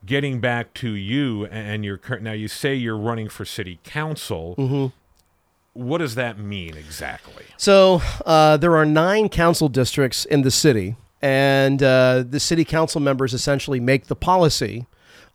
getting 0.07 0.40
back 0.40 0.75
to 0.75 0.90
you 0.90 1.47
and 1.47 1.85
your 1.85 1.97
current. 1.97 2.23
Now, 2.23 2.33
you 2.33 2.49
say 2.49 2.75
you're 2.75 2.97
running 2.97 3.29
for 3.29 3.45
city 3.45 3.81
council. 3.85 4.55
Mm-hmm. 4.59 4.87
What 5.73 5.99
does 5.99 6.14
that 6.14 6.38
mean 6.38 6.77
exactly? 6.77 7.47
So 7.57 8.01
uh, 8.25 8.57
there 8.57 8.77
are 8.77 8.85
nine 8.85 9.29
council 9.29 9.69
districts 9.69 10.25
in 10.25 10.43
the 10.43 10.51
city, 10.51 10.97
and 11.21 11.83
uh, 11.83 12.25
the 12.29 12.38
city 12.38 12.64
council 12.64 13.01
members 13.01 13.35
essentially 13.35 13.81
make 13.81 14.07
the 14.07 14.14
policy 14.14 14.87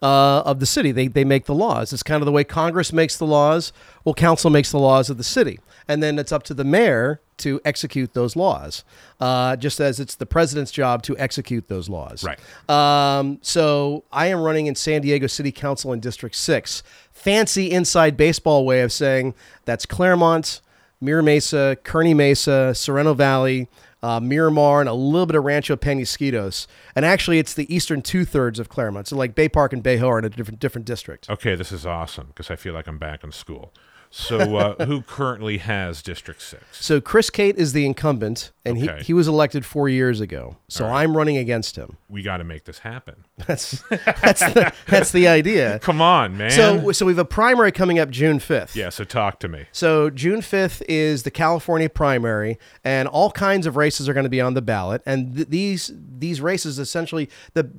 uh, 0.02 0.42
of 0.46 0.60
the 0.60 0.66
city. 0.66 0.92
They, 0.92 1.08
they 1.08 1.26
make 1.26 1.46
the 1.46 1.54
laws. 1.54 1.92
It's 1.92 2.04
kind 2.04 2.22
of 2.22 2.26
the 2.26 2.32
way 2.32 2.46
Congress 2.46 2.94
makes 2.94 3.18
the 3.18 3.26
laws. 3.26 3.74
Well, 4.06 4.16
council 4.16 4.50
makes 4.50 4.72
the 4.72 4.80
laws 4.80 5.10
of 5.10 5.18
the 5.18 5.24
city, 5.24 5.60
and 5.88 6.02
then 6.02 6.18
it's 6.18 6.32
up 6.32 6.44
to 6.44 6.54
the 6.54 6.64
mayor 6.64 7.20
to 7.40 7.60
execute 7.66 8.14
those 8.14 8.36
laws, 8.36 8.84
uh, 9.20 9.56
just 9.56 9.80
as 9.80 10.00
it's 10.00 10.16
the 10.16 10.26
president's 10.26 10.72
job 10.72 11.04
to 11.04 11.18
execute 11.18 11.68
those 11.68 11.90
laws. 11.90 12.24
Right. 12.24 12.40
Um, 12.70 13.40
so 13.42 14.04
I 14.12 14.28
am 14.28 14.42
running 14.42 14.68
in 14.68 14.76
San 14.76 15.02
Diego 15.02 15.28
City 15.28 15.52
Council 15.52 15.94
in 15.94 16.00
District 16.00 16.36
6. 16.36 16.84
Fancy 17.12 17.72
inside 17.72 18.16
baseball 18.16 18.66
way 18.66 18.82
of 18.82 18.92
saying 18.92 19.34
that's 19.66 19.86
Clairemont, 19.86 20.62
Mira 21.02 21.24
Mesa, 21.24 21.78
Kearny 21.84 22.16
Mesa, 22.16 22.74
Sorrento 22.76 23.14
Valley, 23.14 23.68
uh, 24.02 24.20
Miramar, 24.20 24.80
and 24.80 24.90
a 24.90 24.94
little 24.94 25.26
bit 25.26 25.36
of 25.36 25.44
Rancho 25.44 25.76
Penasquitos. 25.76 26.68
And 26.96 27.06
actually, 27.06 27.40
it's 27.40 27.54
the 27.54 27.74
eastern 27.74 28.02
two 28.02 28.26
thirds 28.26 28.60
of 28.60 28.70
Clairemont. 28.70 29.08
So 29.08 29.18
like 29.18 29.36
Bay 29.36 29.50
Park 29.50 29.74
and 29.74 29.84
Bay 29.84 29.98
Ho 29.98 30.10
are 30.10 30.20
in 30.20 30.26
a 30.26 30.30
different 30.30 30.60
different 30.60 30.86
district. 30.86 31.30
Okay, 31.30 31.56
this 31.56 31.72
is 31.72 31.86
awesome 31.86 32.28
because 32.28 32.50
I 32.50 32.56
feel 32.56 32.74
like 32.74 32.88
I'm 32.88 32.98
back 32.98 33.24
in 33.24 33.32
school. 33.32 33.74
So, 34.12 34.58
uh, 34.58 34.86
who 34.86 35.04
currently 35.04 35.60
has 35.60 36.02
District 36.02 36.42
Six? 36.42 36.64
So 36.72 37.00
Chris 37.00 37.30
Cate 37.30 37.58
is 37.58 37.74
the 37.74 37.86
incumbent, 37.86 38.52
and 38.66 38.76
Okay. 38.82 38.98
he, 38.98 39.04
he 39.06 39.14
was 39.14 39.28
elected 39.28 39.66
four 39.68 39.88
years 39.88 40.20
ago. 40.20 40.58
So 40.68 40.88
I'm 40.88 41.16
running 41.16 41.38
against 41.38 41.76
him. 41.76 41.98
We 42.10 42.24
got 42.24 42.38
to 42.38 42.44
make 42.44 42.66
this 42.66 42.80
happen. 42.80 43.26
That's 43.46 43.84
that's 44.24 44.40
the, 44.40 44.74
that's 44.88 45.12
the 45.12 45.28
idea. 45.28 45.78
Come 45.84 46.02
on, 46.02 46.36
man. 46.38 46.50
So 46.50 46.92
so 46.92 47.06
we 47.06 47.12
have 47.12 47.20
a 47.20 47.26
primary 47.26 47.72
coming 47.72 48.00
up 48.00 48.10
June 48.10 48.40
fifth. 48.40 48.76
yeah, 48.76 48.90
so 48.90 49.04
talk 49.04 49.40
to 49.42 49.48
me. 49.48 49.66
So 49.72 50.10
June 50.10 50.40
5th 50.42 50.82
is 50.90 51.22
the 51.24 51.32
California 51.32 51.88
primary, 51.90 52.58
and 52.84 53.08
all 53.08 53.30
kinds 53.32 53.68
of 53.68 53.76
races 53.78 54.10
are 54.10 54.14
going 54.14 54.24
to 54.24 54.30
be 54.30 54.42
on 54.42 54.56
the 54.56 54.62
ballot. 54.64 55.04
And 55.06 55.36
th- 55.36 55.50
these 55.50 55.92
these 55.96 56.42
races 56.42 56.80
essentially 56.80 57.30
the 57.54 57.70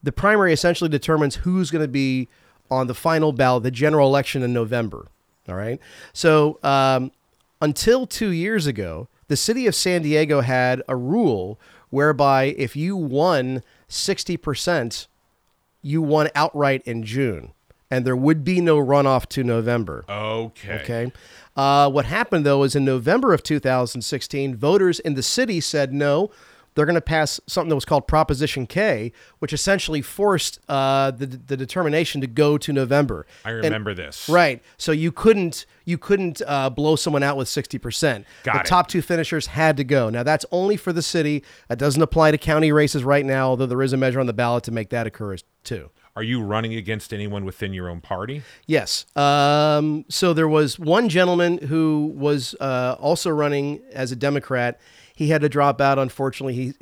the 0.00 0.12
primary 0.12 0.52
essentially 0.52 0.88
determines 0.90 1.36
who's 1.36 1.70
going 1.72 1.82
to 1.84 1.88
be 1.88 2.28
on 2.70 2.86
the 2.86 2.94
final 2.94 3.32
ballot, 3.32 3.64
the 3.64 3.70
general 3.72 4.06
election 4.08 4.42
in 4.44 4.52
November. 4.52 5.08
All 5.48 5.56
right. 5.56 5.80
So 6.12 6.58
um, 6.62 7.12
until 7.60 8.06
two 8.06 8.30
years 8.30 8.66
ago, 8.66 9.08
the 9.28 9.36
city 9.36 9.66
of 9.66 9.74
San 9.74 10.02
Diego 10.02 10.40
had 10.40 10.82
a 10.88 10.96
rule 10.96 11.58
whereby 11.90 12.54
if 12.56 12.76
you 12.76 12.96
won 12.96 13.62
sixty 13.88 14.36
percent 14.36 15.08
you 15.82 16.00
won 16.00 16.28
outright 16.34 16.80
in 16.86 17.02
June, 17.02 17.52
and 17.90 18.06
there 18.06 18.16
would 18.16 18.44
be 18.44 18.60
no 18.60 18.78
runoff 18.78 19.26
to 19.26 19.42
November. 19.42 20.04
Okay. 20.08 20.80
Okay. 20.80 21.12
Uh, 21.56 21.90
what 21.90 22.06
happened 22.06 22.46
though 22.46 22.62
is 22.62 22.74
in 22.74 22.84
November 22.84 23.34
of 23.34 23.42
2016, 23.42 24.56
voters 24.56 25.00
in 25.00 25.14
the 25.14 25.22
city 25.22 25.60
said 25.60 25.92
no. 25.92 26.30
They're 26.74 26.86
going 26.86 26.94
to 26.94 27.00
pass 27.00 27.40
something 27.46 27.68
that 27.68 27.74
was 27.74 27.84
called 27.84 28.06
Proposition 28.08 28.66
K, 28.66 29.12
which 29.40 29.52
essentially 29.52 30.00
forced 30.02 30.58
uh, 30.68 31.10
the, 31.10 31.26
the 31.26 31.56
determination 31.56 32.20
to 32.22 32.26
go 32.26 32.56
to 32.58 32.72
November. 32.72 33.26
I 33.44 33.50
And- 33.50 33.64
remember 33.64 33.94
this. 33.94 34.28
Right. 34.28 34.62
So 34.78 34.92
you 34.92 35.12
couldn't 35.12 35.66
you 35.84 35.98
couldn't 35.98 36.40
uh, 36.46 36.70
blow 36.70 36.96
someone 36.96 37.22
out 37.22 37.36
with 37.36 37.48
sixty 37.48 37.78
percent. 37.78 38.24
The 38.44 38.60
it. 38.60 38.64
top 38.66 38.88
two 38.88 39.02
finishers 39.02 39.46
had 39.48 39.76
to 39.78 39.84
go. 39.84 40.10
Now 40.10 40.22
that's 40.22 40.46
only 40.50 40.76
for 40.76 40.92
the 40.92 41.02
city. 41.02 41.42
That 41.68 41.78
doesn't 41.78 42.00
apply 42.02 42.30
to 42.30 42.38
county 42.38 42.72
races 42.72 43.04
right 43.04 43.24
now, 43.26 43.48
although 43.48 43.66
there 43.66 43.82
is 43.82 43.92
a 43.92 43.96
measure 43.96 44.20
on 44.20 44.26
the 44.26 44.32
ballot 44.32 44.64
to 44.64 44.70
make 44.70 44.90
that 44.90 45.06
occur 45.06 45.34
as- 45.34 45.44
too. 45.64 45.90
Are 46.14 46.22
you 46.22 46.42
running 46.42 46.74
against 46.74 47.14
anyone 47.14 47.46
within 47.46 47.72
your 47.72 47.88
own 47.88 48.02
party? 48.02 48.42
Yes. 48.66 49.06
Um, 49.16 50.04
so 50.10 50.34
there 50.34 50.46
was 50.48 50.78
one 50.78 51.08
gentleman 51.08 51.56
who 51.56 52.12
was 52.14 52.54
uh, 52.60 52.96
also 53.00 53.30
running 53.30 53.80
as 53.94 54.12
a 54.12 54.16
Democrat. 54.16 54.78
He 55.14 55.28
had 55.28 55.42
to 55.42 55.48
drop 55.48 55.80
out, 55.80 55.98
unfortunately. 55.98 56.54
He 56.54 56.72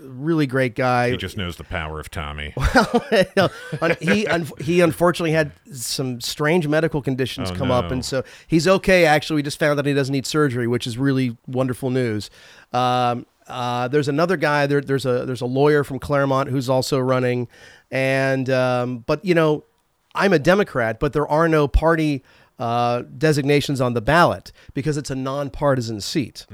really 0.00 0.46
great 0.46 0.74
guy. 0.74 1.10
He 1.10 1.16
just 1.16 1.36
knows 1.36 1.56
the 1.56 1.64
power 1.64 2.00
of 2.00 2.10
Tommy. 2.10 2.52
Un- 3.80 3.96
he 4.00 4.26
un- 4.26 4.46
he 4.60 4.80
unfortunately 4.80 5.32
had 5.32 5.52
some 5.72 6.20
strange 6.20 6.66
medical 6.68 7.02
conditions 7.02 7.50
Oh, 7.50 7.54
come 7.54 7.70
up, 7.70 7.90
and 7.90 8.04
so 8.04 8.24
he's 8.46 8.66
okay. 8.68 9.04
Actually, 9.04 9.36
we 9.36 9.42
just 9.42 9.58
found 9.58 9.78
out 9.78 9.86
he 9.86 9.94
doesn't 9.94 10.12
need 10.12 10.26
surgery, 10.26 10.66
which 10.66 10.86
is 10.86 10.98
really 10.98 11.36
wonderful 11.46 11.90
news. 11.90 12.30
Um, 12.72 13.26
uh, 13.46 13.88
there's 13.88 14.08
another 14.08 14.36
guy. 14.36 14.66
There, 14.66 14.80
there's 14.80 15.06
a 15.06 15.24
there's 15.26 15.40
a 15.40 15.46
lawyer 15.46 15.84
from 15.84 15.98
Clairemont 15.98 16.48
who's 16.50 16.68
also 16.68 16.98
running, 16.98 17.48
and 17.90 18.48
um, 18.50 18.98
but 19.06 19.24
you 19.24 19.34
know, 19.34 19.64
I'm 20.14 20.32
a 20.32 20.38
Democrat, 20.38 20.98
but 20.98 21.12
there 21.12 21.28
are 21.28 21.48
no 21.48 21.68
party. 21.68 22.24
Uh, 22.58 23.02
designations 23.18 23.82
on 23.82 23.92
the 23.92 24.00
ballot 24.00 24.50
because 24.72 24.96
it's 24.96 25.10
a 25.10 25.14
nonpartisan 25.14 26.00
seat. 26.00 26.46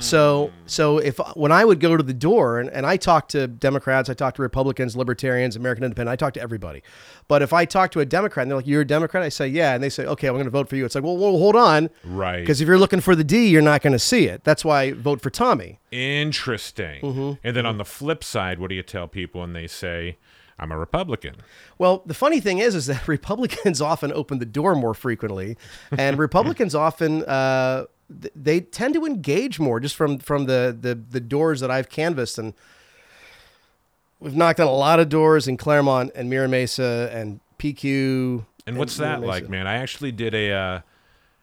So, 0.00 0.52
so 0.64 0.98
if 0.98 1.18
when 1.34 1.50
I 1.50 1.64
would 1.64 1.80
go 1.80 1.96
to 1.96 2.04
the 2.04 2.14
door 2.14 2.60
and, 2.60 2.70
and 2.70 2.86
I 2.86 2.96
talk 2.96 3.26
to 3.30 3.48
Democrats, 3.48 4.08
I 4.08 4.14
talk 4.14 4.36
to 4.36 4.42
Republicans, 4.42 4.96
Libertarians, 4.96 5.56
American 5.56 5.82
Independent, 5.82 6.12
I 6.12 6.16
talk 6.16 6.34
to 6.34 6.40
everybody. 6.40 6.84
But 7.26 7.42
if 7.42 7.52
I 7.52 7.64
talk 7.64 7.90
to 7.92 8.00
a 8.00 8.06
Democrat 8.06 8.44
and 8.44 8.50
they're 8.52 8.58
like, 8.58 8.66
"You're 8.68 8.82
a 8.82 8.86
Democrat," 8.86 9.24
I 9.24 9.28
say, 9.28 9.48
"Yeah," 9.48 9.74
and 9.74 9.82
they 9.82 9.88
say, 9.88 10.06
"Okay, 10.06 10.28
I'm 10.28 10.34
going 10.34 10.44
to 10.44 10.50
vote 10.50 10.68
for 10.68 10.76
you." 10.76 10.84
It's 10.84 10.94
like, 10.94 11.02
well, 11.02 11.16
well, 11.16 11.36
hold 11.36 11.56
on, 11.56 11.90
Right. 12.04 12.40
Because 12.40 12.60
if 12.60 12.68
you're 12.68 12.78
looking 12.78 13.00
for 13.00 13.16
the 13.16 13.24
D, 13.24 13.48
you're 13.48 13.60
not 13.60 13.82
going 13.82 13.92
to 13.92 13.98
see 13.98 14.26
it. 14.26 14.44
That's 14.44 14.64
why 14.64 14.82
I 14.82 14.92
vote 14.92 15.20
for 15.20 15.30
Tommy. 15.30 15.78
Interesting. 15.90 17.00
Mm-hmm. 17.02 17.32
And 17.42 17.56
then 17.56 17.66
on 17.66 17.78
the 17.78 17.84
flip 17.84 18.22
side, 18.22 18.58
what 18.58 18.68
do 18.70 18.76
you 18.76 18.82
tell 18.82 19.08
people 19.08 19.40
when 19.40 19.52
they 19.52 19.66
say, 19.66 20.16
I'm 20.58 20.72
a 20.72 20.78
Republican? 20.78 21.36
Well, 21.78 22.02
the 22.04 22.14
funny 22.14 22.40
thing 22.40 22.58
is, 22.58 22.74
is 22.74 22.86
that 22.86 23.06
Republicans 23.08 23.80
often 23.80 24.12
open 24.12 24.38
the 24.38 24.46
door 24.46 24.74
more 24.74 24.94
frequently, 24.94 25.56
and 25.96 26.18
Republicans 26.28 26.74
often 26.74 27.24
uh, 27.24 27.84
they 28.08 28.60
tend 28.60 28.94
to 28.94 29.04
engage 29.04 29.60
more 29.60 29.80
just 29.80 29.94
from 29.94 30.18
from 30.18 30.46
the, 30.46 30.76
the 30.78 30.94
the 30.94 31.20
doors 31.20 31.60
that 31.60 31.70
I've 31.70 31.88
canvassed, 31.88 32.38
and 32.38 32.54
we've 34.20 34.34
knocked 34.34 34.60
on 34.60 34.66
a 34.66 34.72
lot 34.72 35.00
of 35.00 35.08
doors 35.08 35.46
in 35.46 35.56
Clairemont 35.56 36.12
and 36.14 36.28
Mira 36.28 36.48
Mesa 36.48 37.10
and 37.12 37.40
PQ. 37.58 38.44
And 38.66 38.76
what's 38.76 38.96
that 38.98 39.20
like, 39.22 39.48
man? 39.48 39.66
I 39.66 39.76
actually 39.76 40.12
did 40.12 40.34
a, 40.34 40.52
uh, 40.52 40.80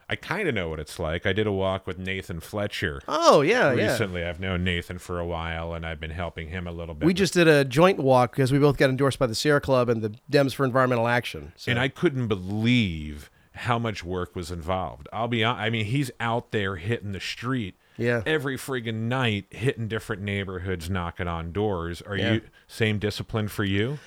I 0.07 0.15
kind 0.15 0.47
of 0.47 0.53
know 0.53 0.69
what 0.69 0.79
it's 0.79 0.99
like. 0.99 1.25
I 1.25 1.33
did 1.33 1.47
a 1.47 1.51
walk 1.51 1.87
with 1.87 1.97
Nathan 1.97 2.39
Fletcher. 2.39 3.01
Oh 3.07 3.41
yeah, 3.41 3.73
yeah. 3.73 3.89
Recently, 3.91 4.23
I've 4.23 4.39
known 4.39 4.63
Nathan 4.63 4.99
for 4.99 5.19
a 5.19 5.25
while, 5.25 5.73
and 5.73 5.83
I've 5.85 5.99
been 5.99 6.11
helping 6.11 6.49
him 6.49 6.67
a 6.67 6.71
little 6.71 6.93
bit. 6.93 7.05
We 7.05 7.09
with- 7.09 7.17
just 7.17 7.33
did 7.33 7.47
a 7.47 7.65
joint 7.65 7.97
walk 7.99 8.31
because 8.31 8.51
we 8.51 8.59
both 8.59 8.77
got 8.77 8.89
endorsed 8.91 9.17
by 9.17 9.25
the 9.27 9.33
Sierra 9.35 9.59
Club 9.61 9.89
and 9.89 10.01
the 10.03 10.13
Dems 10.31 10.53
for 10.53 10.63
Environmental 10.63 11.07
Action. 11.07 11.53
So. 11.55 11.71
and 11.71 11.79
I 11.79 11.87
couldn't 11.87 12.27
believe 12.27 13.31
how 13.53 13.79
much 13.79 14.03
work 14.03 14.35
was 14.35 14.51
involved. 14.51 15.07
I'll 15.13 15.27
be 15.29 15.43
honest. 15.43 15.61
I 15.63 15.69
mean, 15.69 15.85
he's 15.85 16.11
out 16.19 16.51
there 16.51 16.75
hitting 16.75 17.13
the 17.13 17.19
street 17.21 17.75
Yeah. 17.97 18.21
every 18.25 18.57
friggin' 18.57 19.07
night, 19.07 19.45
hitting 19.49 19.87
different 19.87 20.21
neighborhoods, 20.21 20.89
knocking 20.89 21.27
on 21.29 21.51
doors. 21.53 22.01
Are 22.01 22.17
Yeah. 22.17 22.33
you 22.33 22.41
same 22.67 22.99
discipline 22.99 23.47
for 23.47 23.63
you? 23.63 23.97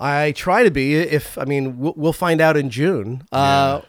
I 0.00 0.32
try 0.32 0.62
to 0.62 0.70
be. 0.70 0.94
If 0.94 1.36
I 1.36 1.44
mean, 1.44 1.78
we'll, 1.78 2.14
find 2.14 2.40
out 2.40 2.56
in 2.56 2.70
June. 2.70 3.22
Uh, 3.30 3.82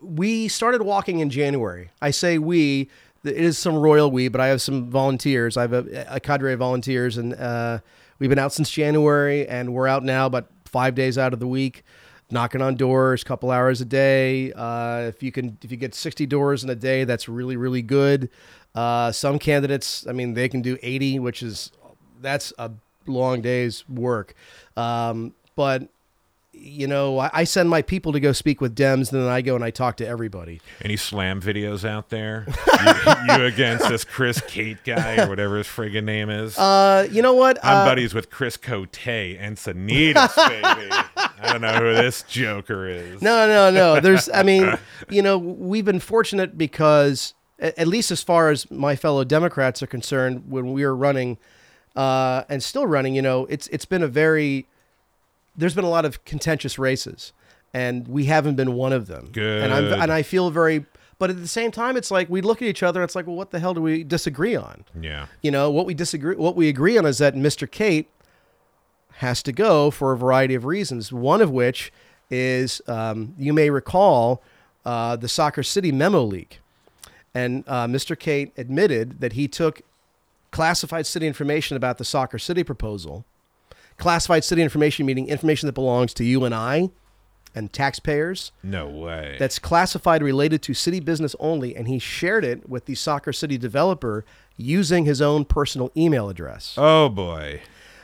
we 0.00 0.48
started 0.48 0.82
walking 0.82 1.20
in 1.20 1.28
January. 1.28 1.90
I 2.00 2.10
say 2.10 2.38
we. 2.38 2.88
It 3.22 3.36
is 3.36 3.58
some 3.58 3.76
royal 3.76 4.10
we, 4.10 4.28
but 4.28 4.40
I 4.40 4.46
have 4.46 4.62
some 4.62 4.88
volunteers. 4.90 5.58
I 5.58 5.62
have 5.62 5.74
a, 5.74 6.06
a 6.08 6.18
cadre 6.18 6.54
of 6.54 6.60
volunteers, 6.60 7.18
and 7.18 7.34
uh, 7.34 7.80
we've 8.18 8.30
been 8.30 8.38
out 8.38 8.54
since 8.54 8.70
January, 8.70 9.46
and 9.46 9.74
we're 9.74 9.86
out 9.86 10.02
now, 10.02 10.24
about 10.24 10.48
five 10.64 10.94
days 10.94 11.18
out 11.18 11.34
of 11.34 11.40
the 11.40 11.46
week, 11.46 11.84
knocking 12.30 12.62
on 12.62 12.76
doors, 12.76 13.22
couple 13.22 13.50
hours 13.50 13.82
a 13.82 13.84
day. 13.84 14.54
Uh, 14.54 15.02
if 15.08 15.22
you 15.22 15.30
can, 15.30 15.58
if 15.60 15.70
you 15.70 15.76
get 15.76 15.94
sixty 15.94 16.24
doors 16.24 16.64
in 16.64 16.70
a 16.70 16.74
day, 16.74 17.04
that's 17.04 17.28
really, 17.28 17.58
really 17.58 17.82
good. 17.82 18.30
Uh, 18.74 19.12
some 19.12 19.38
candidates, 19.38 20.06
I 20.06 20.12
mean, 20.12 20.32
they 20.32 20.48
can 20.48 20.62
do 20.62 20.78
eighty, 20.82 21.18
which 21.18 21.42
is 21.42 21.70
that's 22.22 22.54
a 22.58 22.70
long 23.06 23.42
day's 23.42 23.86
work. 23.86 24.34
Um, 24.78 25.34
but 25.56 25.88
you 26.52 26.86
know, 26.86 27.18
I, 27.18 27.30
I 27.32 27.44
send 27.44 27.70
my 27.70 27.80
people 27.80 28.12
to 28.12 28.20
go 28.20 28.32
speak 28.32 28.60
with 28.60 28.74
Dems, 28.74 29.12
and 29.12 29.22
then 29.22 29.28
I 29.28 29.40
go 29.40 29.54
and 29.54 29.64
I 29.64 29.70
talk 29.70 29.96
to 29.98 30.06
everybody. 30.06 30.60
Any 30.82 30.96
slam 30.96 31.40
videos 31.40 31.88
out 31.88 32.10
there? 32.10 32.46
you, 32.48 33.34
you 33.34 33.44
against 33.46 33.88
this 33.88 34.04
Chris 34.04 34.40
Cate 34.42 34.78
guy 34.84 35.24
or 35.24 35.28
whatever 35.28 35.58
his 35.58 35.66
friggin' 35.66 36.04
name 36.04 36.28
is? 36.28 36.58
Uh, 36.58 37.06
you 37.10 37.22
know 37.22 37.34
what? 37.34 37.58
I'm 37.64 37.78
Uh, 37.78 37.84
buddies 37.84 38.14
with 38.14 38.30
Chris 38.30 38.56
Cote 38.56 39.06
and 39.06 39.56
Sanitas, 39.56 40.34
baby. 40.48 40.90
I 41.16 41.52
don't 41.52 41.60
know 41.60 41.74
who 41.74 41.94
this 41.94 42.22
joker 42.24 42.88
is. 42.88 43.22
No, 43.22 43.46
no, 43.46 43.70
no. 43.70 44.00
There's, 44.00 44.28
I 44.28 44.42
mean, 44.42 44.76
you 45.08 45.22
know, 45.22 45.38
we've 45.38 45.84
been 45.84 46.00
fortunate 46.00 46.58
because, 46.58 47.32
at 47.58 47.86
least 47.86 48.10
as 48.10 48.22
far 48.22 48.50
as 48.50 48.70
my 48.70 48.96
fellow 48.96 49.24
Democrats 49.24 49.82
are 49.82 49.86
concerned, 49.86 50.44
when 50.50 50.72
we 50.72 50.84
were 50.84 50.96
running, 50.96 51.38
uh, 51.96 52.42
and 52.48 52.62
still 52.62 52.86
running, 52.86 53.14
you 53.14 53.22
know, 53.22 53.46
it's 53.46 53.66
it's 53.68 53.84
been 53.84 54.02
a 54.02 54.08
very, 54.08 54.66
there's 55.60 55.74
been 55.74 55.84
a 55.84 55.90
lot 55.90 56.04
of 56.04 56.24
contentious 56.24 56.78
races, 56.78 57.32
and 57.72 58.08
we 58.08 58.24
haven't 58.24 58.56
been 58.56 58.74
one 58.74 58.92
of 58.92 59.06
them. 59.06 59.30
And 59.36 59.72
I'm 59.72 59.84
Good. 59.84 59.98
and 59.98 60.12
I 60.12 60.22
feel 60.22 60.50
very, 60.50 60.86
but 61.18 61.30
at 61.30 61.40
the 61.40 61.48
same 61.48 61.70
time, 61.70 61.96
it's 61.96 62.10
like 62.10 62.28
we 62.28 62.40
look 62.40 62.60
at 62.62 62.68
each 62.68 62.82
other, 62.82 63.00
and 63.00 63.06
it's 63.06 63.14
like, 63.14 63.26
well, 63.26 63.36
what 63.36 63.50
the 63.50 63.60
hell 63.60 63.74
do 63.74 63.82
we 63.82 64.02
disagree 64.02 64.56
on? 64.56 64.84
Yeah. 65.00 65.26
You 65.42 65.50
know, 65.50 65.70
what 65.70 65.86
we 65.86 65.94
disagree, 65.94 66.34
what 66.36 66.56
we 66.56 66.68
agree 66.68 66.98
on 66.98 67.06
is 67.06 67.18
that 67.18 67.34
Mr. 67.34 67.70
Cate 67.70 68.08
has 69.14 69.42
to 69.42 69.52
go 69.52 69.90
for 69.90 70.12
a 70.12 70.16
variety 70.16 70.54
of 70.54 70.64
reasons. 70.64 71.12
One 71.12 71.42
of 71.42 71.50
which 71.50 71.92
is, 72.30 72.80
um, 72.88 73.34
you 73.38 73.52
may 73.52 73.68
recall, 73.70 74.42
uh, 74.84 75.16
the 75.16 75.28
Soccer 75.28 75.62
City 75.62 75.92
memo 75.92 76.22
leak, 76.22 76.60
and 77.34 77.64
uh, 77.68 77.86
Mr. 77.86 78.18
Cate 78.18 78.52
admitted 78.56 79.20
that 79.20 79.34
he 79.34 79.46
took 79.46 79.82
classified 80.50 81.06
city 81.06 81.26
information 81.26 81.76
about 81.76 81.98
the 81.98 82.04
Soccer 82.04 82.38
City 82.38 82.64
proposal. 82.64 83.24
Classified 84.00 84.42
city 84.42 84.62
information 84.62 85.06
meaning 85.06 85.28
information 85.28 85.66
that 85.66 85.74
belongs 85.74 86.12
to 86.14 86.24
you 86.24 86.44
and 86.44 86.54
I, 86.54 86.90
and 87.54 87.72
taxpayers 87.72 88.50
No 88.62 88.88
way. 88.88 89.36
that's 89.38 89.58
classified 89.58 90.22
related 90.22 90.62
to 90.62 90.74
city 90.74 91.00
business 91.00 91.36
only, 91.38 91.76
and 91.76 91.86
he 91.86 91.98
shared 91.98 92.44
it 92.44 92.68
with 92.68 92.86
the 92.86 92.94
Soccer 92.94 93.32
City 93.32 93.58
developer 93.58 94.24
using 94.56 95.04
his 95.04 95.20
own 95.20 95.44
personal 95.44 95.90
email 95.96 96.28
address. 96.28 96.74
oh 96.78 97.08
boy. 97.08 97.60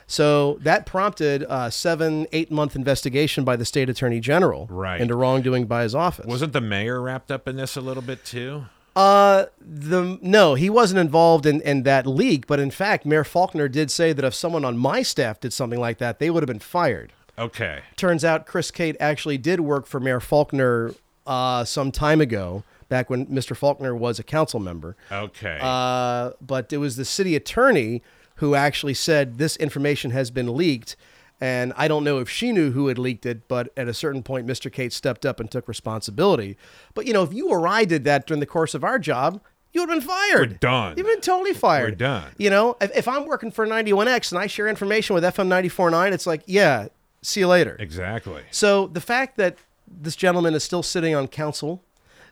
So 0.08 0.58
that 0.62 0.86
prompted 0.86 1.44
a 1.48 1.70
seven, 1.72 2.26
eight 2.32 2.50
month 2.52 2.76
investigation 2.76 3.42
by 3.44 3.56
the 3.56 3.64
state 3.64 3.88
attorney 3.90 4.20
general 4.20 4.66
Right. 4.70 5.00
into 5.00 5.16
wrongdoing 5.16 5.66
by 5.66 5.82
his 5.82 5.94
office. 5.96 6.26
Wasn't 6.26 6.52
the 6.52 6.60
mayor 6.60 7.00
wrapped 7.00 7.30
up 7.32 7.48
in 7.48 7.56
this 7.56 7.76
a 7.76 7.80
little 7.80 8.02
bit 8.04 8.24
too? 8.24 8.66
Uh, 8.96 9.44
the 9.60 10.18
no, 10.22 10.54
he 10.54 10.70
wasn't 10.70 10.98
involved 10.98 11.44
in, 11.44 11.60
in 11.60 11.82
that 11.82 12.06
leak, 12.06 12.46
but 12.46 12.58
in 12.58 12.70
fact, 12.70 13.04
Mayor 13.04 13.24
Faulconer 13.24 13.70
did 13.70 13.90
say 13.90 14.14
that 14.14 14.24
if 14.24 14.34
someone 14.34 14.64
on 14.64 14.78
my 14.78 15.02
staff 15.02 15.38
did 15.38 15.52
something 15.52 15.78
like 15.78 15.98
that, 15.98 16.18
they 16.18 16.30
would 16.30 16.42
have 16.42 16.48
been 16.48 16.58
fired. 16.58 17.12
Okay. 17.38 17.82
turns 17.96 18.24
out 18.24 18.46
Chris 18.46 18.70
Cate 18.70 18.96
actually 18.98 19.36
did 19.36 19.60
work 19.60 19.86
for 19.86 20.00
Mayor 20.00 20.20
Faulconer 20.20 20.96
uh, 21.26 21.64
some 21.64 21.92
time 21.92 22.22
ago, 22.22 22.64
back 22.88 23.10
when 23.10 23.26
Mr. 23.26 23.54
Faulconer 23.54 23.94
was 23.94 24.18
a 24.18 24.22
council 24.22 24.60
member. 24.60 24.96
Okay. 25.12 25.58
Uh, 25.60 26.30
but 26.40 26.72
it 26.72 26.78
was 26.78 26.96
the 26.96 27.04
city 27.04 27.36
attorney 27.36 28.02
who 28.36 28.54
actually 28.54 28.94
said 28.94 29.36
this 29.36 29.56
information 29.56 30.12
has 30.12 30.30
been 30.30 30.56
leaked. 30.56 30.96
And 31.40 31.72
I 31.76 31.86
don't 31.86 32.02
know 32.04 32.18
if 32.18 32.30
she 32.30 32.50
knew 32.50 32.70
who 32.72 32.88
had 32.88 32.98
leaked 32.98 33.26
it, 33.26 33.46
but 33.46 33.68
at 33.76 33.88
a 33.88 33.94
certain 33.94 34.22
point, 34.22 34.46
Mr. 34.46 34.72
Cate 34.72 34.92
stepped 34.92 35.26
up 35.26 35.38
and 35.38 35.50
took 35.50 35.68
responsibility. 35.68 36.56
But, 36.94 37.06
you 37.06 37.12
know, 37.12 37.22
if 37.22 37.32
you 37.34 37.50
or 37.50 37.68
I 37.68 37.84
did 37.84 38.04
that 38.04 38.26
during 38.26 38.40
the 38.40 38.46
course 38.46 38.74
of 38.74 38.82
our 38.82 38.98
job, 38.98 39.40
you 39.72 39.82
would 39.82 39.90
have 39.90 40.00
been 40.00 40.08
fired. 40.08 40.50
We're 40.52 40.58
done. 40.58 40.94
You've 40.96 41.06
been 41.06 41.20
totally 41.20 41.52
fired. 41.52 41.92
We're 41.92 41.96
done. 41.96 42.30
You 42.38 42.48
know, 42.48 42.76
if, 42.80 42.96
if 42.96 43.08
I'm 43.08 43.26
working 43.26 43.50
for 43.50 43.66
91X 43.66 44.32
and 44.32 44.38
I 44.38 44.46
share 44.46 44.68
information 44.68 45.12
with 45.12 45.24
FM 45.24 45.48
94.9, 45.48 46.12
it's 46.12 46.26
like, 46.26 46.42
yeah, 46.46 46.88
see 47.20 47.40
you 47.40 47.48
later. 47.48 47.76
exactly. 47.78 48.42
So 48.50 48.86
the 48.86 49.02
fact 49.02 49.36
that 49.36 49.58
this 49.86 50.16
gentleman 50.16 50.54
is 50.54 50.64
still 50.64 50.82
sitting 50.82 51.14
on 51.14 51.28
council, 51.28 51.82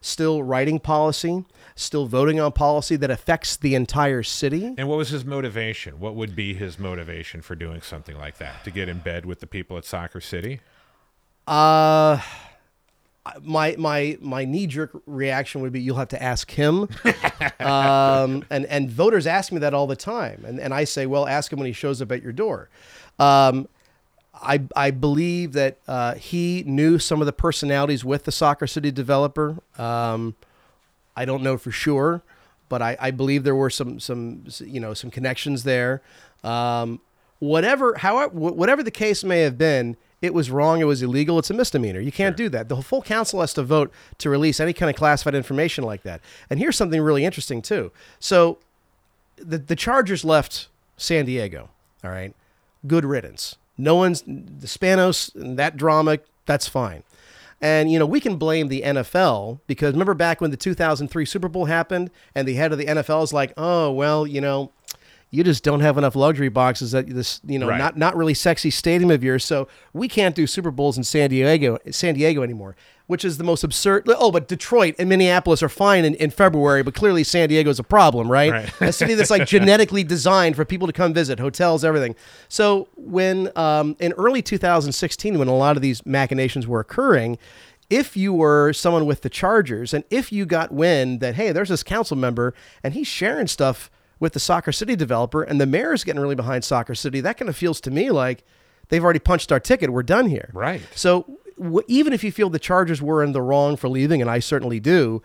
still 0.05 0.43
writing 0.43 0.79
policy, 0.79 1.45
still 1.75 2.07
voting 2.07 2.38
on 2.38 2.53
policy 2.53 2.95
that 2.97 3.11
affects 3.11 3.57
the 3.57 3.75
entire 3.75 4.23
city. 4.23 4.75
And 4.77 4.87
what 4.87 4.99
was 4.99 5.09
his 5.09 5.25
motivation? 5.25 5.99
What 5.99 6.14
would 6.14 6.37
be 6.37 6.53
his 6.53 6.79
motivation 6.79 7.40
for 7.40 7.55
doing 7.55 7.81
something 7.81 8.17
like 8.19 8.37
that? 8.38 8.64
To 8.64 8.71
get 8.71 8.88
in 8.88 8.99
bed 8.99 9.25
with 9.25 9.40
the 9.40 9.47
people 9.47 9.79
at 9.79 9.85
Soccer 9.85 10.21
City? 10.21 10.61
Uh 11.47 12.21
my 13.43 13.75
my 13.79 14.19
my 14.21 14.45
knee 14.45 14.67
jerk 14.67 14.90
reaction 15.07 15.62
would 15.62 15.73
be 15.73 15.81
you'll 15.81 15.97
have 15.97 16.09
to 16.09 16.23
ask 16.23 16.51
him. 16.51 16.88
um, 17.61 18.45
and 18.51 18.67
and 18.67 18.90
voters 18.90 19.27
ask 19.27 19.51
me 19.51 19.59
that 19.61 19.73
all 19.73 19.87
the 19.87 19.97
time, 19.97 20.45
and 20.47 20.61
and 20.61 20.75
I 20.75 20.85
say, 20.85 21.07
well, 21.07 21.27
ask 21.27 21.51
him 21.51 21.59
when 21.59 21.67
he 21.67 21.73
shows 21.73 22.03
up 22.03 22.12
at 22.12 22.23
your 22.23 22.33
door. 22.33 22.69
Um, 23.19 23.67
I 24.44 24.61
I 24.76 24.90
believe 24.90 25.52
that 25.54 25.78
uh, 25.88 26.14
he 26.14 26.62
knew 26.66 26.98
some 26.98 27.20
of 27.20 27.26
the 27.26 27.33
personalities 27.33 28.04
with 28.04 28.24
the 28.24 28.33
Soccer 28.33 28.66
City 28.66 28.90
developer. 28.90 29.57
Um, 29.78 30.37
I 31.16 31.24
don't 31.24 31.42
know 31.42 31.57
for 31.57 31.70
sure, 31.70 32.22
but 32.68 32.83
I, 32.83 32.96
I 33.00 33.11
believe 33.11 33.44
there 33.44 33.54
were 33.54 33.70
some 33.70 34.00
some 34.00 34.44
you 34.61 34.80
know 34.80 34.94
some 34.94 35.11
connections 35.11 35.64
there. 35.64 36.02
Um, 36.42 37.00
whatever, 37.38 37.94
however, 37.98 38.33
whatever 38.35 38.83
the 38.83 38.90
case 38.90 39.24
may 39.24 39.40
have 39.40 39.57
been, 39.59 39.96
it 40.22 40.35
was 40.35 40.50
wrong, 40.50 40.80
it 40.80 40.85
was 40.85 41.02
illegal, 41.02 41.38
it's 41.38 41.50
a 41.50 41.54
misdemeanor. 41.54 42.00
You 42.00 42.12
can't 42.12 42.37
do 42.37 42.48
that. 42.50 42.68
The 42.68 42.80
full 42.83 43.02
council 43.02 43.40
has 43.40 43.52
to 43.54 43.62
vote 43.62 43.92
to 44.18 44.30
release 44.30 44.61
any 44.61 44.72
kind 44.72 44.90
of 44.90 44.96
classified 44.96 45.35
information 45.35 45.85
like 45.85 46.02
that. 46.02 46.20
And 46.48 46.59
here's 46.59 46.76
something 46.76 47.00
really 47.00 47.24
interesting 47.24 47.62
too. 47.62 47.92
So 48.18 48.59
the 49.37 49.59
the 49.59 49.76
Chargers 49.76 50.24
left 50.24 50.68
San 50.96 51.26
Diego. 51.26 51.70
All 52.02 52.11
right, 52.11 52.35
good 52.87 53.04
riddance. 53.04 53.57
No 53.76 53.94
one's 53.96 54.22
the 54.22 54.66
Spanos 54.66 55.34
and 55.34 55.58
that 55.58 55.76
drama. 55.76 56.18
That's 56.46 56.68
fine. 56.68 57.02
And 57.60 57.90
you 57.90 57.98
know 57.98 58.06
we 58.06 58.20
can 58.20 58.37
blame 58.37 58.68
the 58.68 58.82
NFL 58.82 59.60
because 59.66 59.92
remember 59.92 60.14
back 60.14 60.40
when 60.40 60.50
the 60.50 60.56
2003 60.56 61.24
Super 61.24 61.48
Bowl 61.48 61.64
happened 61.66 62.10
and 62.34 62.46
the 62.46 62.54
head 62.54 62.72
of 62.72 62.78
the 62.78 62.87
NFL 62.87 63.24
is 63.24 63.32
like, 63.32 63.52
oh 63.56 63.90
well, 63.90 64.26
you 64.26 64.40
know, 64.40 64.70
you 65.30 65.42
just 65.42 65.64
don't 65.64 65.80
have 65.80 65.96
enough 65.96 66.14
luxury 66.14 66.48
boxes 66.50 66.94
at 66.94 67.08
this, 67.08 67.40
you 67.46 67.58
know, 67.58 67.68
Right. 67.68 67.78
not 67.78 67.96
not 67.96 68.16
really 68.16 68.34
sexy 68.34 68.70
stadium 68.70 69.10
of 69.10 69.24
yours. 69.24 69.44
So 69.44 69.66
we 69.92 70.08
can't 70.08 70.34
do 70.34 70.46
Super 70.46 70.70
Bowls 70.70 70.98
in 70.98 71.04
San 71.04 71.30
Diego, 71.30 71.78
San 71.90 72.14
Diego 72.14 72.42
anymore, 72.42 72.76
which 73.07 73.25
is 73.25 73.37
the 73.37 73.45
most 73.45 73.62
absurd. 73.62 74.05
Oh, 74.07 74.31
but 74.31 74.49
Detroit 74.49 74.95
and 74.99 75.09
Minneapolis 75.09 75.62
are 75.62 75.69
fine 75.69 76.05
in, 76.05 76.14
in 76.14 76.31
February, 76.31 76.83
but 76.83 76.95
clearly 76.95 77.23
San 77.23 77.49
Diego 77.49 77.69
is 77.71 77.79
a 77.79 77.85
problem, 77.85 78.31
right? 78.31 78.53
Right. 78.53 78.81
a 78.81 78.93
city 78.93 79.14
that's 79.14 79.31
like 79.31 79.47
genetically 79.49 80.05
designed 80.05 80.57
for 80.57 80.64
people 80.64 80.87
to 80.87 80.93
come 80.93 81.12
visit, 81.12 81.38
hotels, 81.38 81.85
everything. 81.85 82.14
So 82.49 82.88
when 82.97 83.51
um, 83.57 83.97
in 84.01 84.12
early 84.12 84.40
2016, 84.40 85.38
when 85.38 85.49
a 85.49 85.57
lot 85.57 85.77
of 85.77 85.83
these 85.83 86.05
machinations 86.07 86.67
were 86.67 86.81
occurring. 86.81 87.38
If 87.90 88.17
you 88.17 88.33
were 88.33 88.73
someone 88.73 89.05
with 89.05 89.21
the 89.21 89.29
Chargers, 89.29 89.93
and 89.93 90.05
if 90.09 90.33
you 90.33 90.47
got 90.47 90.73
wind 90.73 91.21
that 91.21 91.35
hey, 91.35 91.53
there's 91.53 91.69
this 91.69 91.83
council 91.83 92.17
member 92.17 92.55
and 92.83 92.95
he's 92.95 93.07
sharing 93.07 93.47
stuff 93.47 93.90
with 94.19 94.33
the 94.33 94.40
Soccer 94.40 94.73
City 94.73 94.97
developer, 94.97 95.43
and 95.43 95.61
the 95.61 95.67
mayor's 95.67 96.03
getting 96.03 96.21
really 96.21 96.35
behind 96.35 96.64
Soccer 96.64 96.95
City, 96.95 97.21
that 97.21 97.37
kind 97.37 97.51
of 97.51 97.57
feels 97.57 97.83
to 97.83 97.90
me 97.90 98.11
like 98.11 98.43
they've 98.88 99.05
already 99.05 99.19
punched 99.19 99.53
our 99.53 99.61
ticket. 99.61 99.90
We're 99.90 100.03
done 100.03 100.27
here. 100.27 100.51
Right. 100.55 100.81
So 100.95 101.38
even 101.88 102.12
if 102.12 102.25
you 102.25 102.33
feel 102.33 102.51
the 102.51 102.59
Chargers 102.59 103.01
were 103.01 103.23
in 103.23 103.33
the 103.33 103.43
wrong 103.43 103.77
for 103.77 103.88
leaving, 103.88 104.21
and 104.21 104.31
I 104.31 104.38
certainly 104.38 104.81
do, 104.81 105.23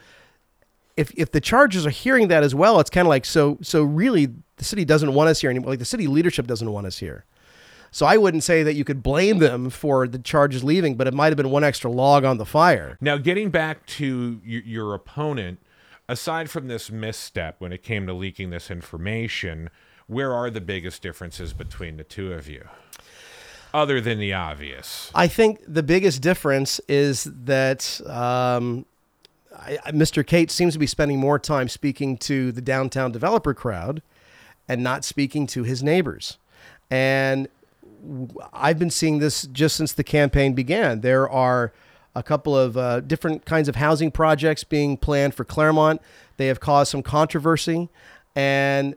if 0.98 1.12
if 1.12 1.32
the 1.32 1.42
Chargers 1.42 1.86
are 1.86 1.92
hearing 1.92 2.28
that 2.28 2.44
as 2.44 2.54
well, 2.54 2.80
it's 2.80 2.90
kind 2.90 3.08
of 3.08 3.10
like 3.10 3.26
so 3.26 3.58
so 3.62 3.84
really 3.84 4.28
the 4.58 4.64
city 4.64 4.86
doesn't 4.86 5.14
want 5.14 5.30
us 5.30 5.42
here 5.42 5.50
anymore. 5.50 5.72
Like 5.72 5.80
the 5.80 5.86
city 5.86 6.08
leadership 6.08 6.48
doesn't 6.48 6.72
want 6.72 6.88
us 6.88 7.00
here. 7.00 7.26
So 7.92 8.06
I 8.06 8.18
wouldn't 8.18 8.44
say 8.44 8.62
that 8.64 8.76
you 8.76 8.84
could 8.84 9.02
blame 9.02 9.40
them 9.40 9.70
for 9.70 10.08
the 10.08 10.20
Chargers 10.20 10.64
leaving, 10.64 10.96
but 10.96 11.08
it 11.08 11.14
might 11.14 11.28
have 11.28 11.38
been 11.38 11.50
one 11.50 11.64
extra 11.64 11.90
log 11.90 12.24
on 12.24 12.38
the 12.38 12.46
fire. 12.46 12.98
Now, 13.02 13.18
getting 13.18 13.50
back 13.50 13.86
to 13.88 14.40
your 14.44 14.94
opponent, 14.94 15.60
aside 16.08 16.50
from 16.52 16.68
this 16.68 16.92
misstep 16.92 17.56
when 17.60 17.74
it 17.74 17.82
came 17.82 18.06
to 18.06 18.14
leaking 18.14 18.52
this 18.52 18.70
information, 18.70 19.70
where 20.06 20.34
are 20.34 20.50
the 20.50 20.62
biggest 20.62 21.02
differences 21.02 21.54
between 21.54 21.98
the 21.98 22.04
two 22.04 22.34
of 22.34 22.48
you? 22.48 22.68
Other 23.74 24.02
than 24.02 24.20
the 24.20 24.34
obvious. 24.34 25.12
I 25.14 25.28
think 25.28 25.60
the 25.68 25.84
biggest 25.84 26.22
difference 26.22 26.80
is 26.88 27.26
that 27.26 28.02
um, 28.08 28.86
I, 29.56 29.78
Mr. 29.92 30.26
Cate 30.26 30.52
seems 30.52 30.74
to 30.74 30.80
be 30.80 30.88
spending 30.88 31.20
more 31.20 31.38
time 31.38 31.70
speaking 31.70 32.18
to 32.18 32.52
the 32.52 32.62
downtown 32.62 33.12
developer 33.12 33.54
crowd 33.54 34.02
and 34.68 34.84
not 34.84 35.04
speaking 35.04 35.48
to 35.48 35.64
his 35.64 35.84
neighbors. 35.84 36.38
And 36.90 37.48
I've 38.54 38.80
been 38.80 38.90
seeing 38.90 39.20
this 39.20 39.44
just 39.48 39.76
since 39.76 39.94
the 39.94 40.04
campaign 40.04 40.54
began. 40.54 41.02
There 41.02 41.30
are 41.30 41.74
a 42.16 42.24
couple 42.24 42.58
of 42.58 42.78
uh, 42.78 43.02
different 43.02 43.46
kinds 43.46 43.68
of 43.68 43.76
housing 43.76 44.12
projects 44.12 44.64
being 44.64 44.98
planned 44.98 45.36
for 45.36 45.44
Clairemont. 45.44 46.02
They 46.38 46.48
have 46.48 46.60
caused 46.60 46.92
some 46.92 47.04
controversy. 47.04 47.90
And 48.36 48.96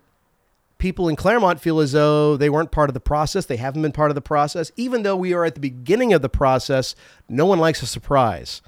people 0.83 1.09
in 1.09 1.15
Clairemont 1.15 1.61
feel 1.61 1.79
as 1.79 1.93
though 1.93 2.37
they 2.37 2.51
weren't 2.51 2.73
part 2.73 2.91
of 2.91 2.95
the 2.95 3.01
process. 3.01 3.47
They 3.47 3.57
haven't 3.57 3.83
been 3.83 3.93
part 3.93 4.11
of 4.11 4.17
the 4.17 4.21
process. 4.21 4.73
Even 4.77 5.05
though 5.05 5.15
we 5.15 5.33
are 5.33 5.45
at 5.45 5.55
the 5.55 5.61
beginning 5.61 6.13
of 6.13 6.23
the 6.23 6.29
process, 6.29 6.97
no 7.29 7.47
one 7.47 7.61
likes 7.61 7.83
a 7.83 7.87
surprise. 7.87 8.61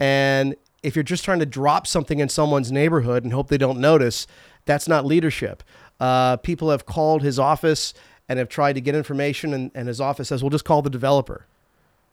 And 0.00 0.56
if 0.82 0.96
you're 0.96 1.02
just 1.02 1.26
trying 1.26 1.40
to 1.40 1.46
drop 1.46 1.86
something 1.86 2.20
in 2.20 2.30
someone's 2.30 2.72
neighborhood 2.72 3.22
and 3.22 3.34
hope 3.34 3.48
they 3.48 3.58
don't 3.58 3.78
notice, 3.78 4.26
that's 4.64 4.88
not 4.88 5.04
leadership. 5.04 5.62
Uh, 6.00 6.38
people 6.38 6.70
have 6.70 6.86
called 6.86 7.22
his 7.22 7.38
office 7.38 7.92
and 8.30 8.38
have 8.38 8.48
tried 8.48 8.72
to 8.72 8.80
get 8.80 8.94
information, 8.94 9.52
and, 9.52 9.70
and 9.74 9.88
his 9.88 10.00
office 10.00 10.28
says, 10.28 10.42
"Well, 10.42 10.50
just 10.50 10.64
call 10.64 10.80
the 10.80 10.90
developer." 10.90 11.44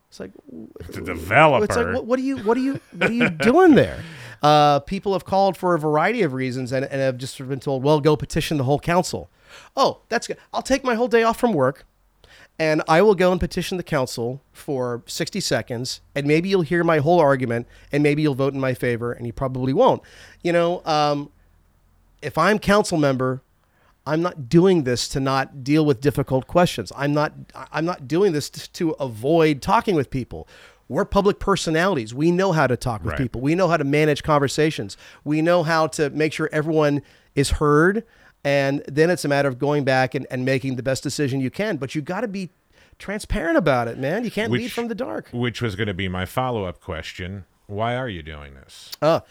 It's 0.09 0.19
like, 0.19 0.31
The 0.91 1.01
developer. 1.01 1.63
it's 1.63 1.75
like, 1.75 1.93
what, 1.93 2.05
what 2.05 2.19
are 2.19 2.23
you, 2.23 2.37
what 2.39 2.57
are 2.57 2.61
you, 2.61 2.79
what 2.91 3.09
are 3.09 3.13
you 3.13 3.29
doing 3.29 3.75
there? 3.75 4.03
Uh, 4.41 4.79
people 4.79 5.13
have 5.13 5.25
called 5.25 5.57
for 5.57 5.75
a 5.75 5.79
variety 5.79 6.21
of 6.21 6.33
reasons 6.33 6.71
and, 6.71 6.85
and 6.85 7.01
have 7.01 7.17
just 7.17 7.35
sort 7.35 7.45
of 7.45 7.49
been 7.49 7.59
told, 7.59 7.83
well, 7.83 7.99
go 7.99 8.15
petition 8.15 8.57
the 8.57 8.63
whole 8.63 8.79
council. 8.79 9.29
Oh, 9.75 9.99
that's 10.09 10.27
good. 10.27 10.37
I'll 10.53 10.61
take 10.61 10.83
my 10.83 10.95
whole 10.95 11.07
day 11.07 11.23
off 11.23 11.39
from 11.39 11.53
work 11.53 11.85
and 12.57 12.81
I 12.87 13.01
will 13.01 13.15
go 13.15 13.31
and 13.31 13.39
petition 13.39 13.77
the 13.77 13.83
council 13.83 14.41
for 14.53 15.03
60 15.07 15.39
seconds 15.39 16.01
and 16.15 16.25
maybe 16.25 16.49
you'll 16.49 16.61
hear 16.61 16.83
my 16.83 16.99
whole 16.99 17.19
argument 17.19 17.67
and 17.91 18.01
maybe 18.03 18.21
you'll 18.21 18.35
vote 18.35 18.53
in 18.53 18.59
my 18.59 18.73
favor 18.73 19.11
and 19.11 19.25
you 19.27 19.33
probably 19.33 19.73
won't. 19.73 20.01
You 20.43 20.53
know, 20.53 20.81
um, 20.85 21.29
if 22.21 22.37
I'm 22.37 22.59
council 22.59 22.97
member, 22.97 23.41
I'm 24.07 24.21
not 24.21 24.47
doing 24.49 24.83
this 24.83 25.07
to 25.09 25.19
not 25.19 25.63
deal 25.63 25.85
with 25.85 25.99
difficult 25.99 26.47
questions. 26.47 26.91
I'm 26.95 27.13
not 27.13 27.33
I'm 27.71 27.85
not 27.85 28.07
doing 28.07 28.33
this 28.33 28.49
to, 28.51 28.71
to 28.73 28.91
avoid 28.91 29.61
talking 29.61 29.95
with 29.95 30.09
people. 30.11 30.47
We're 30.87 31.05
public 31.05 31.39
personalities. 31.39 32.13
We 32.13 32.29
know 32.29 32.51
how 32.51 32.67
to 32.67 32.77
talk 32.77 33.01
with 33.03 33.13
Right. 33.13 33.17
people. 33.21 33.41
We 33.41 33.55
know 33.55 33.67
how 33.67 33.77
to 33.77 33.83
manage 33.83 34.21
conversations. 34.21 34.95
We 35.23 35.41
know 35.41 35.63
how 35.63 35.87
to 35.87 36.11
make 36.11 36.31
sure 36.33 36.47
everyone 36.51 37.01
is 37.33 37.51
heard. 37.51 38.03
And 38.45 38.83
then 38.87 39.09
it's 39.09 39.25
a 39.25 39.27
matter 39.27 39.49
of 39.49 39.57
going 39.57 39.83
back 39.83 40.13
and, 40.13 40.27
and 40.29 40.45
making 40.45 40.75
the 40.75 40.83
best 40.83 41.01
decision 41.01 41.41
you 41.41 41.49
can. 41.49 41.77
But 41.77 41.95
you 41.95 42.01
got 42.01 42.21
to 42.21 42.27
be 42.27 42.51
transparent 42.99 43.57
about 43.57 43.87
it, 43.87 43.97
man. 43.97 44.23
You 44.23 44.29
can't 44.29 44.51
lead 44.51 44.71
from 44.71 44.87
the 44.87 44.95
dark. 44.95 45.29
Which 45.33 45.63
was 45.63 45.75
going 45.75 45.87
to 45.87 45.95
be 45.95 46.07
my 46.07 46.25
follow 46.25 46.65
up 46.65 46.79
question. 46.79 47.45
Why 47.65 47.95
are 47.95 48.07
you 48.07 48.21
doing 48.21 48.53
this? 48.53 48.91
Oh, 49.01 49.23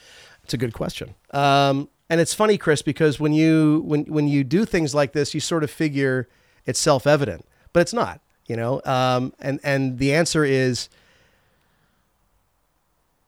it's 0.43 0.53
a 0.53 0.57
good 0.57 0.75
question. 0.75 1.15
Um, 1.31 1.89
and 2.11 2.21
it's 2.21 2.35
funny, 2.35 2.59
Chris, 2.59 2.83
because 2.83 3.21
when 3.21 3.33
you 3.33 3.83
when 3.87 4.05
when 4.07 4.27
you 4.27 4.43
do 4.43 4.65
things 4.65 4.95
like 4.95 5.13
this, 5.13 5.33
you 5.33 5.41
sort 5.41 5.63
of 5.63 5.71
figure 5.71 6.29
it's 6.67 6.81
self 6.81 7.07
evident, 7.07 7.47
but 7.73 7.81
it's 7.81 7.95
not. 7.95 8.21
You 8.47 8.57
know, 8.57 8.83
um, 8.85 9.33
and 9.39 9.61
and 9.63 9.99
the 9.99 10.13
answer 10.13 10.45
is 10.45 10.89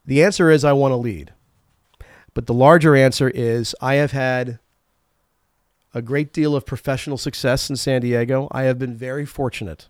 the 0.04 0.22
answer 0.22 0.50
is 0.50 0.64
I 0.64 0.72
want 0.72 0.92
to 0.92 0.96
lead, 0.96 1.32
but 2.34 2.46
the 2.46 2.52
larger 2.52 2.96
answer 2.96 3.30
is 3.30 3.74
I 3.80 3.94
have 3.94 4.10
had 4.10 4.58
a 5.96 6.02
great 6.02 6.30
deal 6.30 6.54
of 6.54 6.66
professional 6.66 7.16
success 7.16 7.70
in 7.70 7.76
San 7.76 8.02
Diego. 8.02 8.48
I 8.50 8.64
have 8.64 8.78
been 8.78 8.94
very 8.94 9.24
fortunate. 9.24 9.88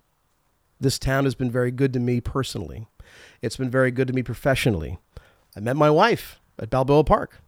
This 0.78 1.00
town 1.00 1.24
has 1.24 1.34
been 1.34 1.50
very 1.50 1.72
good 1.72 1.92
to 1.94 1.98
me 1.98 2.20
personally. 2.20 2.86
It's 3.42 3.56
been 3.56 3.70
very 3.70 3.90
good 3.90 4.06
to 4.06 4.14
me 4.14 4.22
professionally. 4.22 5.00
I 5.56 5.60
met 5.60 5.74
my 5.74 5.90
wife 5.90 6.38
at 6.60 6.70
Balboa 6.70 7.02
Park. 7.02 7.40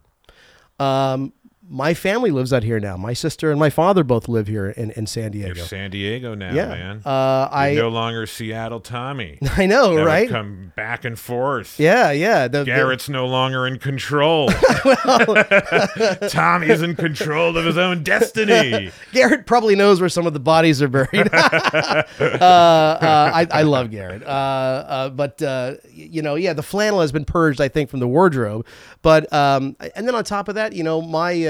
Um, 0.77 1.31
my 1.71 1.93
family 1.93 2.31
lives 2.31 2.51
out 2.51 2.63
here 2.63 2.79
now. 2.79 2.97
My 2.97 3.13
sister 3.13 3.51
and 3.51 3.59
my 3.59 3.69
father 3.69 4.03
both 4.03 4.27
live 4.27 4.47
here 4.47 4.69
in, 4.71 4.89
in 4.91 5.05
San 5.05 5.33
You're 5.33 5.53
Diego. 5.53 5.61
San 5.63 5.91
Diego 5.91 6.33
now, 6.33 6.51
yeah. 6.51 6.67
man. 6.69 7.01
Uh, 7.05 7.47
I 7.51 7.69
You're 7.69 7.83
no 7.83 7.89
longer 7.89 8.25
Seattle 8.25 8.79
Tommy. 8.79 9.37
I 9.57 9.67
know, 9.67 9.93
would 9.93 10.05
right? 10.05 10.27
come 10.27 10.73
back 10.75 11.05
and 11.05 11.17
forth. 11.17 11.79
Yeah, 11.79 12.09
yeah. 12.11 12.47
The, 12.47 12.59
the- 12.59 12.65
Garrett's 12.65 13.07
no 13.07 13.27
longer 13.27 13.67
in 13.67 13.77
control. 13.77 14.49
Well, 14.85 15.43
Tommy's 16.29 16.81
in 16.81 16.95
control 16.95 17.57
of 17.57 17.65
his 17.65 17.77
own 17.77 18.01
destiny. 18.01 18.91
Garrett 19.11 19.45
probably 19.45 19.75
knows 19.75 19.99
where 19.99 20.09
some 20.09 20.25
of 20.25 20.31
the 20.33 20.39
bodies 20.39 20.81
are 20.81 20.87
buried. 20.87 21.29
uh, 21.33 22.03
uh, 22.19 23.31
I, 23.33 23.45
I 23.51 23.61
love 23.63 23.91
Garrett. 23.91 24.23
Uh, 24.23 24.25
uh, 24.25 25.09
but, 25.09 25.41
uh, 25.41 25.75
you 25.91 26.21
know, 26.21 26.35
yeah, 26.35 26.53
the 26.53 26.63
flannel 26.63 27.01
has 27.01 27.11
been 27.11 27.25
purged, 27.25 27.59
I 27.59 27.67
think, 27.67 27.89
from 27.89 27.99
the 27.99 28.07
wardrobe. 28.07 28.65
But, 29.01 29.31
um, 29.33 29.75
and 29.95 30.07
then 30.07 30.15
on 30.15 30.23
top 30.23 30.47
of 30.47 30.55
that, 30.55 30.71
you 30.73 30.83
know, 30.83 31.01
my, 31.01 31.45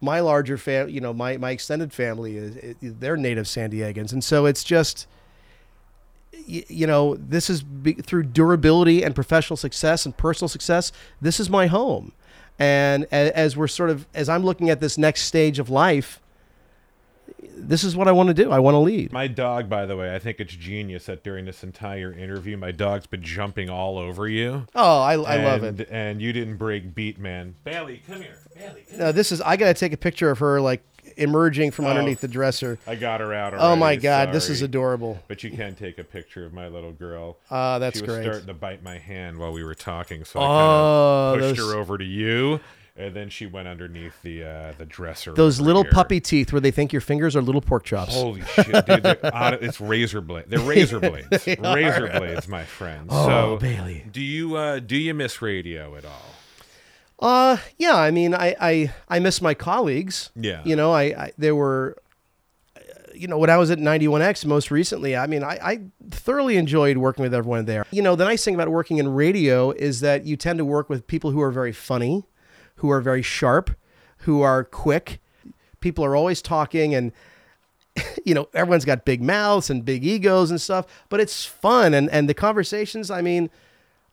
my 0.00 0.20
larger 0.20 0.58
family, 0.58 0.92
you 0.92 1.00
know, 1.00 1.12
my, 1.12 1.36
my 1.38 1.50
extended 1.50 1.92
family 1.92 2.36
is, 2.36 2.56
is 2.82 2.94
they're 3.00 3.16
native 3.16 3.46
San 3.48 3.70
Diegans. 3.70 4.12
And 4.12 4.22
so 4.22 4.44
it's 4.46 4.62
just, 4.64 5.06
y- 6.48 6.64
you 6.68 6.86
know, 6.86 7.14
this 7.16 7.48
is 7.48 7.62
be, 7.62 7.94
through 7.94 8.24
durability 8.24 9.02
and 9.02 9.14
professional 9.14 9.56
success 9.56 10.04
and 10.04 10.16
personal 10.16 10.48
success. 10.48 10.92
This 11.20 11.40
is 11.40 11.48
my 11.48 11.66
home. 11.68 12.12
And 12.58 13.04
a- 13.04 13.36
as 13.36 13.56
we're 13.56 13.68
sort 13.68 13.90
of, 13.90 14.06
as 14.14 14.28
I'm 14.28 14.44
looking 14.44 14.68
at 14.70 14.80
this 14.80 14.98
next 14.98 15.22
stage 15.22 15.58
of 15.58 15.70
life, 15.70 16.20
this 17.56 17.84
is 17.84 17.96
what 17.96 18.08
I 18.08 18.12
want 18.12 18.28
to 18.28 18.34
do. 18.34 18.50
I 18.50 18.58
want 18.58 18.74
to 18.74 18.78
lead. 18.78 19.12
My 19.12 19.26
dog, 19.28 19.68
by 19.68 19.86
the 19.86 19.96
way, 19.96 20.14
I 20.14 20.18
think 20.18 20.40
it's 20.40 20.54
genius 20.54 21.06
that 21.06 21.22
during 21.24 21.44
this 21.44 21.62
entire 21.62 22.12
interview, 22.12 22.56
my 22.56 22.70
dog's 22.72 23.06
been 23.06 23.22
jumping 23.22 23.70
all 23.70 23.98
over 23.98 24.28
you. 24.28 24.66
Oh, 24.74 25.00
I, 25.00 25.12
I 25.14 25.36
love 25.44 25.64
it. 25.64 25.88
And 25.90 26.20
you 26.20 26.32
didn't 26.32 26.56
break 26.56 26.94
beat, 26.94 27.18
man. 27.18 27.54
Bailey, 27.64 28.02
come 28.06 28.20
here. 28.22 28.38
Bailey, 28.54 28.84
come 28.88 28.98
No, 28.98 29.12
this 29.12 29.32
is. 29.32 29.40
I 29.40 29.56
got 29.56 29.66
to 29.68 29.74
take 29.74 29.92
a 29.92 29.96
picture 29.96 30.30
of 30.30 30.38
her 30.38 30.60
like 30.60 30.82
emerging 31.16 31.70
from 31.70 31.86
underneath 31.86 32.20
the 32.20 32.28
dresser. 32.28 32.78
I 32.86 32.96
got 32.96 33.20
her 33.20 33.32
out 33.32 33.54
Oh 33.56 33.76
my 33.76 33.96
God, 33.96 34.32
this 34.32 34.50
is 34.50 34.62
adorable. 34.62 35.20
But 35.28 35.44
you 35.44 35.50
can 35.50 35.74
take 35.74 35.98
a 35.98 36.04
picture 36.04 36.44
of 36.44 36.52
my 36.52 36.68
little 36.68 36.92
girl. 36.92 37.38
Ah, 37.50 37.78
that's 37.78 37.98
she 37.98 38.02
was 38.04 38.10
great. 38.14 38.24
starting 38.24 38.46
to 38.46 38.54
bite 38.54 38.82
my 38.82 38.98
hand 38.98 39.38
while 39.38 39.52
we 39.52 39.62
were 39.62 39.74
talking, 39.74 40.24
so 40.24 40.40
I 40.40 40.44
Oh, 40.44 41.32
kind 41.34 41.44
of 41.44 41.50
pushed 41.50 41.60
those- 41.60 41.72
her 41.74 41.78
over 41.78 41.98
to 41.98 42.04
you. 42.04 42.60
And 42.96 43.14
then 43.14 43.28
she 43.28 43.46
went 43.46 43.66
underneath 43.66 44.22
the 44.22 44.44
uh, 44.44 44.72
the 44.78 44.86
dresser. 44.86 45.32
Those 45.32 45.60
little 45.60 45.82
here. 45.82 45.92
puppy 45.92 46.20
teeth 46.20 46.52
where 46.52 46.60
they 46.60 46.70
think 46.70 46.92
your 46.92 47.00
fingers 47.00 47.34
are 47.34 47.42
little 47.42 47.60
pork 47.60 47.84
chops. 47.84 48.14
Holy 48.14 48.42
shit, 48.42 48.86
dude! 48.86 49.02
they're 49.02 49.18
it's 49.60 49.80
razor 49.80 50.20
blade. 50.20 50.44
They're 50.48 50.60
razor 50.60 51.00
blades. 51.00 51.46
razor 51.46 52.08
blades, 52.08 52.48
my 52.48 52.64
friend. 52.64 53.08
Oh, 53.10 53.26
so, 53.26 53.56
Bailey. 53.56 54.04
do 54.10 54.20
you 54.20 54.56
uh, 54.56 54.78
do 54.78 54.96
you 54.96 55.12
miss 55.14 55.42
radio 55.42 55.96
at 55.96 56.04
all? 56.04 56.22
Uh, 57.18 57.56
yeah. 57.78 57.96
I 57.96 58.10
mean, 58.10 58.34
I 58.34 58.54
I, 58.60 58.92
I 59.08 59.18
miss 59.18 59.40
my 59.42 59.54
colleagues. 59.54 60.30
Yeah. 60.36 60.62
You 60.64 60.76
know, 60.76 60.92
I, 60.92 61.02
I 61.02 61.32
there 61.36 61.54
were, 61.56 61.96
you 63.12 63.26
know, 63.26 63.38
when 63.38 63.50
I 63.50 63.56
was 63.56 63.70
at 63.70 63.78
91X 63.78 64.44
most 64.46 64.70
recently, 64.70 65.16
I 65.16 65.26
mean, 65.26 65.42
I, 65.42 65.58
I 65.62 65.80
thoroughly 66.10 66.56
enjoyed 66.56 66.96
working 66.96 67.22
with 67.22 67.34
everyone 67.34 67.64
there. 67.64 67.86
You 67.90 68.02
know, 68.02 68.14
the 68.14 68.24
nice 68.24 68.44
thing 68.44 68.54
about 68.54 68.68
working 68.68 68.98
in 68.98 69.08
radio 69.08 69.72
is 69.72 70.00
that 70.00 70.26
you 70.26 70.36
tend 70.36 70.58
to 70.58 70.64
work 70.64 70.88
with 70.88 71.06
people 71.06 71.30
who 71.30 71.40
are 71.40 71.50
very 71.50 71.72
funny, 71.72 72.24
who 72.84 72.90
are 72.90 73.00
very 73.00 73.22
sharp, 73.22 73.70
who 74.18 74.42
are 74.42 74.62
quick. 74.62 75.18
People 75.80 76.04
are 76.04 76.14
always 76.14 76.42
talking 76.42 76.94
and 76.94 77.12
you 78.26 78.34
know, 78.34 78.46
everyone's 78.52 78.84
got 78.84 79.06
big 79.06 79.22
mouths 79.22 79.70
and 79.70 79.86
big 79.86 80.04
egos 80.04 80.50
and 80.50 80.60
stuff, 80.60 80.84
but 81.08 81.18
it's 81.18 81.46
fun 81.46 81.94
and 81.94 82.10
and 82.10 82.28
the 82.28 82.34
conversations, 82.34 83.10
I 83.10 83.22
mean, 83.22 83.48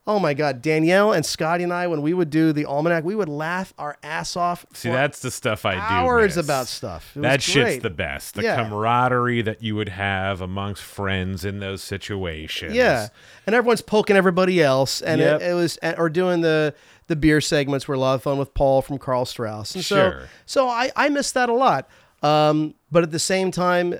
oh 0.06 0.18
my 0.18 0.32
god, 0.32 0.62
Danielle 0.62 1.12
and 1.12 1.26
Scotty 1.26 1.64
and 1.64 1.72
I 1.72 1.86
when 1.86 2.00
we 2.00 2.14
would 2.14 2.30
do 2.30 2.54
the 2.54 2.64
almanac, 2.64 3.04
we 3.04 3.14
would 3.14 3.28
laugh 3.28 3.74
our 3.78 3.98
ass 4.02 4.36
off 4.36 4.64
See, 4.72 4.88
that's 4.88 5.20
the 5.20 5.30
stuff 5.30 5.66
I 5.66 5.74
do. 5.74 5.80
hours 5.80 6.36
miss. 6.36 6.44
about 6.46 6.66
stuff. 6.66 7.12
It 7.14 7.20
was 7.20 7.22
that 7.24 7.42
shit's 7.42 7.82
the 7.82 7.90
best. 7.90 8.36
The 8.36 8.42
Yeah. 8.44 8.56
camaraderie 8.56 9.42
that 9.42 9.62
you 9.62 9.74
would 9.76 9.90
have 9.90 10.40
amongst 10.40 10.82
friends 10.82 11.44
in 11.44 11.58
those 11.58 11.82
situations. 11.82 12.72
Yeah, 12.74 13.08
and 13.46 13.54
everyone's 13.54 13.82
poking 13.82 14.16
everybody 14.16 14.62
else, 14.62 15.02
and 15.02 15.20
Yep. 15.20 15.40
it, 15.42 15.50
it 15.50 15.54
was 15.54 15.78
or 15.98 16.08
doing 16.08 16.40
the 16.40 16.74
the 17.08 17.16
beer 17.16 17.40
segments 17.40 17.86
were 17.88 17.94
a 17.94 17.98
lot 17.98 18.14
of 18.14 18.22
fun 18.22 18.38
with 18.38 18.54
Paul 18.54 18.82
from 18.82 18.98
Karl 18.98 19.24
Strauss, 19.24 19.74
and 19.74 19.84
so 19.84 19.96
Sure. 20.10 20.28
so 20.46 20.68
I 20.68 20.90
I 20.96 21.08
miss 21.08 21.32
that 21.32 21.48
a 21.48 21.54
lot. 21.54 21.88
Um, 22.22 22.74
but 22.90 23.02
at 23.02 23.10
the 23.10 23.18
same 23.18 23.50
time, 23.50 23.94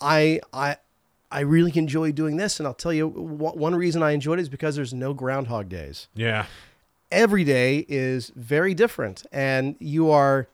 I 0.00 0.40
I 0.52 0.76
I 1.30 1.40
really 1.40 1.72
enjoy 1.76 2.12
doing 2.12 2.36
this, 2.36 2.60
and 2.60 2.66
I'll 2.66 2.74
tell 2.74 2.92
you 2.92 3.08
wh- 3.08 3.56
one 3.56 3.74
reason 3.74 4.02
I 4.02 4.12
enjoyed 4.12 4.38
it 4.38 4.42
is 4.42 4.48
because 4.48 4.76
there's 4.76 4.94
no 4.94 5.12
Groundhog 5.12 5.68
Days. 5.68 6.06
Yeah. 6.14 6.46
Every 7.10 7.44
day 7.44 7.84
is 7.88 8.32
very 8.36 8.74
different, 8.74 9.24
and 9.32 9.74
you 9.80 10.10
are. 10.10 10.46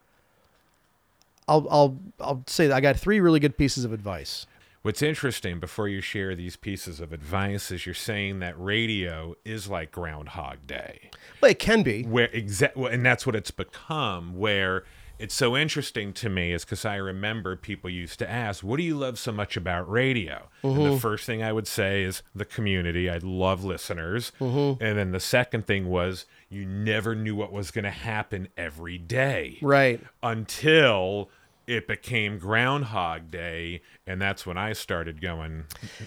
I'll 1.48 1.66
I'll 1.70 1.98
I'll 2.20 2.42
say 2.46 2.66
that 2.68 2.74
I 2.74 2.80
got 2.80 2.96
three 2.96 3.20
really 3.20 3.40
good 3.40 3.56
pieces 3.58 3.84
of 3.84 3.92
advice. 3.92 4.46
What's 4.82 5.00
interesting 5.00 5.60
before 5.60 5.86
you 5.86 6.00
share 6.00 6.34
these 6.34 6.56
pieces 6.56 6.98
of 6.98 7.12
advice 7.12 7.70
is 7.70 7.86
you're 7.86 7.94
saying 7.94 8.40
that 8.40 8.60
radio 8.60 9.36
is 9.44 9.68
like 9.68 9.92
Groundhog 9.92 10.66
Day. 10.66 11.10
But 11.40 11.50
it 11.52 11.58
can 11.60 11.84
be. 11.84 12.02
where 12.02 12.28
exact 12.32 12.76
and 12.76 13.06
that's 13.06 13.24
what 13.24 13.36
it's 13.36 13.52
become 13.52 14.36
where 14.36 14.82
it's 15.20 15.36
so 15.36 15.56
interesting 15.56 16.12
to 16.14 16.28
me 16.28 16.52
is 16.52 16.64
because 16.64 16.84
I 16.84 16.96
remember 16.96 17.54
people 17.54 17.88
used 17.88 18.18
to 18.18 18.28
ask, 18.28 18.64
"What 18.64 18.78
do 18.78 18.82
you 18.82 18.96
love 18.96 19.20
so 19.20 19.30
much 19.30 19.56
about 19.56 19.88
radio?" 19.88 20.48
And 20.64 20.76
the 20.76 20.80
mm-hmm. 20.80 20.96
first 20.96 21.26
thing 21.26 21.44
I 21.44 21.52
would 21.52 21.68
say 21.68 22.02
is 22.02 22.24
the 22.34 22.44
community. 22.44 23.08
I 23.08 23.18
love 23.18 23.62
listeners, 23.62 24.32
mm-hmm. 24.40 24.82
and 24.82 24.98
then 24.98 25.12
the 25.12 25.20
second 25.20 25.68
thing 25.68 25.88
was 25.88 26.26
you 26.48 26.66
never 26.66 27.14
knew 27.14 27.36
what 27.36 27.52
was 27.52 27.70
going 27.70 27.84
to 27.84 27.90
happen 27.90 28.48
every 28.56 28.98
day, 28.98 29.58
Right. 29.62 30.00
Until 30.24 31.30
it 31.66 31.86
became 31.86 32.38
Groundhog 32.38 33.30
Day, 33.30 33.82
and 34.06 34.20
that's 34.20 34.44
when 34.46 34.58
I 34.58 34.72
started 34.72 35.20
going, 35.20 35.64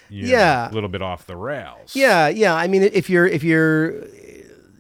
you 0.09 0.23
know, 0.23 0.29
Yeah. 0.29 0.69
a 0.69 0.73
little 0.73 0.89
bit 0.89 1.01
off 1.01 1.25
the 1.25 1.35
rails. 1.37 1.95
Yeah, 1.95 2.27
yeah. 2.27 2.53
I 2.53 2.67
mean, 2.67 2.83
if 2.83 3.09
you're 3.09 3.25
if 3.27 3.43
you're 3.43 4.03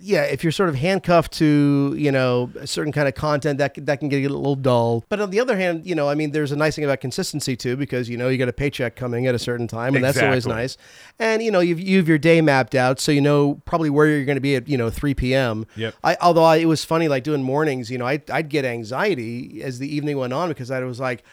yeah, 0.05 0.21
if 0.23 0.43
you're 0.43 0.51
sort 0.51 0.69
of 0.69 0.75
handcuffed 0.75 1.33
to 1.33 1.95
you 1.97 2.11
know 2.11 2.49
a 2.59 2.67
certain 2.67 2.91
kind 2.93 3.07
of 3.07 3.15
content 3.15 3.57
that 3.57 3.73
can- 3.73 3.85
that 3.85 3.99
can 3.99 4.07
get 4.09 4.17
a 4.23 4.29
little 4.29 4.55
dull. 4.55 5.03
But 5.09 5.19
on 5.19 5.31
the 5.31 5.39
other 5.39 5.57
hand, 5.57 5.85
you 5.85 5.95
know, 5.95 6.07
I 6.07 6.15
mean, 6.15 6.31
there's 6.31 6.51
a 6.51 6.55
nice 6.55 6.75
thing 6.75 6.83
about 6.85 7.01
consistency 7.01 7.55
too 7.55 7.75
because 7.75 8.07
you 8.07 8.17
know 8.17 8.29
you 8.29 8.37
got 8.37 8.49
a 8.49 8.53
paycheck 8.53 8.95
coming 8.95 9.25
at 9.27 9.33
a 9.35 9.39
certain 9.39 9.67
time, 9.67 9.95
and 9.95 10.03
that's 10.03 10.21
always 10.21 10.45
nice. 10.45 10.77
And 11.19 11.41
you 11.41 11.51
know, 11.51 11.59
you've 11.59 11.79
you 11.79 11.97
have 11.97 12.07
your 12.07 12.17
day 12.17 12.39
mapped 12.41 12.75
out, 12.75 12.99
so 12.99 13.11
you 13.11 13.21
know 13.21 13.61
probably 13.65 13.89
where 13.89 14.07
you're 14.07 14.25
going 14.25 14.37
to 14.37 14.41
be 14.41 14.55
at 14.55 14.67
you 14.67 14.77
know 14.77 14.89
3 14.89 15.13
p.m. 15.15 15.65
Yep. 15.75 15.95
I 16.03 16.17
although 16.21 16.43
I, 16.43 16.57
it 16.57 16.65
was 16.65 16.85
funny 16.85 17.07
like 17.07 17.23
doing 17.23 17.41
mornings, 17.43 17.89
you 17.89 17.97
know, 17.97 18.05
I 18.05 18.21
I'd 18.31 18.49
get 18.49 18.63
anxiety 18.65 19.61
as 19.63 19.79
the 19.79 19.93
evening 19.93 20.17
went 20.17 20.33
on 20.33 20.49
because 20.49 20.71
I 20.71 20.79
was 20.81 20.99
like. 20.99 21.23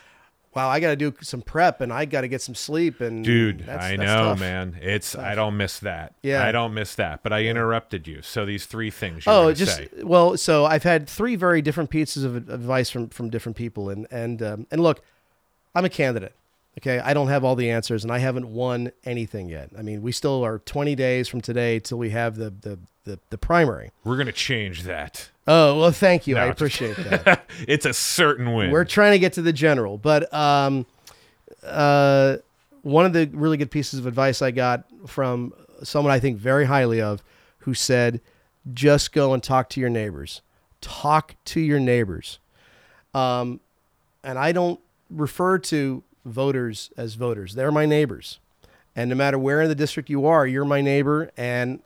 Wow, 0.54 0.68
I 0.68 0.80
got 0.80 0.88
to 0.88 0.96
do 0.96 1.14
some 1.22 1.40
prep 1.40 1.80
and 1.80 1.90
I 1.92 2.04
got 2.04 2.20
to 2.22 2.28
get 2.28 2.42
some 2.42 2.54
sleep 2.54 3.00
and 3.00 3.24
Dude, 3.24 3.60
that's- 3.60 3.82
I 3.82 3.96
that's 3.96 4.06
know, 4.06 4.24
tough. 4.30 4.40
man. 4.40 4.78
It's 4.82 5.14
I 5.16 5.34
don't 5.34 5.56
miss 5.56 5.78
that. 5.78 6.14
Yeah. 6.22 6.44
I 6.44 6.52
don't 6.52 6.74
miss 6.74 6.94
that. 6.96 7.22
But 7.22 7.32
I 7.32 7.44
interrupted 7.44 8.06
you. 8.06 8.20
So 8.22 8.44
these 8.44 8.66
three 8.66 8.90
things. 8.90 9.24
You 9.24 9.32
Oh, 9.32 9.52
just 9.54 9.76
say. 9.76 9.88
well, 10.02 10.36
so 10.36 10.66
I've 10.66 10.82
had 10.82 11.08
three 11.08 11.36
very 11.36 11.62
different 11.62 11.88
pieces 11.90 12.22
of 12.24 12.36
advice 12.36 12.90
from 12.90 13.08
from 13.08 13.30
different 13.30 13.56
people, 13.56 13.88
and 13.88 14.06
and 14.10 14.42
um, 14.42 14.66
and 14.70 14.82
look, 14.82 15.00
I'm 15.74 15.84
a 15.86 15.88
candidate. 15.88 16.34
Okay, 16.78 16.98
I 17.00 17.12
don't 17.14 17.28
have 17.28 17.44
all 17.44 17.54
the 17.56 17.68
answers, 17.70 18.02
and 18.04 18.10
I 18.12 18.18
haven't 18.18 18.48
won 18.48 18.92
anything 19.04 19.48
yet. 19.50 19.70
I 19.78 19.82
mean, 19.82 20.00
we 20.00 20.10
still 20.12 20.42
are 20.42 20.58
20 20.58 20.94
days 20.94 21.28
from 21.28 21.42
today 21.42 21.78
till 21.80 21.98
we 21.98 22.10
have 22.10 22.36
the 22.36 22.50
the 22.50 22.78
the, 23.04 23.18
the 23.30 23.38
primary. 23.38 23.90
we're 24.04 24.16
gonna 24.16 24.32
change 24.32 24.84
that. 24.84 25.30
Oh 25.46 25.80
well, 25.80 25.90
thank 25.90 26.26
you. 26.26 26.36
I 26.36 26.46
appreciate 26.46 26.96
that. 26.96 27.50
it's 27.66 27.84
a 27.84 27.92
certain 27.92 28.54
win. 28.54 28.70
We're 28.70 28.84
trying 28.84 29.12
to 29.12 29.18
get 29.18 29.32
to 29.34 29.42
the 29.42 29.52
general, 29.52 29.98
but 29.98 30.32
um, 30.32 30.86
uh, 31.64 32.36
one 32.82 33.06
of 33.06 33.12
the 33.12 33.28
really 33.32 33.56
good 33.56 33.70
pieces 33.70 33.98
of 33.98 34.06
advice 34.06 34.40
I 34.40 34.52
got 34.52 34.84
from 35.06 35.52
someone 35.82 36.12
I 36.12 36.20
think 36.20 36.38
very 36.38 36.66
highly 36.66 37.00
of, 37.00 37.24
who 37.58 37.74
said, 37.74 38.20
"Just 38.72 39.12
go 39.12 39.34
and 39.34 39.42
talk 39.42 39.68
to 39.70 39.80
your 39.80 39.90
neighbors. 39.90 40.42
Talk 40.80 41.34
to 41.46 41.60
your 41.60 41.80
neighbors." 41.80 42.38
Um, 43.12 43.60
and 44.22 44.38
I 44.38 44.52
don't 44.52 44.80
refer 45.10 45.58
to 45.58 46.04
voters 46.24 46.92
as 46.96 47.14
voters; 47.14 47.56
they're 47.56 47.72
my 47.72 47.84
neighbors, 47.86 48.38
and 48.94 49.10
no 49.10 49.16
matter 49.16 49.40
where 49.40 49.60
in 49.60 49.68
the 49.68 49.74
district 49.74 50.08
you 50.08 50.24
are, 50.24 50.46
you're 50.46 50.64
my 50.64 50.80
neighbor, 50.80 51.32
and 51.36 51.80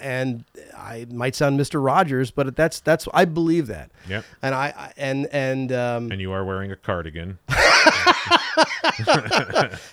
and 0.00 0.44
I 0.76 1.06
might 1.10 1.34
sound 1.34 1.58
Mr. 1.60 1.84
Rogers, 1.84 2.30
but 2.30 2.56
that's 2.56 2.80
that's 2.80 3.06
I 3.14 3.24
believe 3.24 3.66
that. 3.68 3.90
Yep. 4.08 4.24
And 4.42 4.54
I 4.54 4.66
I- 4.76 4.92
and 4.96 5.26
and 5.32 5.72
um, 5.72 6.10
and 6.12 6.20
you 6.20 6.32
are 6.32 6.44
wearing 6.44 6.72
a 6.72 6.76
cardigan. 6.76 7.38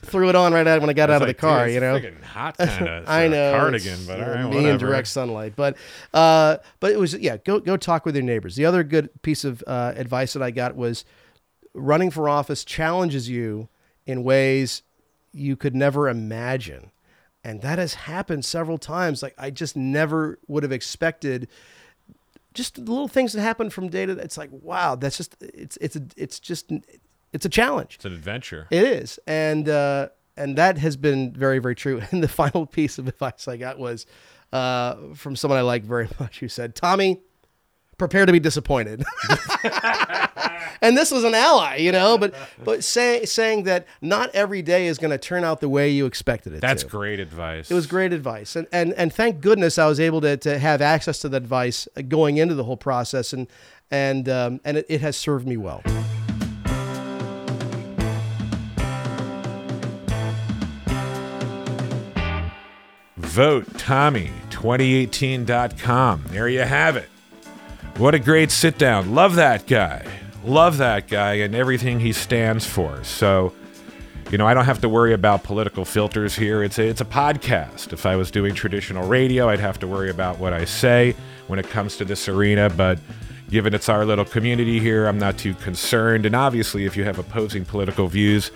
threw 0.03 0.29
it 0.29 0.35
on 0.35 0.53
right 0.53 0.67
out 0.67 0.81
when 0.81 0.89
I 0.89 0.93
got 0.93 1.09
out 1.09 1.21
of 1.21 1.27
the 1.27 1.33
car. 1.33 1.67
you 1.67 1.79
know, 1.79 1.95
it's 1.95 2.25
hot 2.25 2.57
kind 2.57 2.87
of. 2.87 3.07
I 3.09 3.27
know 3.27 3.51
cardigan, 3.57 3.99
but 4.05 4.21
all 4.21 4.29
right, 4.29 4.41
me 4.43 4.47
whatever. 4.55 4.69
in 4.69 4.77
direct 4.77 5.07
sunlight. 5.07 5.53
But 5.55 5.77
uh, 6.13 6.57
but 6.79 6.91
it 6.91 6.99
was 6.99 7.13
yeah. 7.15 7.37
Go 7.37 7.59
go 7.59 7.77
talk 7.77 8.05
with 8.05 8.15
your 8.15 8.23
neighbors. 8.23 8.55
The 8.55 8.65
other 8.65 8.83
good 8.83 9.09
piece 9.21 9.43
of 9.45 9.63
uh, 9.67 9.93
advice 9.95 10.33
that 10.33 10.43
I 10.43 10.51
got 10.51 10.75
was 10.75 11.05
running 11.73 12.11
for 12.11 12.27
office 12.27 12.63
challenges 12.65 13.29
you 13.29 13.69
in 14.05 14.23
ways 14.23 14.83
you 15.31 15.55
could 15.55 15.75
never 15.75 16.09
imagine, 16.09 16.91
and 17.43 17.61
that 17.61 17.79
has 17.79 17.93
happened 17.93 18.45
several 18.45 18.77
times. 18.77 19.23
Like 19.23 19.35
I 19.37 19.49
just 19.49 19.75
never 19.75 20.39
would 20.47 20.63
have 20.63 20.71
expected. 20.71 21.47
Just 22.53 22.75
the 22.75 22.91
little 22.91 23.07
things 23.07 23.33
that 23.33 23.41
happen 23.41 23.69
from 23.69 23.87
day 23.87 24.05
to 24.05 24.15
day. 24.15 24.21
It's 24.21 24.37
like 24.37 24.49
wow, 24.51 24.95
that's 24.95 25.17
just 25.17 25.35
it's 25.41 25.77
it's 25.77 25.95
a, 25.95 26.01
it's 26.15 26.39
just 26.39 26.71
it's 27.33 27.45
a 27.45 27.49
challenge. 27.49 27.95
It's 27.95 28.05
an 28.05 28.13
adventure. 28.13 28.67
It 28.71 28.83
is, 28.83 29.19
and 29.27 29.69
uh, 29.69 30.09
and 30.35 30.57
that 30.57 30.77
has 30.79 30.97
been 30.97 31.33
very 31.33 31.59
very 31.59 31.75
true. 31.75 32.01
And 32.11 32.23
the 32.23 32.27
final 32.27 32.65
piece 32.65 32.97
of 32.97 33.07
advice 33.07 33.47
I 33.47 33.57
got 33.57 33.77
was 33.77 34.05
uh, 34.51 34.95
from 35.13 35.35
someone 35.35 35.59
I 35.59 35.61
like 35.61 35.83
very 35.83 36.09
much, 36.19 36.39
who 36.39 36.47
said, 36.47 36.75
"Tommy, 36.75 37.21
prepare 37.97 38.25
to 38.25 38.31
be 38.31 38.39
disappointed." 38.39 39.03
and 40.81 40.97
this 40.97 41.11
was 41.11 41.23
an 41.23 41.33
ally, 41.33 41.77
you 41.77 41.91
know, 41.91 42.17
but 42.17 42.33
but 42.63 42.83
say, 42.83 43.25
saying 43.25 43.63
that 43.63 43.87
not 44.01 44.29
every 44.33 44.61
day 44.61 44.87
is 44.87 44.97
going 44.97 45.11
to 45.11 45.17
turn 45.17 45.43
out 45.43 45.61
the 45.61 45.69
way 45.69 45.89
you 45.89 46.05
expected 46.05 46.53
it. 46.53 46.61
That's 46.61 46.83
to. 46.83 46.89
great 46.89 47.19
advice. 47.19 47.71
It 47.71 47.73
was 47.73 47.87
great 47.87 48.13
advice, 48.13 48.55
and 48.55 48.67
and 48.71 48.93
and 48.93 49.13
thank 49.13 49.41
goodness 49.41 49.77
I 49.77 49.87
was 49.87 49.99
able 49.99 50.21
to 50.21 50.37
to 50.37 50.59
have 50.59 50.81
access 50.81 51.19
to 51.19 51.29
that 51.29 51.37
advice 51.37 51.87
going 52.07 52.37
into 52.37 52.55
the 52.55 52.63
whole 52.63 52.77
process, 52.77 53.33
and 53.33 53.47
and 53.91 54.29
um, 54.29 54.61
and 54.63 54.77
it, 54.77 54.85
it 54.89 55.01
has 55.01 55.17
served 55.17 55.47
me 55.47 55.57
well. 55.57 55.81
VoteTommy2018.com. 63.37 66.23
There 66.29 66.49
you 66.49 66.61
have 66.61 66.95
it. 66.95 67.07
What 67.97 68.15
a 68.15 68.19
great 68.19 68.49
sit 68.49 68.79
down. 68.79 69.13
Love 69.13 69.35
that 69.35 69.67
guy. 69.67 70.07
Love 70.47 70.77
that 70.77 71.09
guy 71.09 71.33
and 71.33 71.53
everything 71.53 71.99
he 71.99 72.13
stands 72.13 72.65
for. 72.65 73.03
So, 73.03 73.53
you 74.31 74.37
know, 74.37 74.47
I 74.47 74.53
don't 74.53 74.63
have 74.63 74.79
to 74.79 74.87
worry 74.87 75.11
about 75.11 75.43
political 75.43 75.83
filters 75.83 76.37
here. 76.37 76.63
It's 76.63 76.79
a, 76.79 76.87
it's 76.87 77.01
a 77.01 77.05
podcast. 77.05 77.91
If 77.91 78.05
I 78.05 78.15
was 78.15 78.31
doing 78.31 78.55
traditional 78.55 79.05
radio, 79.05 79.49
I'd 79.49 79.59
have 79.59 79.77
to 79.79 79.87
worry 79.87 80.09
about 80.09 80.39
what 80.39 80.53
I 80.53 80.63
say 80.63 81.15
when 81.47 81.59
it 81.59 81.67
comes 81.67 81.97
to 81.97 82.05
this 82.05 82.29
arena. 82.29 82.69
But 82.69 82.97
given 83.49 83.73
it's 83.73 83.89
our 83.89 84.05
little 84.05 84.23
community 84.23 84.79
here, 84.79 85.05
I'm 85.05 85.19
not 85.19 85.37
too 85.37 85.53
concerned. 85.53 86.25
And 86.25 86.33
obviously, 86.33 86.85
if 86.85 86.95
you 86.95 87.03
have 87.03 87.19
opposing 87.19 87.65
political 87.65 88.07
views, 88.07 88.49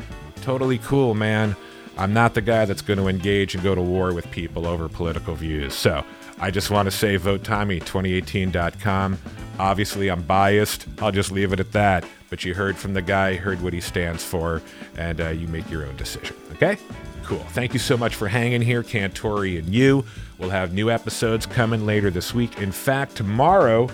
totally 0.43 0.77
cool, 0.77 1.13
man. 1.13 1.57
I'm 1.97 2.13
not 2.13 2.35
the 2.35 2.41
guy 2.41 2.63
that's 2.63 2.81
going 2.81 2.99
to 2.99 3.09
engage 3.09 3.53
and 3.53 3.61
go 3.61 3.75
to 3.75 3.81
war 3.81 4.13
with 4.13 4.31
people 4.31 4.65
over 4.65 4.87
political 4.87 5.35
views. 5.35 5.73
So 5.73 6.05
I 6.41 6.49
just 6.49 6.71
want 6.71 6.87
to 6.87 6.91
say 6.91 7.17
vote 7.17 7.43
Tommy2018.com. 7.43 9.19
Obviously, 9.59 10.09
I'm 10.09 10.23
biased. 10.23 10.87
I'll 10.99 11.11
just 11.11 11.31
leave 11.31 11.53
it 11.53 11.59
at 11.59 11.71
that. 11.73 12.03
But 12.31 12.43
you 12.43 12.55
heard 12.55 12.77
from 12.77 12.95
the 12.95 13.01
guy, 13.03 13.35
heard 13.35 13.61
what 13.61 13.73
he 13.73 13.79
stands 13.79 14.23
for, 14.23 14.63
and 14.97 15.21
uh, 15.21 15.29
you 15.29 15.47
make 15.47 15.69
your 15.69 15.85
own 15.85 15.95
decision. 15.97 16.35
Okay? 16.53 16.77
Cool. 17.23 17.45
Thank 17.49 17.73
you 17.73 17.79
so 17.79 17.95
much 17.95 18.15
for 18.15 18.27
hanging 18.27 18.63
here, 18.63 18.81
Cantore 18.81 19.59
and 19.59 19.71
you. 19.71 20.03
We'll 20.39 20.49
have 20.49 20.73
new 20.73 20.89
episodes 20.89 21.45
coming 21.45 21.85
later 21.85 22.09
this 22.09 22.33
week. 22.33 22.57
In 22.59 22.71
fact, 22.71 23.15
tomorrow, 23.15 23.87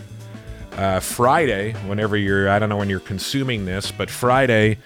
uh, 0.77 1.01
Friday, 1.01 1.73
whenever 1.85 2.15
you're, 2.15 2.49
I 2.49 2.59
don't 2.59 2.69
know 2.69 2.77
when 2.77 2.89
you're 2.89 3.01
consuming 3.01 3.65
this, 3.65 3.91
but 3.91 4.09
Friday, 4.09 4.77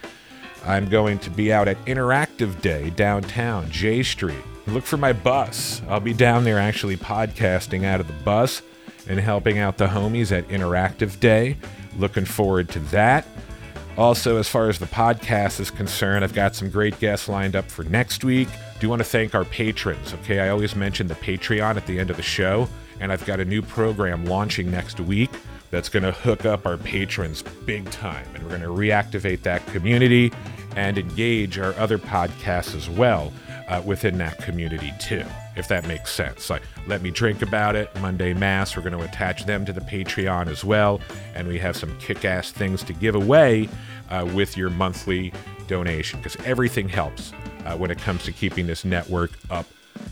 I'm 0.66 0.88
going 0.88 1.20
to 1.20 1.30
be 1.30 1.51
out 1.51 1.68
at 1.68 1.84
Interactive 1.86 2.62
Day 2.62 2.91
downtown, 2.91 3.70
J 3.70 4.03
Street. 4.03 4.43
Look 4.68 4.84
for 4.84 4.97
my 4.97 5.12
bus. 5.12 5.82
I'll 5.89 5.99
be 5.99 6.14
down 6.14 6.43
there 6.43 6.59
actually 6.59 6.97
podcasting 6.97 7.84
out 7.84 7.99
of 7.99 8.07
the 8.07 8.14
bus 8.24 8.62
and 9.07 9.20
helping 9.20 9.57
out 9.57 9.78
the 9.78 9.88
homies 9.88 10.32
at 10.32 10.47
Interactive 10.49 11.20
Day. 11.20 11.57
Looking 11.97 12.26
forward 12.26 12.70
to 12.70 12.80
that. 12.80 13.26
Also, 13.97 14.38
as 14.38 14.47
far 14.47 14.70
as 14.70 14.80
the 14.80 14.86
podcast 14.86 15.59
is 15.59 15.70
concerned, 15.70 16.24
I've 16.24 16.34
got 16.34 16.55
some 16.55 16.70
great 16.70 16.97
guests 16.99 17.28
lined 17.28 17.55
up 17.55 17.70
for 17.70 17.84
next 17.84 18.24
week. 18.24 18.47
Do 18.80 18.88
want 18.88 19.01
to 19.01 19.07
thank 19.07 19.36
our 19.36 19.43
patrons. 19.45 20.14
Okay, 20.14 20.39
I 20.39 20.49
always 20.49 20.76
mention 20.76 21.07
the 21.07 21.16
Patreon 21.16 21.76
at 21.76 21.86
the 21.88 21.99
end 21.99 22.09
of 22.09 22.18
the 22.18 22.24
show, 22.24 22.70
and 22.99 23.12
I've 23.12 23.26
got 23.26 23.39
a 23.39 23.45
new 23.45 23.62
program 23.62 24.26
launching 24.26 24.72
next 24.72 24.99
week 24.99 25.32
that's 25.72 25.90
going 25.90 26.04
to 26.04 26.12
hook 26.12 26.46
up 26.46 26.66
our 26.66 26.78
patrons 26.78 27.42
big 27.66 27.90
time, 27.90 28.28
and 28.36 28.44
we're 28.44 28.50
going 28.50 28.62
to 28.62 28.68
reactivate 28.68 29.42
that 29.44 29.66
community 29.68 30.32
and 30.76 30.98
engage 30.98 31.58
our 31.58 31.74
other 31.74 31.98
podcasts 31.98 32.76
as 32.76 32.90
well 32.90 33.34
uh, 33.68 33.82
within 33.86 34.18
that 34.18 34.38
community 34.40 34.94
too, 35.00 35.24
if 35.56 35.68
that 35.70 35.88
makes 35.88 36.14
sense. 36.14 36.50
Like, 36.50 36.62
let 36.88 37.02
me 37.02 37.10
drink 37.10 37.42
about 37.42 37.76
it. 37.76 37.90
Monday 38.02 38.34
Mass, 38.34 38.76
we're 38.76 38.84
going 38.84 38.98
to 38.98 39.04
attach 39.04 39.46
them 39.46 39.66
to 39.66 39.74
the 39.74 39.82
Patreon 39.82 40.48
as 40.48 40.64
well, 40.64 41.02
and 41.36 41.48
we 41.48 41.58
have 41.60 41.76
some 41.76 41.98
kick-ass 42.00 42.52
things 42.52 42.84
to 42.84 42.94
give 42.94 43.16
away 43.16 43.70
uh, 44.10 44.30
with 44.34 44.58
your 44.58 44.70
monthly 44.70 45.34
donation 45.68 46.20
because 46.20 46.36
everything 46.46 46.90
helps 46.90 47.32
uh, 47.66 47.78
when 47.78 47.92
it 47.92 47.98
comes 47.98 48.24
to 48.26 48.32
keeping 48.32 48.68
this 48.68 48.84
network 48.84 49.32
up 49.50 49.66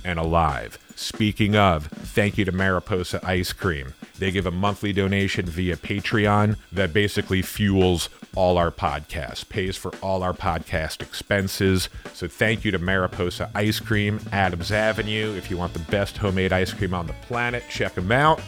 and 0.03 0.19
alive. 0.19 0.77
Speaking 0.95 1.55
of, 1.55 1.87
thank 1.87 2.37
you 2.37 2.45
to 2.45 2.51
Mariposa 2.51 3.21
Ice 3.23 3.53
Cream. 3.53 3.93
They 4.17 4.31
give 4.31 4.45
a 4.45 4.51
monthly 4.51 4.91
donation 4.91 5.45
via 5.45 5.77
Patreon 5.77 6.57
that 6.73 6.91
basically 6.91 7.41
fuels 7.41 8.09
all 8.35 8.57
our 8.57 8.69
podcasts, 8.69 9.47
pays 9.47 9.77
for 9.77 9.91
all 10.01 10.23
our 10.23 10.33
podcast 10.33 11.01
expenses. 11.01 11.87
So 12.13 12.27
thank 12.27 12.65
you 12.65 12.71
to 12.71 12.79
Mariposa 12.79 13.49
Ice 13.55 13.79
Cream, 13.79 14.19
Adams 14.31 14.71
Avenue. 14.71 15.33
If 15.37 15.49
you 15.49 15.57
want 15.57 15.73
the 15.73 15.79
best 15.79 16.17
homemade 16.17 16.51
ice 16.51 16.73
cream 16.73 16.93
on 16.93 17.07
the 17.07 17.13
planet, 17.21 17.63
check 17.69 17.95
them 17.95 18.11
out. 18.11 18.41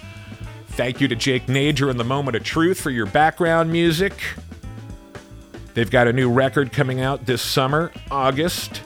Thank 0.67 0.99
you 1.01 1.07
to 1.07 1.15
Jake 1.15 1.47
Nager 1.47 1.89
and 1.89 1.99
the 1.99 2.03
Moment 2.03 2.35
of 2.35 2.43
Truth 2.43 2.81
for 2.81 2.91
your 2.91 3.05
background 3.05 3.71
music. 3.71 4.13
They've 5.73 5.89
got 5.89 6.07
a 6.07 6.13
new 6.13 6.29
record 6.29 6.73
coming 6.73 6.99
out 6.99 7.25
this 7.25 7.41
summer, 7.41 7.91
August. 8.09 8.81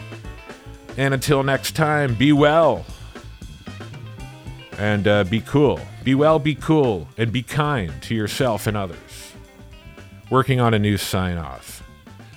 And 0.97 1.13
until 1.13 1.43
next 1.43 1.75
time, 1.75 2.15
be 2.15 2.31
well 2.31 2.85
and 4.77 5.07
uh, 5.07 5.23
be 5.23 5.41
cool. 5.41 5.79
Be 6.03 6.15
well, 6.15 6.39
be 6.39 6.55
cool, 6.55 7.07
and 7.17 7.31
be 7.31 7.41
kind 7.41 7.91
to 8.03 8.15
yourself 8.15 8.67
and 8.67 8.77
others. 8.77 9.33
Working 10.29 10.59
on 10.59 10.73
a 10.73 10.79
new 10.79 10.97
sign 10.97 11.37
off. 11.37 11.83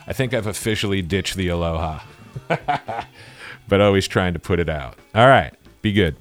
I 0.06 0.12
think 0.12 0.32
I've 0.32 0.46
officially 0.46 1.02
ditched 1.02 1.36
the 1.36 1.48
aloha, 1.48 2.00
but 3.68 3.80
always 3.80 4.08
trying 4.08 4.32
to 4.32 4.38
put 4.38 4.58
it 4.58 4.68
out. 4.68 4.96
All 5.14 5.26
right, 5.26 5.54
be 5.82 5.92
good. 5.92 6.16